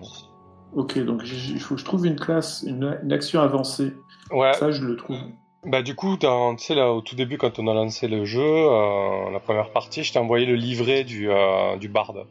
[0.75, 3.93] Ok, donc il faut que je trouve une classe, une, une action avancée.
[4.31, 5.17] Ouais, Ça, je le trouve.
[5.65, 8.25] bah du coup, dans- tu sais, là, au tout début, quand on a lancé le
[8.25, 12.25] jeu, euh, la première partie, je t'ai envoyé le livret du, euh, du barde.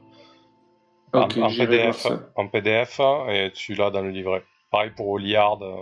[1.12, 2.20] En- Ok, en, PDF, ça.
[2.36, 4.43] en PDF, et tu l'as dans le livret.
[4.70, 5.74] Pareil pour Oliard, euh,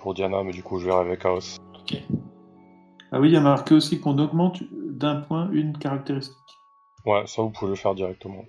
[0.00, 1.58] pour Diana, mais du coup, je verrai avec Chaos.
[1.74, 1.96] Ok.
[3.10, 6.34] Ah oui, il y a marqué aussi qu'on augmente d'un point une caractéristique.
[7.06, 8.44] Ouais, ça, vous pouvez le faire directement.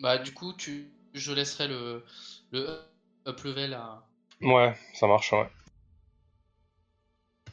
[0.00, 2.04] Bah du coup tu je laisserai le
[2.50, 2.66] le
[3.26, 4.02] up level à
[4.42, 5.48] Ouais, ça marche, ouais.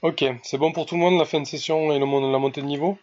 [0.01, 2.61] Ok, c'est bon pour tout le monde, la fin de session et le, la montée
[2.61, 2.97] de niveau?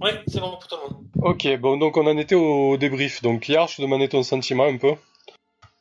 [0.00, 1.06] Ouais, c'est bon pour tout le monde.
[1.22, 3.22] Ok, bon, donc on en était au débrief.
[3.22, 4.94] Donc, hier, je te demandais ton sentiment un peu.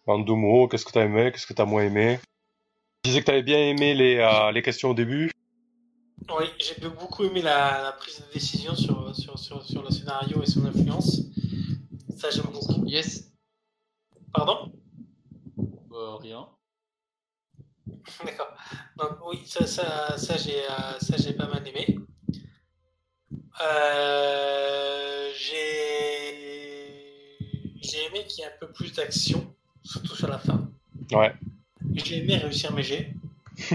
[0.08, 2.20] En deux mots, qu'est-ce que t'as aimé, qu'est-ce que t'as moins aimé?
[3.04, 5.32] Tu disais que t'avais bien aimé les, euh, les questions au début.
[6.30, 10.42] Oui, j'ai beaucoup aimé la, la prise de décision sur, sur, sur, sur le scénario
[10.42, 11.22] et son influence.
[12.18, 12.86] Ça, j'aime beaucoup.
[12.86, 13.32] Yes.
[14.34, 14.72] Pardon?
[15.90, 16.48] Bah, rien.
[18.26, 18.54] D'accord.
[18.98, 22.00] Donc oui, ça, ça, ça j'ai, euh, ça j'ai pas mal aimé.
[23.62, 26.38] Euh, j'ai,
[27.82, 29.54] j'ai aimé qu'il y ait un peu plus d'action,
[29.84, 30.70] surtout sur la fin.
[31.12, 31.34] Ouais.
[31.96, 33.14] J'ai aimé réussir mes jets.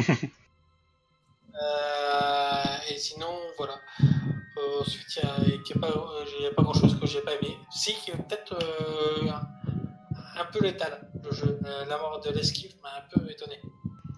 [1.54, 3.74] Euh, et sinon, voilà.
[4.02, 7.56] Euh, ensuite, il n'y a, pas, a grand chose que j'ai pas aimé.
[7.70, 11.60] Si, peut-être euh, un, un peu létal, le jeu.
[11.88, 13.60] La mort de l'esquive m'a un peu étonné.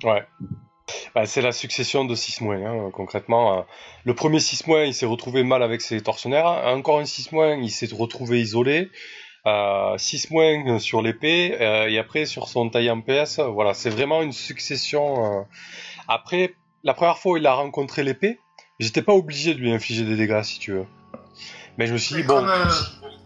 [0.04, 0.26] Ouais.
[1.14, 3.58] Bah, c'est la succession de 6 mois, hein, concrètement.
[3.58, 3.62] euh.
[4.04, 6.46] Le premier 6 mois, il s'est retrouvé mal avec ses tortionnaires.
[6.46, 8.90] Encore un 6 mois, il s'est retrouvé isolé.
[9.98, 11.56] 6 mois sur l'épée.
[11.60, 13.40] euh, et après, sur son taille en PS.
[13.40, 15.24] Voilà, c'est vraiment une succession.
[15.24, 15.42] euh.
[16.08, 18.38] Après, la première fois où il a rencontré l'épée,
[18.80, 20.86] j'étais pas obligé de lui infliger des dégâts, si tu veux.
[21.78, 22.36] Mais je me suis dit, bon...
[22.40, 22.64] comme, euh,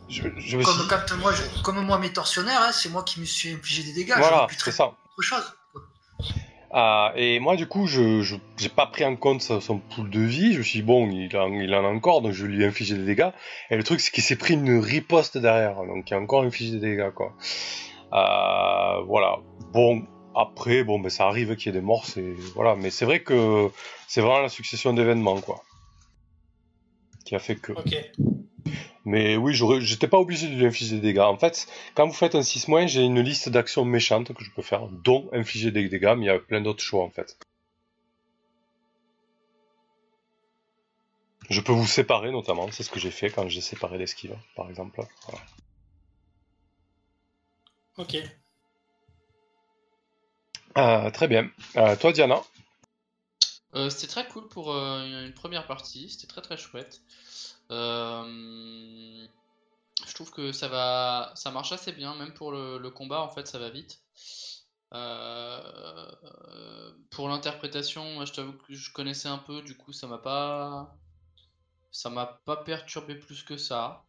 [0.09, 3.03] je, je me Comme, suis- quand moi, je- comme moi, mes tortionnaires, hein, c'est moi
[3.03, 4.15] qui me suis infligé des dégâts.
[4.17, 4.87] Voilà, c'est ça.
[4.87, 5.53] autre chose.
[6.71, 10.53] Ah, et moi, du coup, je j'ai pas pris en compte son, pool de vie.
[10.53, 12.95] Je me suis dit, bon, il en, il en a encore, donc je lui infliger
[12.95, 13.31] des dégâts.
[13.71, 16.73] Et le truc, c'est qu'il s'est pris une riposte derrière, donc il a encore infligé
[16.73, 17.33] des dégâts, quoi.
[18.13, 19.39] Euh, voilà.
[19.73, 20.03] Bon,
[20.35, 22.77] après, bon, ben ça arrive qu'il y ait des morts, c'est voilà.
[22.77, 23.71] Mais c'est vrai que
[24.07, 25.63] c'est vraiment la succession d'événements, quoi,
[27.25, 27.73] qui a fait que.
[29.09, 31.21] Mais oui, j'étais pas obligé de lui infliger des dégâts.
[31.21, 34.61] En fait, quand vous faites un 6-, j'ai une liste d'actions méchantes que je peux
[34.61, 37.39] faire, dont infliger des dégâts, mais il y a plein d'autres choix en fait.
[41.49, 44.69] Je peux vous séparer notamment, c'est ce que j'ai fait quand j'ai séparé l'esquive, par
[44.69, 45.01] exemple.
[45.27, 45.43] Voilà.
[47.97, 48.17] Ok.
[50.77, 51.51] Euh, très bien.
[51.79, 52.43] Euh, toi, Diana?
[53.75, 57.03] Euh, c'était très cool pour euh, une première partie, c'était très très chouette.
[57.71, 59.27] Euh,
[60.07, 63.47] je trouve que ça va, ça marche assez bien, même pour le, combat en fait,
[63.47, 64.01] ça va vite.
[64.95, 66.11] Euh,
[67.11, 70.97] pour l'interprétation, je t'avoue que je connaissais un peu, du coup ça m'a pas,
[71.93, 74.05] ça m'a pas perturbé plus que ça.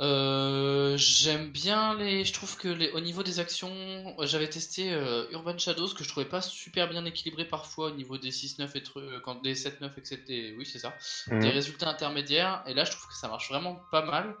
[0.00, 2.24] Euh, j'aime bien les.
[2.24, 2.90] Je trouve que les...
[2.90, 3.70] au niveau des actions,
[4.18, 7.94] euh, j'avais testé euh, Urban Shadows que je trouvais pas super bien équilibré parfois au
[7.94, 10.54] niveau des 6-9 et tru- quand des 7-9 et que c'était.
[10.58, 10.96] Oui, c'est ça.
[11.28, 11.52] Des Mhm.
[11.52, 12.64] résultats intermédiaires.
[12.66, 14.34] Et là, je trouve que ça marche vraiment pas mal.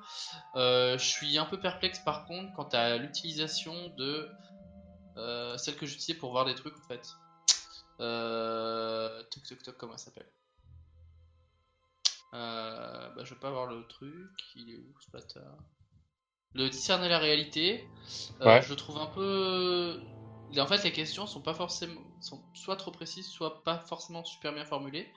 [0.56, 4.28] Euh, je suis un peu perplexe par contre quant à l'utilisation de
[5.56, 7.06] celle que j'utilisais pour voir des trucs en fait.
[8.00, 9.22] Euh...
[9.30, 10.26] Toc toc toc, comment elle s'appelle?
[12.34, 14.30] Euh, bah, je veux pas avoir le truc.
[14.56, 15.56] Il est où ce bâtard?
[16.54, 17.84] Le discerner la réalité.
[18.40, 18.62] euh, Ouais.
[18.62, 20.00] Je le trouve un peu.
[20.52, 24.24] Et En fait, les questions sont pas forcément, sont soit trop précises, soit pas forcément
[24.24, 25.08] super bien formulées.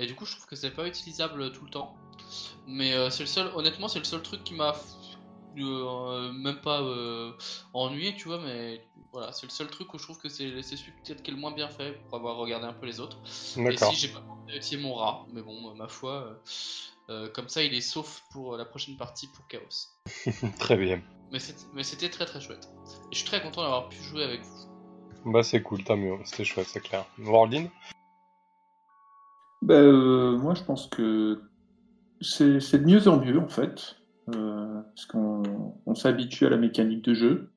[0.00, 1.94] Et du coup, je trouve que c'est pas utilisable tout le temps.
[2.66, 4.74] Mais euh, c'est le seul, honnêtement, c'est le seul truc qui m'a
[5.58, 7.32] euh, même pas euh,
[7.72, 8.38] ennuyé, tu vois.
[8.38, 8.82] Mais
[9.12, 11.34] voilà, c'est le seul truc où je trouve que c'est c'est celui peut-être qui est
[11.34, 13.18] le moins bien fait pour avoir regardé un peu les autres.
[13.56, 13.92] Et D'accord.
[13.92, 16.34] si j'ai pas pensé à utiliser mon rat, mais bon, ma foi, euh,
[17.10, 19.90] euh, comme ça il est sauf pour la prochaine partie pour Chaos.
[20.58, 21.02] Très bien.
[21.32, 21.38] Mais
[21.84, 22.68] c'était très très chouette.
[23.10, 25.32] Et je suis très content d'avoir pu jouer avec vous.
[25.32, 26.16] Bah c'est cool, tant mieux.
[26.24, 27.04] C'était chouette, c'est clair.
[27.18, 27.66] Wardin
[29.62, 31.42] Ben, euh, moi, je pense que
[32.20, 33.96] c'est de mieux en mieux, en fait,
[34.30, 35.42] parce qu'on
[35.86, 37.50] on s'habitue à la mécanique de jeu,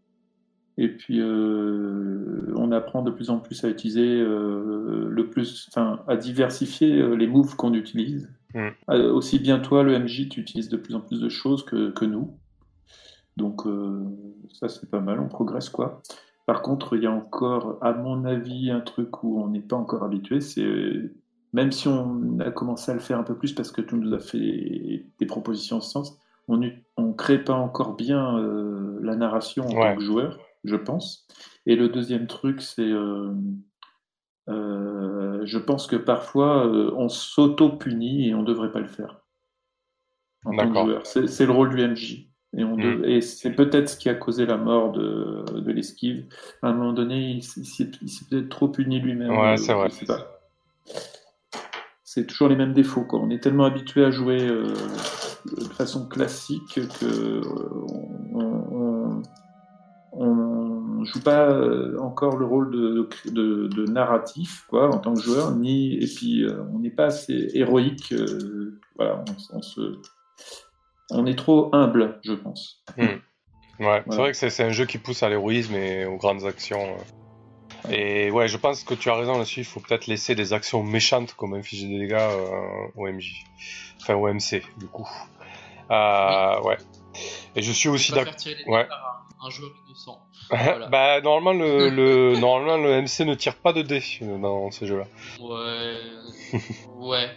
[0.77, 5.99] et puis euh, on apprend de plus en plus à utiliser euh, le plus, enfin,
[6.07, 8.29] à diversifier euh, les moves qu'on utilise.
[8.55, 8.67] Mm.
[8.89, 11.91] Euh, aussi bien toi, le MJ, tu utilises de plus en plus de choses que,
[11.91, 12.37] que nous.
[13.37, 14.03] Donc euh,
[14.51, 16.01] ça, c'est pas mal, on progresse, quoi.
[16.45, 19.77] Par contre, il y a encore, à mon avis, un truc où on n'est pas
[19.77, 21.15] encore habitué, c'est euh,
[21.53, 24.13] même si on a commencé à le faire un peu plus parce que tu nous
[24.13, 29.15] as fait des propositions en ce sens, on ne crée pas encore bien euh, la
[29.15, 29.91] narration en Ouais.
[29.93, 31.27] tant que joueur, je pense.
[31.65, 33.33] Et le deuxième truc, c'est euh,
[34.49, 39.21] euh, je pense que parfois on s'auto-punit et on ne devrait pas le faire
[40.45, 41.05] en tant que joueur.
[41.05, 42.27] C'est le rôle du MJ.
[42.55, 46.25] Et, dev- et c'est peut-être ce qui a causé la mort de, de l'esquive.
[46.61, 47.89] À un moment donné, il, s'est
[48.29, 49.31] peut-être trop puni lui-même.
[49.35, 49.89] Ouais, c'est vrai.
[52.03, 53.05] C'est toujours les mêmes défauts.
[53.05, 53.19] Quoi.
[53.21, 54.71] On est tellement habitué à jouer euh,
[55.45, 57.41] de façon classique que euh,
[58.33, 59.21] on,
[60.11, 60.21] on,
[61.01, 65.21] on joue pas euh, encore le rôle de, de, de narratif quoi, en tant que
[65.21, 68.13] joueur, ni et puis euh, on n'est pas assez héroïque.
[68.13, 69.99] euh, voilà, on, on se,
[71.09, 72.83] on est trop humble, je pense.
[73.79, 76.95] Ouais, c'est vrai que c'est un jeu qui pousse à l'héroïsme et aux grandes actions.
[77.89, 79.61] Et ouais, je pense que tu as raison là-dessus.
[79.61, 83.43] Il faut peut-être laisser des actions méchantes comme infliger des dégâts euh, au MJ.
[83.99, 85.09] Enfin, au MC, du coup.
[85.91, 86.77] Euh, Ouais.
[87.55, 88.33] Et je suis aussi d'accord.
[88.67, 88.87] Ouais.
[88.89, 90.19] un, un joueur innocent.
[90.49, 90.87] Voilà.
[90.87, 91.89] bah, normalement, le,
[92.33, 95.05] le, normalement, le MC ne tire pas de dés euh, dans ces jeux-là.
[95.39, 95.97] Ouais.
[96.97, 97.29] ouais.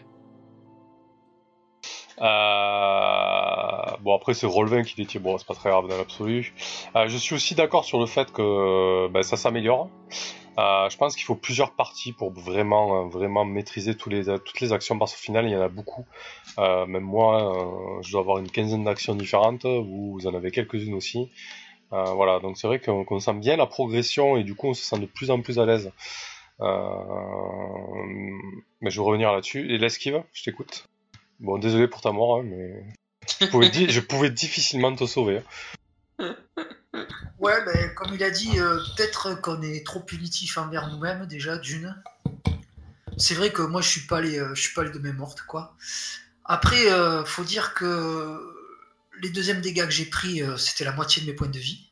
[2.21, 5.21] Euh, Bon, après, c'est Roll20 qui les tire.
[5.21, 6.55] Bon, c'est pas très grave dans l'absolu.
[6.95, 9.89] Euh, je suis aussi d'accord sur le fait que bah, ça s'améliore.
[10.59, 14.61] Euh, je pense qu'il faut plusieurs parties pour vraiment, euh, vraiment maîtriser tous les, toutes
[14.61, 16.07] les actions parce qu'au final, il y en a beaucoup.
[16.59, 19.67] Euh, même moi, je dois avoir une quinzaine d'actions différentes.
[19.67, 21.31] Vous, en avez quelques-unes aussi.
[21.91, 24.85] Voilà, donc c'est vrai qu'on qu'on sent bien la progression et du coup, on se
[24.85, 25.93] sent de plus en plus à l'aise.
[26.61, 26.67] Mais
[28.91, 29.73] je vais revenir là-dessus.
[29.73, 30.87] Et l'esquive, je t'écoute.
[31.39, 32.83] Bon, désolé pour ta mort, hein, mais
[33.41, 35.41] je pouvais, difficilement te sauver.
[37.39, 41.59] Ouais, ben, comme il a dit, euh, peut-être qu'on est trop punitif envers nous-mêmes déjà,
[41.59, 42.01] d'une.
[43.19, 45.43] C'est vrai que moi, je suis pas allé, euh, je suis pas allé de morte,
[45.43, 45.75] quoi.
[46.45, 48.41] Après, euh, faut dire que
[49.21, 51.91] les deuxièmes dégâts que j'ai pris, euh, c'était la moitié de mes points de vie.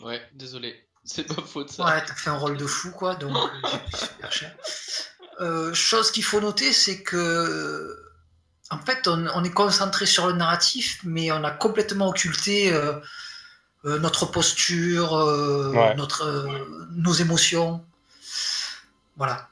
[0.00, 0.86] Ouais, désolé.
[1.04, 1.84] C'est pas faute ça.
[1.84, 4.56] Ouais, t'as fait un rôle de fou, quoi, donc euh, super cher.
[5.74, 8.00] Chose qu'il faut noter, c'est que.
[8.70, 12.72] En fait, on, on est concentré sur le narratif, mais on a complètement occulté
[13.84, 15.94] euh, notre posture, euh, Ouais.
[15.96, 17.84] notre, euh, nos émotions.
[19.16, 19.48] Voilà,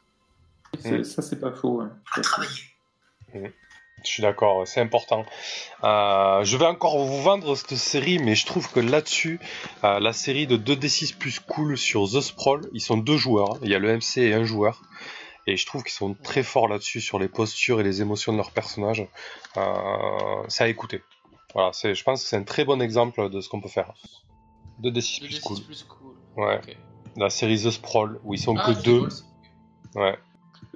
[0.84, 1.04] Mm.
[1.04, 1.82] Ça, c'est pas faux.
[1.82, 1.88] ouais.
[2.16, 2.50] on a travaillé.
[3.34, 3.40] Je
[4.10, 5.24] suis d'accord, c'est important.
[5.84, 9.38] Euh, je vais encore vous vendre cette série, mais je trouve que là-dessus,
[9.84, 13.58] euh, la série de 2D6 plus cool sur The Sprawl, ils sont deux joueurs.
[13.62, 14.80] Il y a le MC et un joueur.
[15.46, 18.38] Et je trouve qu'ils sont très forts là-dessus sur les postures et les émotions de
[18.38, 19.06] leurs personnages.
[19.58, 21.02] Euh, c'est à écouter.
[21.54, 23.92] Voilà, c'est, je pense que c'est un très bon exemple de ce qu'on peut faire.
[24.82, 25.60] 2D6 Le plus D6 cool.
[25.62, 26.14] plus cool.
[26.44, 26.56] Ouais.
[26.62, 26.76] Ok.
[27.16, 29.00] La série The Sprawl, où ils sont Ah, que deux.
[29.00, 29.08] cool.
[30.02, 30.18] Ouais.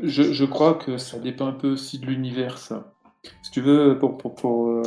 [0.02, 2.92] Je, je crois que ça dépend un peu aussi de l'univers, ça.
[3.42, 4.82] Si tu veux, pour, pour, pour, euh,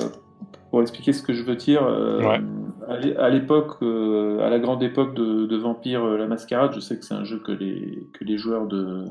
[0.69, 2.39] pour expliquer ce que je veux dire, euh, Ouais.
[2.87, 6.79] à l'é- à l'époque, euh, à la grande époque de, de Vampire la Mascarade, je
[6.79, 9.05] sais que c'est un jeu que les, que les joueurs de,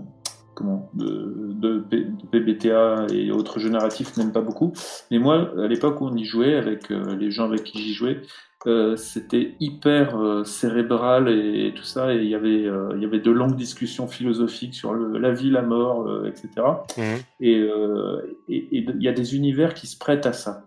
[0.58, 1.84] comment, de, de,
[2.32, 4.72] PBTA et autres jeux narratifs n'aiment pas beaucoup.
[5.12, 7.94] Mais moi, à l'époque où on y jouait, avec euh, les gens avec qui j'y
[7.94, 8.20] jouais,
[8.66, 13.04] euh, c'était hyper euh, cérébral et, tout ça, et il y avait, euh, il y
[13.04, 16.48] avait de longues discussions philosophiques sur le, la vie, la mort, euh, etc.
[16.96, 17.04] Mhm.
[17.40, 20.66] Et euh, et- et il y a des univers qui se prêtent à ça.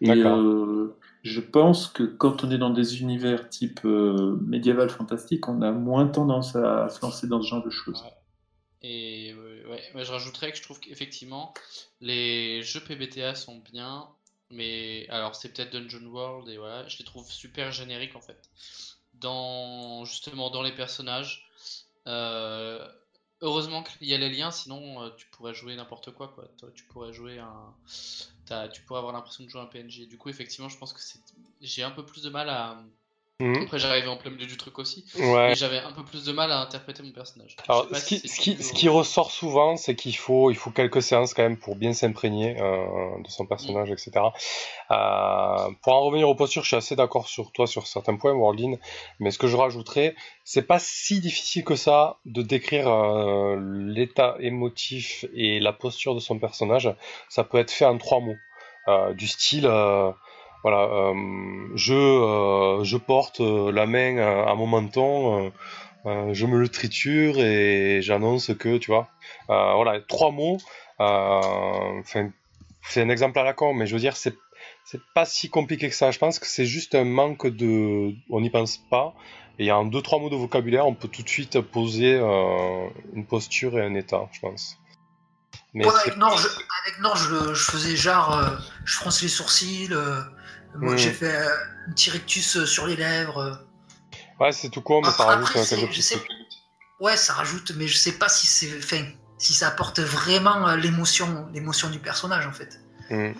[0.00, 0.88] Et euh,
[1.22, 5.70] je pense que quand on est dans des univers type euh, médiéval fantastique, on a
[5.70, 8.02] moins tendance à se lancer dans ce genre de choses.
[8.82, 11.52] Et euh, ouais, je rajouterais que je trouve qu'effectivement,
[12.00, 14.08] les jeux PBTA sont bien,
[14.50, 18.48] mais alors c'est peut-être Dungeon World et voilà, je les trouve super génériques en fait.
[19.14, 21.46] Dans justement dans les personnages.
[22.06, 22.88] Euh,
[23.42, 26.48] heureusement qu'il y a les liens, sinon euh, tu pourrais jouer n'importe quoi quoi.
[26.74, 27.74] Tu pourrais jouer un,
[28.68, 30.08] tu pourrais avoir l'impression de jouer un PNJ.
[30.08, 31.20] Du coup, effectivement, je pense que c'est,
[31.60, 32.82] j'ai un peu plus de mal à.
[33.40, 33.62] Mhm.
[33.62, 35.04] Après, j'arrivais en plein milieu du truc aussi.
[35.18, 35.54] Ouais.
[35.56, 37.56] J'avais un peu plus de mal à interpréter mon personnage.
[37.66, 40.70] Alors, ce qui, si ce, qui, ce qui ressort souvent, c'est qu'il faut, il faut
[40.70, 42.76] quelques séances quand même pour bien s'imprégner euh,
[43.24, 44.10] de son personnage, etc.
[44.90, 48.32] Euh, pour en revenir aux postures, je suis assez d'accord sur toi sur certains points,
[48.32, 48.74] Worldin,
[49.18, 50.14] mais ce que je rajouterais,
[50.44, 56.20] c'est pas si difficile que ça de décrire euh, l'état émotif et la posture de
[56.20, 56.94] son personnage.
[57.30, 58.36] Ça peut être fait en trois mots,
[58.88, 59.66] Euh, du style.
[60.62, 61.14] Voilà, euh,
[61.74, 65.52] je, euh, je porte euh, la main à, à mon menton,
[66.06, 69.08] euh, je me le triture et j'annonce que, tu vois,
[69.48, 70.58] voilà, trois mots.
[72.88, 74.34] c'est un exemple à la con, mais je veux dire, c'est
[74.84, 76.10] c'est pas si compliqué que ça.
[76.10, 79.14] Je pense que c'est juste un manque de, on n'y pense pas.
[79.58, 83.26] Et en deux trois mots de vocabulaire, on peut tout de suite poser euh, une
[83.26, 84.76] posture et un état, je pense.
[85.74, 89.22] Mais Ouais, c'est- avec Nord, je, avec Nord, je, je faisais genre, euh, je fronce
[89.22, 90.22] les sourcils, euh,
[90.74, 91.48] moi j'ai fait euh,
[91.88, 93.38] un petit rictus sur les lèvres.
[93.38, 93.54] euh.
[94.40, 96.16] ouais, c'est tout con, mais ça Après, rajoute après, euh, quelques petits sais-.
[97.00, 99.02] Ouais, ça rajoute, mais je sais pas si c'est, enfin,
[99.38, 102.78] si ça apporte vraiment euh, l'émotion, l'émotion du personnage en fait.
[103.10, 103.32] Mm.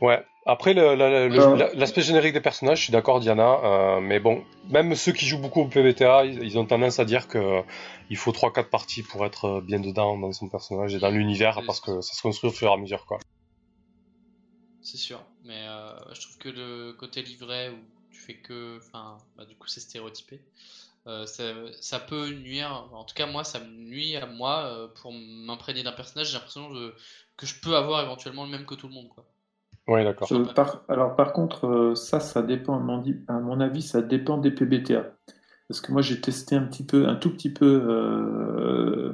[0.00, 0.24] Ouais.
[0.48, 1.56] Après, le- la- le- Euh.
[1.56, 3.58] la- l'aspect générique des personnages, je suis d'accord, Diana.
[3.64, 7.04] euh, mais bon, même ceux qui jouent beaucoup au PBTA, ils, ils ont tendance à
[7.04, 7.62] dire que euh,
[8.10, 11.80] il faut 3-4 parties pour être bien dedans dans son personnage et dans l'univers, parce
[11.80, 13.18] que ça se construit au fur et à mesure, quoi.
[14.86, 17.78] C'est sûr, mais euh, je trouve que le côté livret où
[18.12, 20.40] tu fais que, enfin, bah, du coup c'est stéréotypé,
[21.08, 21.44] euh, ça,
[21.80, 22.88] ça peut nuire.
[22.92, 26.28] En tout cas moi, ça me nuit à moi euh, pour m'imprégner d'un personnage.
[26.28, 26.94] J'ai l'impression de-
[27.36, 29.26] que je peux avoir éventuellement le même que tout le monde, quoi.
[29.88, 30.28] Oui, d'accord.
[30.32, 33.82] Euh, par- alors par contre, euh, ça, ça dépend, à mon, di- à mon avis,
[33.82, 35.14] ça dépend des PBTA.
[35.68, 39.12] Parce que moi, j'ai testé un petit peu, un tout petit peu euh,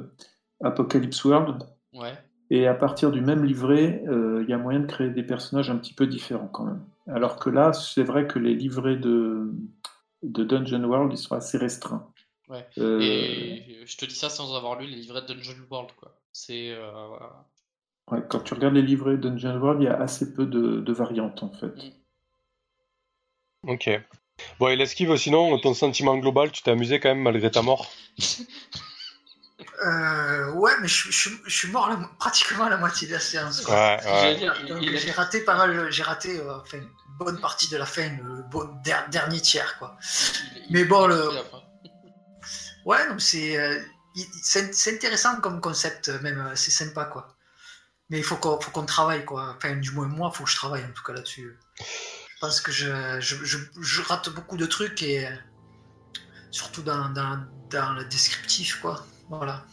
[0.63, 1.63] Apocalypse World,
[1.93, 2.22] Ouais.
[2.55, 5.71] Et à partir du même livret, euh, il y a moyen de créer des personnages
[5.71, 6.85] un petit peu différents quand même.
[7.07, 9.51] Alors que là, c'est vrai que les livrets de,
[10.21, 12.07] de Dungeon World, ils sont assez restreints.
[12.49, 12.63] Ouais.
[12.77, 16.15] Euh, Et je te dis ça sans avoir lu les livrets de Dungeon World, quoi.
[16.31, 17.07] C'est, euh,
[18.11, 20.79] ouais, quand tu regardes les livrets de Dungeon World, il y a assez peu de,
[20.79, 21.73] de variantes en fait.
[23.63, 23.89] Ok.
[24.59, 27.87] Bon, et l'esquive, sinon, ton sentiment global, tu t'es amusé quand même malgré ta mort?
[29.85, 33.19] Euh, ouais, mais je, je, je suis mort la pratiquement à la moitié de la
[33.19, 33.61] séance.
[33.61, 33.73] quoi.
[33.75, 34.35] Ouais, J'allais ouais.
[34.37, 36.89] dire, il- Donc, il est- j'ai raté pas mal, j'ai raté euh, enfin, une
[37.19, 39.97] bonne partie de la fin, le bon, der- dernier tiers quoi.
[40.55, 41.29] il- Mais bon, le-.
[42.85, 43.79] Ouais, donc c'est euh,
[44.43, 47.35] c'est intéressant comme concept, même c'est sympa quoi.
[48.09, 49.55] Mais il faut qu'on faut qu'on travaille quoi.
[49.57, 51.57] Enfin, du moins moi, il faut que je travaille en tout cas là-dessus.
[51.79, 55.27] Je pense que je, je, je, je rate beaucoup de trucs et
[56.51, 59.05] surtout dans, dans, dans le descriptif quoi.
[59.29, 59.63] Voilà.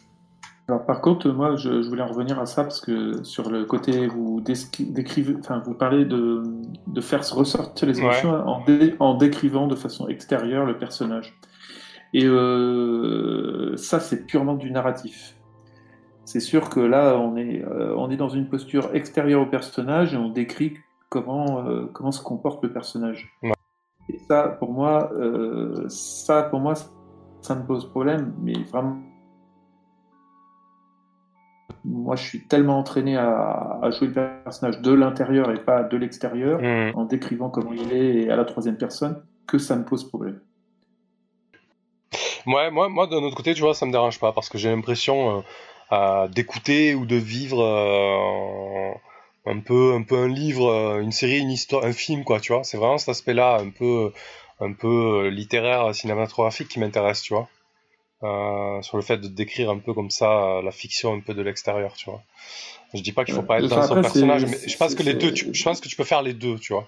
[0.71, 4.07] Alors par contre, moi, je, voulais en revenir à ça parce que sur le côté,
[4.07, 6.45] vous décrivez, enfin, vous parlez de,
[6.87, 8.65] de faire ressortir les émotions en,
[9.01, 11.37] en, décrivant de façon extérieure le personnage.
[12.15, 15.35] Et euh, ça, c'est purement du narratif.
[16.25, 20.15] C'est sûr que là, on est, euh, on est dans une posture extérieure au personnage
[20.15, 20.77] et on décrit
[21.09, 23.37] comment, euh, comment se comporte le personnage.
[24.09, 25.11] Et ça, pour moi,
[25.89, 26.75] ça, pour moi,
[27.41, 28.99] ça me pose problème, mais vraiment
[31.85, 36.61] moi, je suis tellement entraîné à, jouer le personnage de l'intérieur et pas de l'extérieur,
[36.61, 36.99] hmm.
[36.99, 40.41] en décrivant comment il est et à la troisième personne, que ça me pose problème.
[42.47, 44.71] Ouais, moi, moi, d'un autre côté, tu vois, ça me dérange pas parce que j'ai
[44.71, 45.45] l'impression
[45.93, 48.93] euh, d'écouter ou de vivre euh,
[49.45, 52.53] un peu, un peu un livre, euh, une série, une histoire, un film, quoi, tu
[52.53, 52.63] vois.
[52.63, 54.13] C'est vraiment cet aspect-là, un peu,
[54.61, 57.49] un peu littéraire, cinématographique, qui m'intéresse, tu vois.
[58.23, 61.33] Euh, sur le fait de décrire un peu comme ça euh, la fiction un peu
[61.33, 62.23] de l'extérieur, tu vois.
[62.93, 65.15] Je dis pas qu'il faut pas être dans son personnage, mais je pense que les
[65.15, 66.87] deux, je pense que tu peux faire les deux, tu vois.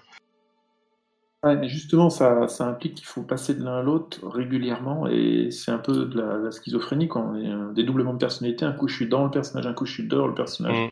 [1.43, 5.49] Ouais, mais justement, ça, ça implique qu'il faut passer de l'un à l'autre régulièrement, et
[5.49, 8.65] c'est un peu de la, schizophrénie, quand on est un dédoublement de personnalité.
[8.65, 10.89] Un coup, je suis dans le personnage, un coup, je suis dehors le personnage, mm.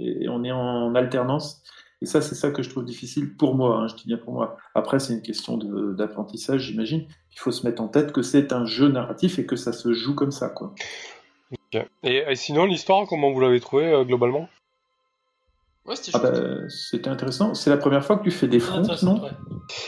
[0.00, 1.62] et on est en alternance.
[2.00, 4.32] Et ça, c'est ça que je trouve difficile pour moi, hein, je dis bien pour
[4.32, 4.56] moi.
[4.74, 7.06] Après, c'est une question d'apprentissage, j'imagine.
[7.32, 9.92] Il faut se mettre en tête que c'est un jeu narratif et que ça se
[9.92, 10.48] joue comme ça.
[10.48, 10.74] Quoi.
[12.04, 14.48] Et, sinon, l'histoire, comment vous l'avez trouvé euh, globalement?
[15.86, 17.54] Ouais, c'était ah bah, C'était intéressant.
[17.54, 19.22] C'est la première fois que tu fais des fronts, non?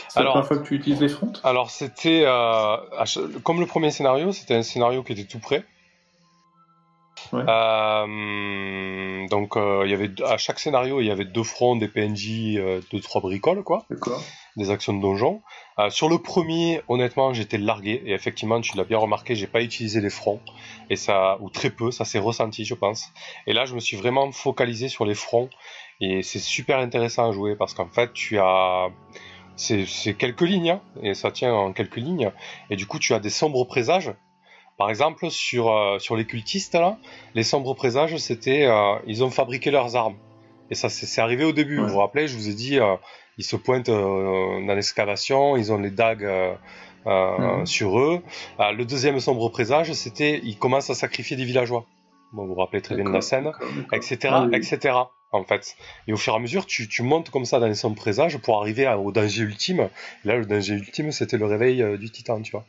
[0.09, 1.33] C'est la première fois que tu utilises les fronts?
[1.43, 2.23] Alors, c'était.
[2.25, 2.77] Euh,
[3.43, 5.63] comme le premier scénario, c'était un scénario qui était tout prêt.
[7.33, 11.87] Euh, donc euh, il y avait à chaque scénario il y avait deux fronts, des
[11.87, 13.85] PNJ, euh, deux trois bricoles quoi,
[14.57, 15.41] des actions de donjon.
[15.89, 18.03] sur le premier, honnêtement, j'étais largué.
[18.05, 20.41] Et effectivement, tu l'as bien remarqué, j'ai pas utilisé les fronts.
[20.89, 23.09] Et ça ou très peu, ça s'est ressenti, je pense.
[23.47, 25.49] Et là, je me suis vraiment focalisé sur les fronts.
[26.01, 28.89] Et c'est super intéressant à jouer parce qu'en fait, tu as
[29.55, 32.31] c'est quelques lignes hein, et ça tient en quelques lignes.
[32.69, 34.11] Et du coup, tu as des sombres présages
[34.77, 36.97] par exemple, sur, euh, sur les cultistes, là,
[37.35, 38.65] les sombres présages, c'était.
[38.65, 40.15] Euh, ils ont fabriqué leurs armes.
[40.69, 41.77] Et ça, c'est arrivé au début.
[41.77, 42.95] Vous vous rappelez, je vous ai dit, euh,
[43.37, 46.27] ils se pointent dans l'excavation, ils ont les dagues
[47.05, 47.65] mhm.
[47.65, 48.21] sur eux.
[48.57, 50.39] le deuxième sombre présage, c'était.
[50.43, 51.85] Ils commencent à sacrifier des villageois.
[52.31, 53.51] Bon, vous vous rappelez très bien de la scène,
[53.91, 54.95] etc., ah etc.
[55.33, 55.75] En fait,
[56.07, 58.37] et au fur et à mesure, tu, tu montes comme ça dans les sombres présages
[58.37, 59.89] pour arriver au danger ultime.
[60.23, 62.65] Et là, le danger ultime, c'était le réveil du titan, tu vois.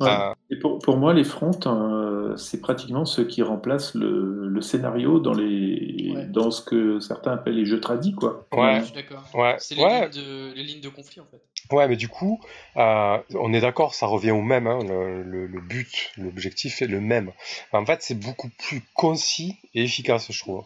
[0.00, 4.60] Euh, et pour, pour, moi, les fronts, euh, c'est pratiquement ce qui remplace le, le,
[4.62, 8.46] scénario dans, les, dans ce que certains appellent les jeux tradis, quoi.
[8.52, 9.24] Ouais, je suis d'accord.
[9.34, 9.56] Ouais.
[9.58, 11.42] C'est les, lignes de, les lignes de conflit, en fait.
[11.74, 12.40] Ouais, mais du coup,
[12.78, 16.86] euh, on est d'accord, ça revient au même, hein, le, le, le, but, l'objectif est
[16.86, 17.32] le même.
[17.72, 20.64] En fait, c'est beaucoup plus concis et efficace, je trouve.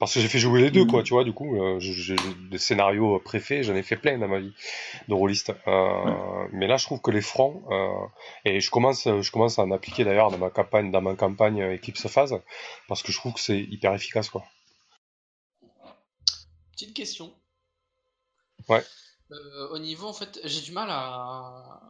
[0.00, 1.04] Parce que j'ai fait jouer les deux, quoi, mm.
[1.04, 2.16] tu vois, du coup, euh, j'ai
[2.48, 4.54] des scénarios préfets, j'en ai fait plein dans ma vie
[5.08, 5.52] de rôliste.
[5.66, 8.06] Euh, Mais là, je trouve que les fronts, euh,
[8.46, 11.74] et je commence, je commence à en appliquer d'ailleurs dans ma campagne, dans ma campagne
[11.74, 12.34] Eclipse Phase,
[12.88, 14.42] parce que je trouve que c'est hyper efficace, quoi.
[16.72, 17.34] Petite question.
[18.70, 18.82] Ouais.
[19.32, 21.80] Euh, au niveau, en fait, j'ai du mal à,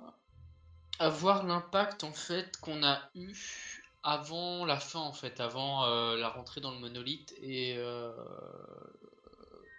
[0.98, 3.69] à voir l'impact, en fait, qu'on a eu
[4.02, 8.12] avant la fin en fait, avant euh, la rentrée dans le monolithe et euh,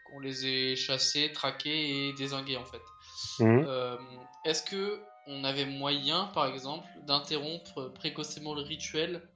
[0.05, 2.81] qu'on les ait chassés, traqués et désingués en fait.
[3.39, 3.65] Mhm.
[3.67, 3.97] Euh,
[4.45, 9.27] est-ce que on avait moyen, par exemple, d'interrompre précocement le rituel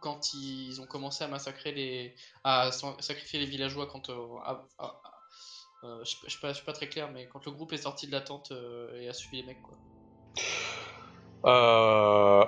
[0.00, 2.14] quand ils ont commencé à massacrer les,
[2.44, 7.52] à sacrifier les villageois quand je, je, suis pas, pas très clair, mais quand le
[7.52, 8.52] groupe est sorti de la tente
[8.94, 9.76] et a suivi les mecs quoi.
[11.44, 12.44] Euh,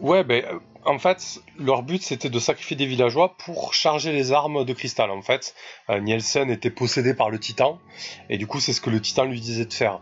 [0.00, 4.32] Ouais, ben, euh, en fait, leur but c'était de sacrifier des villageois pour charger les
[4.32, 5.10] armes de cristal.
[5.10, 5.54] En fait,
[5.90, 7.78] euh, Nielsen était possédé par le titan,
[8.30, 10.00] et du coup, c'est ce que le titan lui disait de faire.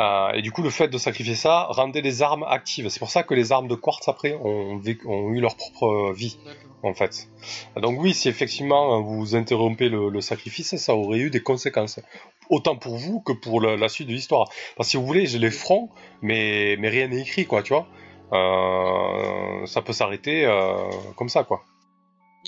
[0.00, 2.88] Euh, et du coup, le fait de sacrifier ça rendait les armes actives.
[2.88, 6.38] C'est pour ça que les armes de quartz après ont, ont eu leur propre vie,
[6.82, 7.28] en fait.
[7.76, 12.00] Donc oui, si effectivement vous interrompez le, le, sacrifice, ça aurait eu des conséquences.
[12.48, 14.48] Autant pour vous que pour la, la suite de l'histoire.
[14.76, 15.90] Parce que si vous voulez, j'ai les fronts,
[16.22, 17.86] mais, mais rien n'est écrit, quoi, tu vois.
[18.32, 21.64] Euh, ça peut s'arrêter euh, comme ça, quoi.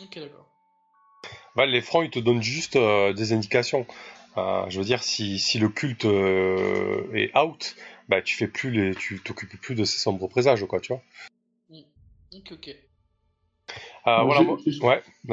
[0.00, 1.66] Ok, d'accord.
[1.66, 3.86] les francs, ils te donnent juste euh, des indications.
[4.36, 7.76] je veux dire, si, si le culte est out,
[8.08, 11.02] bah, tu fais plus les, tu t'occupes plus de ces sombres présages, quoi, tu vois.
[11.70, 11.80] Mm.
[12.36, 12.76] Ok, ok.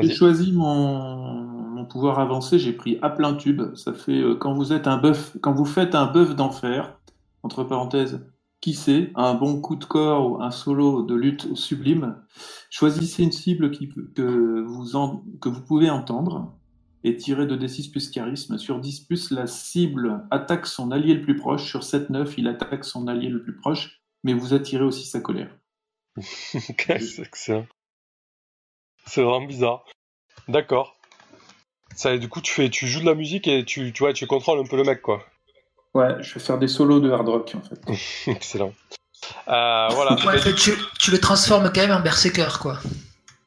[0.01, 3.75] j'ai, choisi mon, mon, pouvoir avancé, j'ai pris à plein tube.
[3.75, 6.99] Ça fait quand vous êtes un bœuf, quand vous faites un bœuf d'enfer,
[7.43, 8.19] entre parenthèses,
[8.61, 12.21] qui sait, un bon coup de corps ou un solo de lutte sublime.
[12.69, 16.57] Choisissez une cible que, vous pouvez entendre
[17.03, 18.57] et tirez de D6 plus charisme.
[18.57, 21.69] Sur 10 plus, la cible attaque son allié le plus proche.
[21.69, 25.55] Sur 7-9, il attaque son allié le plus proche, mais vous attirez aussi sa colère.
[26.89, 27.67] excellent.
[29.05, 29.85] C'est vraiment bizarre.
[30.49, 30.99] D'accord.
[31.95, 34.83] Ça, du coup, tu joues de la musique et tu, tu contrôles un peu le
[34.83, 35.25] mec, quoi.
[35.93, 38.27] Ouais, je vais faire des solos de hard rock en fait.
[38.31, 38.73] Excellent.
[39.47, 40.15] Euh, voilà.
[40.25, 42.79] Ouais, tu, tu, le transformes quand même en berserker, quoi.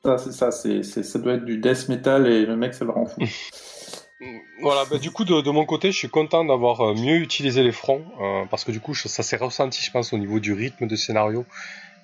[0.05, 2.93] Ça, c'est ça, c'est, ça doit être du death metal et le mec, ça va
[2.93, 3.21] rend fou.
[4.61, 7.63] voilà, bah, du coup, de, de, mon côté, je suis content d'avoir euh, mieux utilisé
[7.63, 10.53] les fronts, euh, parce que du coup, ça s'est ressenti, je pense, au niveau du
[10.53, 11.45] rythme de scénario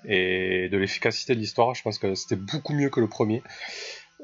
[0.04, 1.74] et de l'efficacité de l'histoire.
[1.74, 3.42] Je pense que c'était beaucoup mieux que le premier.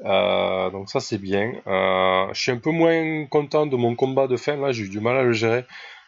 [0.03, 1.53] Euh, donc ça c'est bien.
[1.67, 4.89] Euh, je suis un peu moins content de mon combat de fin là, j'ai eu
[4.89, 5.65] du mal à le gérer.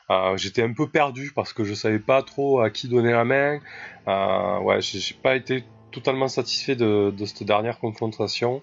[0.09, 3.25] Euh, j'étais un peu perdu parce que je savais pas trop à qui donner la
[3.25, 3.59] main.
[4.07, 8.61] Euh, ouais, j'ai pas été totalement satisfait de, de cette dernière confrontation.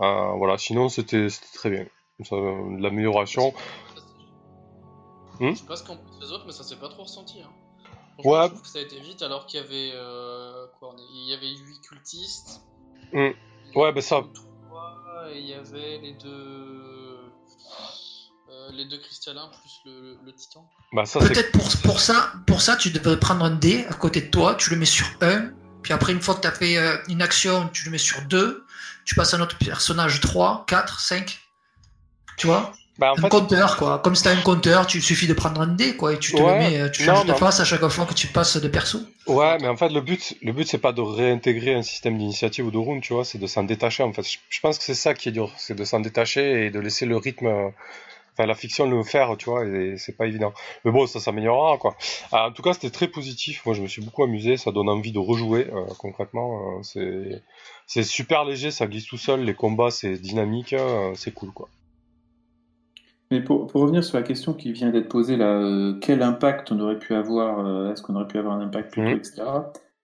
[0.00, 1.86] Euh, voilà, sinon c'était très bien.
[2.78, 3.52] L'amélioration.
[5.40, 7.40] Hmm je sais pas ce qu'on peut les autres, mais ça s'est pas trop ressenti.
[7.42, 7.50] Hein.
[8.24, 8.44] Ouais.
[8.44, 11.34] Je trouve que ça a été vite alors qu'il y avait euh, quoi, il y
[11.34, 12.62] avait 8 cultistes.
[13.12, 13.30] Hmm.
[13.74, 14.24] Ouais, bah ça.
[15.34, 17.32] Il y avait les deux
[18.72, 20.68] les deux cristallins plus le, le, titan.
[20.92, 24.20] Bah ça Peut-être pour, pour, ça, pour ça, tu devrais prendre un dé à côté
[24.22, 25.50] de toi, tu le mets sur 1,
[25.82, 28.22] puis après, une fois que tu as fait euh, une action, tu le mets sur
[28.22, 28.64] 2,
[29.04, 31.38] tu passes à un autre personnage 3, 4, 5.
[32.38, 32.72] Tu vois?
[32.98, 33.28] Bah, en un fait...
[33.28, 33.98] compteur, quoi.
[33.98, 36.40] Comme si t'as un compteur, tu suffit de prendre un dé, quoi, et tu te
[36.40, 36.70] Ouais.
[36.70, 39.00] le mets, tu Non, changes de face à chaque fois que tu passes de perso.
[39.26, 42.66] Ouais, mais en fait, le but, le but, c'est pas de réintégrer un système d'initiative
[42.66, 44.22] ou de round, tu vois, c'est de s'en détacher, en fait.
[44.22, 46.78] Je, je pense que c'est ça qui est dur, c'est de s'en détacher et de
[46.78, 47.68] laisser le rythme, euh,
[48.36, 50.52] enfin, la fiction le faire, tu vois, et c'est pas évident.
[50.84, 51.96] Mais bon, ça s'améliorera, quoi.
[52.32, 53.64] Ah, en tout cas, c'était très positif.
[53.64, 56.78] Moi, je me suis beaucoup amusé, ça donne envie de rejouer, euh, concrètement.
[56.78, 57.42] euh, c'est,
[57.86, 61.68] c'est super léger, ça glisse tout seul, les combats, c'est dynamique, euh, c'est cool, quoi.
[63.30, 66.78] Mais pour, pour revenir sur la question qui vient d'être posée là, quel impact on
[66.80, 69.16] aurait pu avoir, est-ce qu'on aurait pu avoir un impact plus Mhm.
[69.16, 69.42] etc.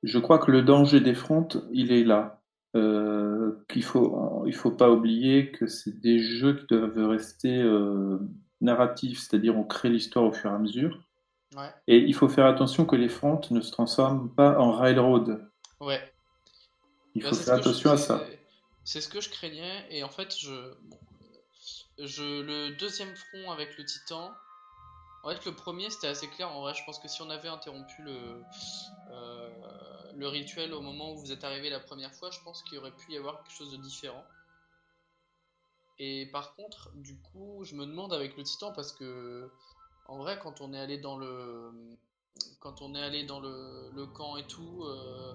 [0.03, 2.40] Je crois que le danger des frontes, il est là.
[2.77, 8.19] Euh, qu'il faut, il faut pas oublier que c'est des jeux qui doivent rester euh,
[8.61, 11.03] narratifs, c'est-à-dire on crée l'histoire au fur et à mesure.
[11.57, 11.69] Ouais.
[11.89, 15.45] Et il faut faire attention que les frontes ne se transforment pas en railroad.
[15.81, 16.01] Ouais.
[17.17, 18.23] Il Bah, faut faire je- attention à ça.
[18.85, 20.53] C'est ce que je craignais, et en fait, je,
[20.85, 20.99] bon,
[21.99, 24.31] je le deuxième front avec le titan.
[25.23, 26.51] En fait, le premier c'était assez clair.
[26.51, 28.43] En vrai, je pense que si on avait interrompu le
[29.11, 29.51] euh,
[30.15, 32.95] le rituel au moment où vous êtes arrivé la première fois, je pense qu'il aurait
[32.97, 34.25] pu y avoir quelque chose de différent.
[35.99, 39.51] Et par contre, du coup, je me demande avec le titan parce que
[40.07, 41.71] en vrai, quand on est allé dans le
[42.61, 45.35] quand on est allé dans le, le camp et tout, euh,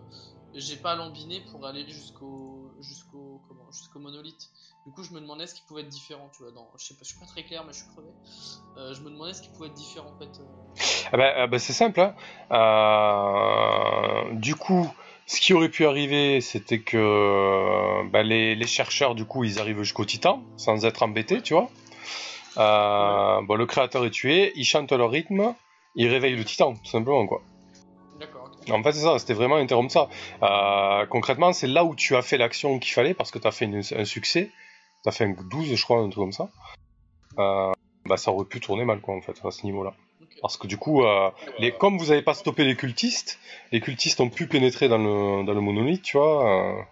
[0.56, 4.49] j'ai pas lambiné pour aller jusqu'au jusqu'au comment jusqu'au monolithe.
[4.86, 6.52] Du coup, je me demandais ce qui pouvait être différent, tu vois.
[6.52, 8.10] Dans, je sais pas, je suis pas très clair, mais je suis crevé.
[8.78, 10.40] Euh, je me demandais ce qui pouvait être différent en fait.
[10.40, 11.10] euh.
[11.12, 11.99] Ah bah, ah bah, c'est simple.
[11.99, 12.16] Hein.
[12.52, 14.88] Euh, du coup,
[15.26, 19.82] ce qui aurait pu arriver, c'était que bah, les, les chercheurs, du coup, ils arrivent
[19.82, 21.70] jusqu'au Titan sans être embêtés, tu vois.
[22.57, 25.56] Bon, le créateur est tué, ils chantent leur rythme,
[25.95, 27.41] ils réveillent le Titan, tout simplement, quoi.
[28.72, 30.10] En fait, c'est ça, c'était vraiment interrompre ça.
[30.44, 33.52] Euh, concrètement, c'est là où tu as fait l'action qu'il fallait parce que tu as
[33.52, 34.52] fait une- un succès.
[35.04, 36.50] Tu as fait un 12, je crois, un truc comme ça.
[37.40, 37.72] Euh,
[38.06, 39.94] bah, ça aurait pu tourner mal, quoi, en fait, à ce niveau-là.
[40.42, 41.30] Parce que du coup, euh,
[41.60, 43.40] les, comme vous n'avez pas stoppé les cultistes,
[43.72, 46.86] les cultistes ont pu pénétrer dans le, dans le monolithe, tu vois.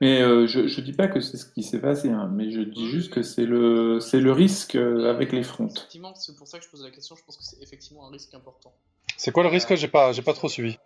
[0.00, 2.60] Mais euh, je je dis pas que c'est ce qui s'est passé, hein, mais je
[2.62, 5.76] dis juste que c'est le c'est le risque euh, avec les frontes.
[5.76, 7.16] Effectivement, c'est pour ça que je pose la question.
[7.16, 8.72] Je pense que c'est effectivement un risque important.
[9.22, 10.78] C'est quoi le risque J'ai pas, j'ai pas trop suivi.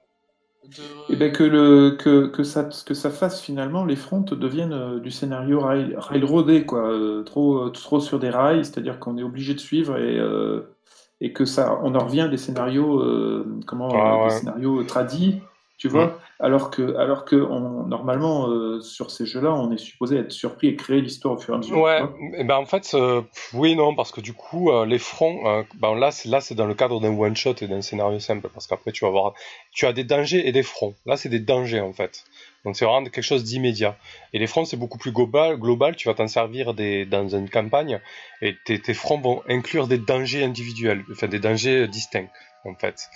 [0.64, 1.12] De...
[1.12, 4.98] Et ben que le que, que ça que ça fasse finalement les frontes deviennent euh,
[4.98, 9.22] du scénario rail, railroadé quoi, euh, trop euh, trop sur des rails, c'est-à-dire qu'on est
[9.22, 10.74] obligé de suivre et euh,
[11.20, 14.40] et que ça on en revient à des scénarios euh, comment Ah euh, des ouais.
[14.40, 15.40] scénarios tradis,
[15.78, 20.18] tu vois, alors que alors que on, normalement euh, sur ces jeux-là on est supposé
[20.18, 21.78] être surpris et créer l'histoire au fur et à mesure.
[21.78, 22.02] Ouais,
[22.36, 25.46] et ben en fait, euh, oui et non, parce que du coup, euh, les fronts,
[25.46, 28.18] euh, ben là, c'est là, c'est dans le cadre d'un one shot et d'un scénario
[28.18, 29.34] simple, parce qu'après, tu vas avoir,
[29.72, 30.94] tu as des dangers et des fronts.
[31.06, 32.24] Là, c'est des dangers en fait.
[32.64, 33.96] Donc c'est vraiment quelque chose d'immédiat.
[34.32, 35.96] Et les fronts, c'est beaucoup plus global, global.
[35.96, 38.00] Tu vas t'en servir des, dans une campagne,
[38.40, 42.28] et tes, tes fronts vont inclure des dangers individuels, enfin des dangers distincts
[42.64, 43.08] en fait.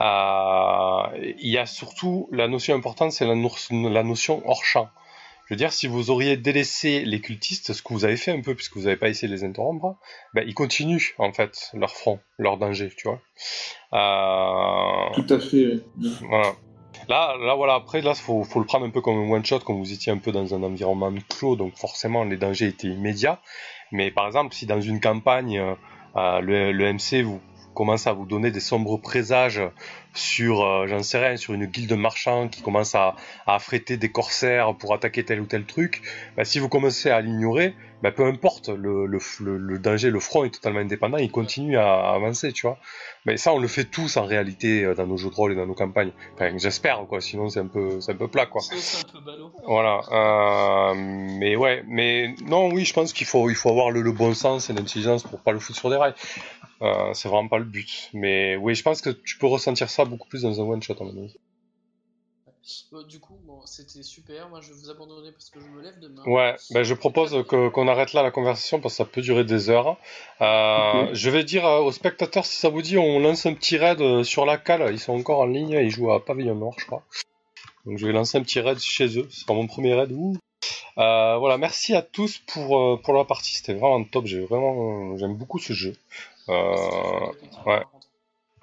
[0.00, 4.88] Euh, Il y a surtout la notion importante, c'est la, no- la notion hors champ.
[5.46, 8.40] Je veux dire, si vous auriez délaissé les cultistes, ce que vous avez fait un
[8.40, 9.96] peu, puisque vous n'avez pas essayé de les interrompre,
[10.34, 13.20] ben, ils continuent, en fait, leur front, leur danger, tu vois.
[13.92, 15.80] Euh, Tout à fait.
[16.28, 16.52] voilà.
[17.08, 19.78] Là, là, voilà, après, là, faut, faut le prendre un peu comme un one-shot, comme
[19.78, 23.40] vous étiez un peu dans un environnement clos, donc forcément, les dangers étaient immédiats.
[23.90, 25.58] Mais par exemple, si dans une campagne,
[26.16, 27.40] euh, le, le MC vous
[27.74, 29.62] commence à vous donner des sombres présages
[30.14, 33.16] sur, euh, j'en sais rien, sur une guilde marchand qui commence à,
[33.46, 36.02] à affréter des corsaires pour attaquer tel ou tel truc,
[36.36, 40.20] bah, si vous commencez à l'ignorer, bah, peu importe, le, le, le, le danger, le
[40.20, 42.78] front est totalement indépendant, il continue à, à avancer, tu vois.
[43.24, 45.54] Mais ça, on le fait tous en réalité euh, dans nos jeux de rôle et
[45.54, 46.10] dans nos campagnes.
[46.34, 48.60] Enfin, j'espère, quoi, sinon c'est un peu, c'est un peu plat, quoi.
[48.60, 49.52] C'est un peu ballot.
[49.66, 50.00] Voilà.
[50.10, 50.94] Euh,
[51.38, 54.34] mais ouais, mais non, oui, je pense qu'il faut, il faut avoir le, le bon
[54.34, 56.14] sens et l'intelligence pour pas le foutre sur des rails.
[56.82, 58.10] Euh, c'est vraiment pas le but.
[58.12, 60.96] Mais oui, je pense que tu peux ressentir ça beaucoup plus dans un one shot,
[61.00, 61.36] à mon avis.
[62.92, 64.48] Bon, du coup, bon, c'était super.
[64.48, 66.22] Moi, je vais vous abandonner parce que je me lève demain.
[66.26, 69.42] Ouais, ben je propose que- qu'on arrête là la conversation parce que ça peut durer
[69.44, 69.96] des heures.
[70.40, 71.08] Euh.
[71.12, 74.00] Je vais dire euh, aux spectateurs si ça vous dit, on lance un petit raid
[74.00, 74.92] euh, sur la cale.
[74.92, 77.02] Ils sont encore en ligne, ils jouent à Pavillon Nord, je crois.
[77.84, 79.26] Donc je vais lancer un petit raid chez eux.
[79.30, 80.12] Ce sera mon premier raid.
[80.12, 80.36] Ouh.
[80.98, 83.54] Euh, voilà, merci à tous pour euh, pour la partie.
[83.54, 84.26] C'était vraiment top.
[84.26, 85.96] J'ai vraiment, j'aime beaucoup ce jeu.
[86.48, 87.26] Euh,
[87.66, 87.82] ouais.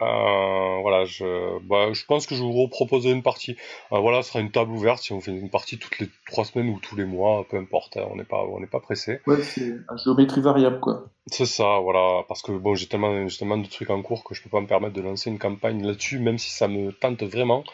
[0.01, 3.57] Euh, voilà, je, bah, je pense que je vous reproposerai une partie.
[3.91, 6.45] Euh, voilà, ce sera une table ouverte si on fait une partie toutes les trois
[6.45, 7.97] semaines ou tous les mois, peu importe.
[7.97, 9.19] hein, on n'est pas, on n'est pas pressé.
[9.27, 11.03] Ouais, c'est à géométrie variable, quoi.
[11.27, 14.33] C'est ça, voilà, parce que bon, j'ai tellement, j'ai tellement de trucs en cours que
[14.33, 17.21] je peux pas me permettre de lancer une campagne là-dessus, même si ça me tente
[17.23, 17.65] vraiment.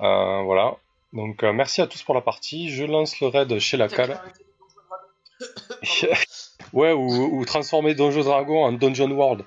[0.00, 0.76] Euh, voilà.
[1.12, 2.70] Donc, euh, merci à tous pour la partie.
[2.70, 4.18] Je lance le raid chez la cale.
[6.72, 9.44] ouais, ou, ou transformer Donjon Dragon en Dungeon World.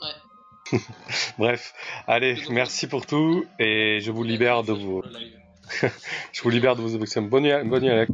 [0.00, 0.78] Ouais.
[1.38, 1.74] Bref,
[2.06, 5.02] allez, merci pour tout et je vous libère de vos,
[6.32, 7.22] je vous libère de vos objections.
[7.22, 8.12] Bonne nuit, bonne nuit, Alex.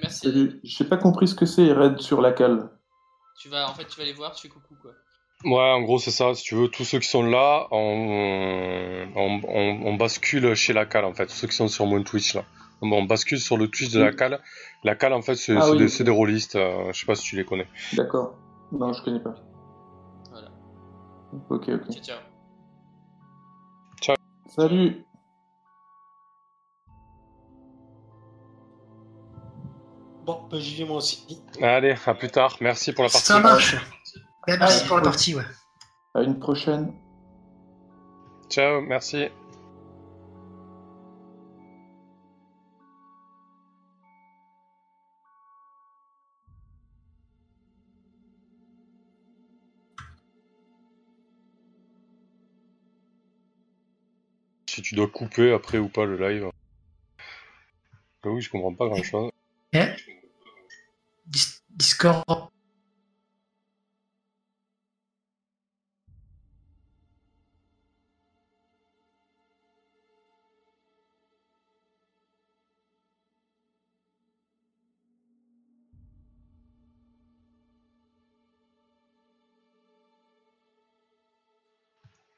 [0.00, 0.20] Merci.
[0.20, 0.60] Salut.
[0.62, 2.70] J'ai pas compris ce que c'est, raid sur la cale.
[3.40, 4.92] Tu vas, en fait, tu vas les voir, tu fais coucou quoi.
[5.44, 6.34] Ouais, en gros, c'est ça.
[6.34, 10.86] Si tu veux, tous ceux qui sont là, on, on, on, on bascule chez la
[10.86, 11.26] cale, en fait.
[11.26, 12.44] Tous ceux qui sont sur mon Twitch, là.
[12.82, 14.40] Bon, on bascule sur le Twitch de la cale.
[14.82, 16.56] La cale, en fait, c'est Ah c'est oui, des, des rôlistes.
[16.56, 17.68] euh, je sais pas si tu les connais.
[17.94, 18.34] D'accord.
[18.72, 19.34] Non, je connais pas.
[20.30, 20.48] Voilà.
[21.48, 21.92] Ok, ok.
[22.02, 22.18] Ciao,
[24.00, 24.16] ciao.
[24.48, 25.04] Salut.
[30.24, 31.42] Bon, bah, j'y vais moi aussi.
[31.60, 32.56] Allez, à plus tard.
[32.60, 33.26] Merci pour la partie.
[33.26, 33.76] Ça marche.
[34.46, 35.08] Ben, merci Ah, pour la oui.
[35.08, 35.42] partie, ouais.
[36.14, 36.92] À une prochaine.
[38.50, 39.28] Ciao, merci.
[54.92, 56.50] Tu dois couper après ou pas le live.
[58.24, 59.30] Ah oui, je comprends pas grand chose.
[61.24, 62.22] Dis- Discord.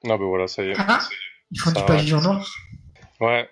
[0.05, 0.75] Ah ben voilà, ça y est.
[0.79, 1.01] Ah,
[1.55, 2.47] ils font Ça du pavillon noir.
[3.21, 3.49] Ouais.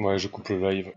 [0.00, 0.92] Ouais, je coupe le live.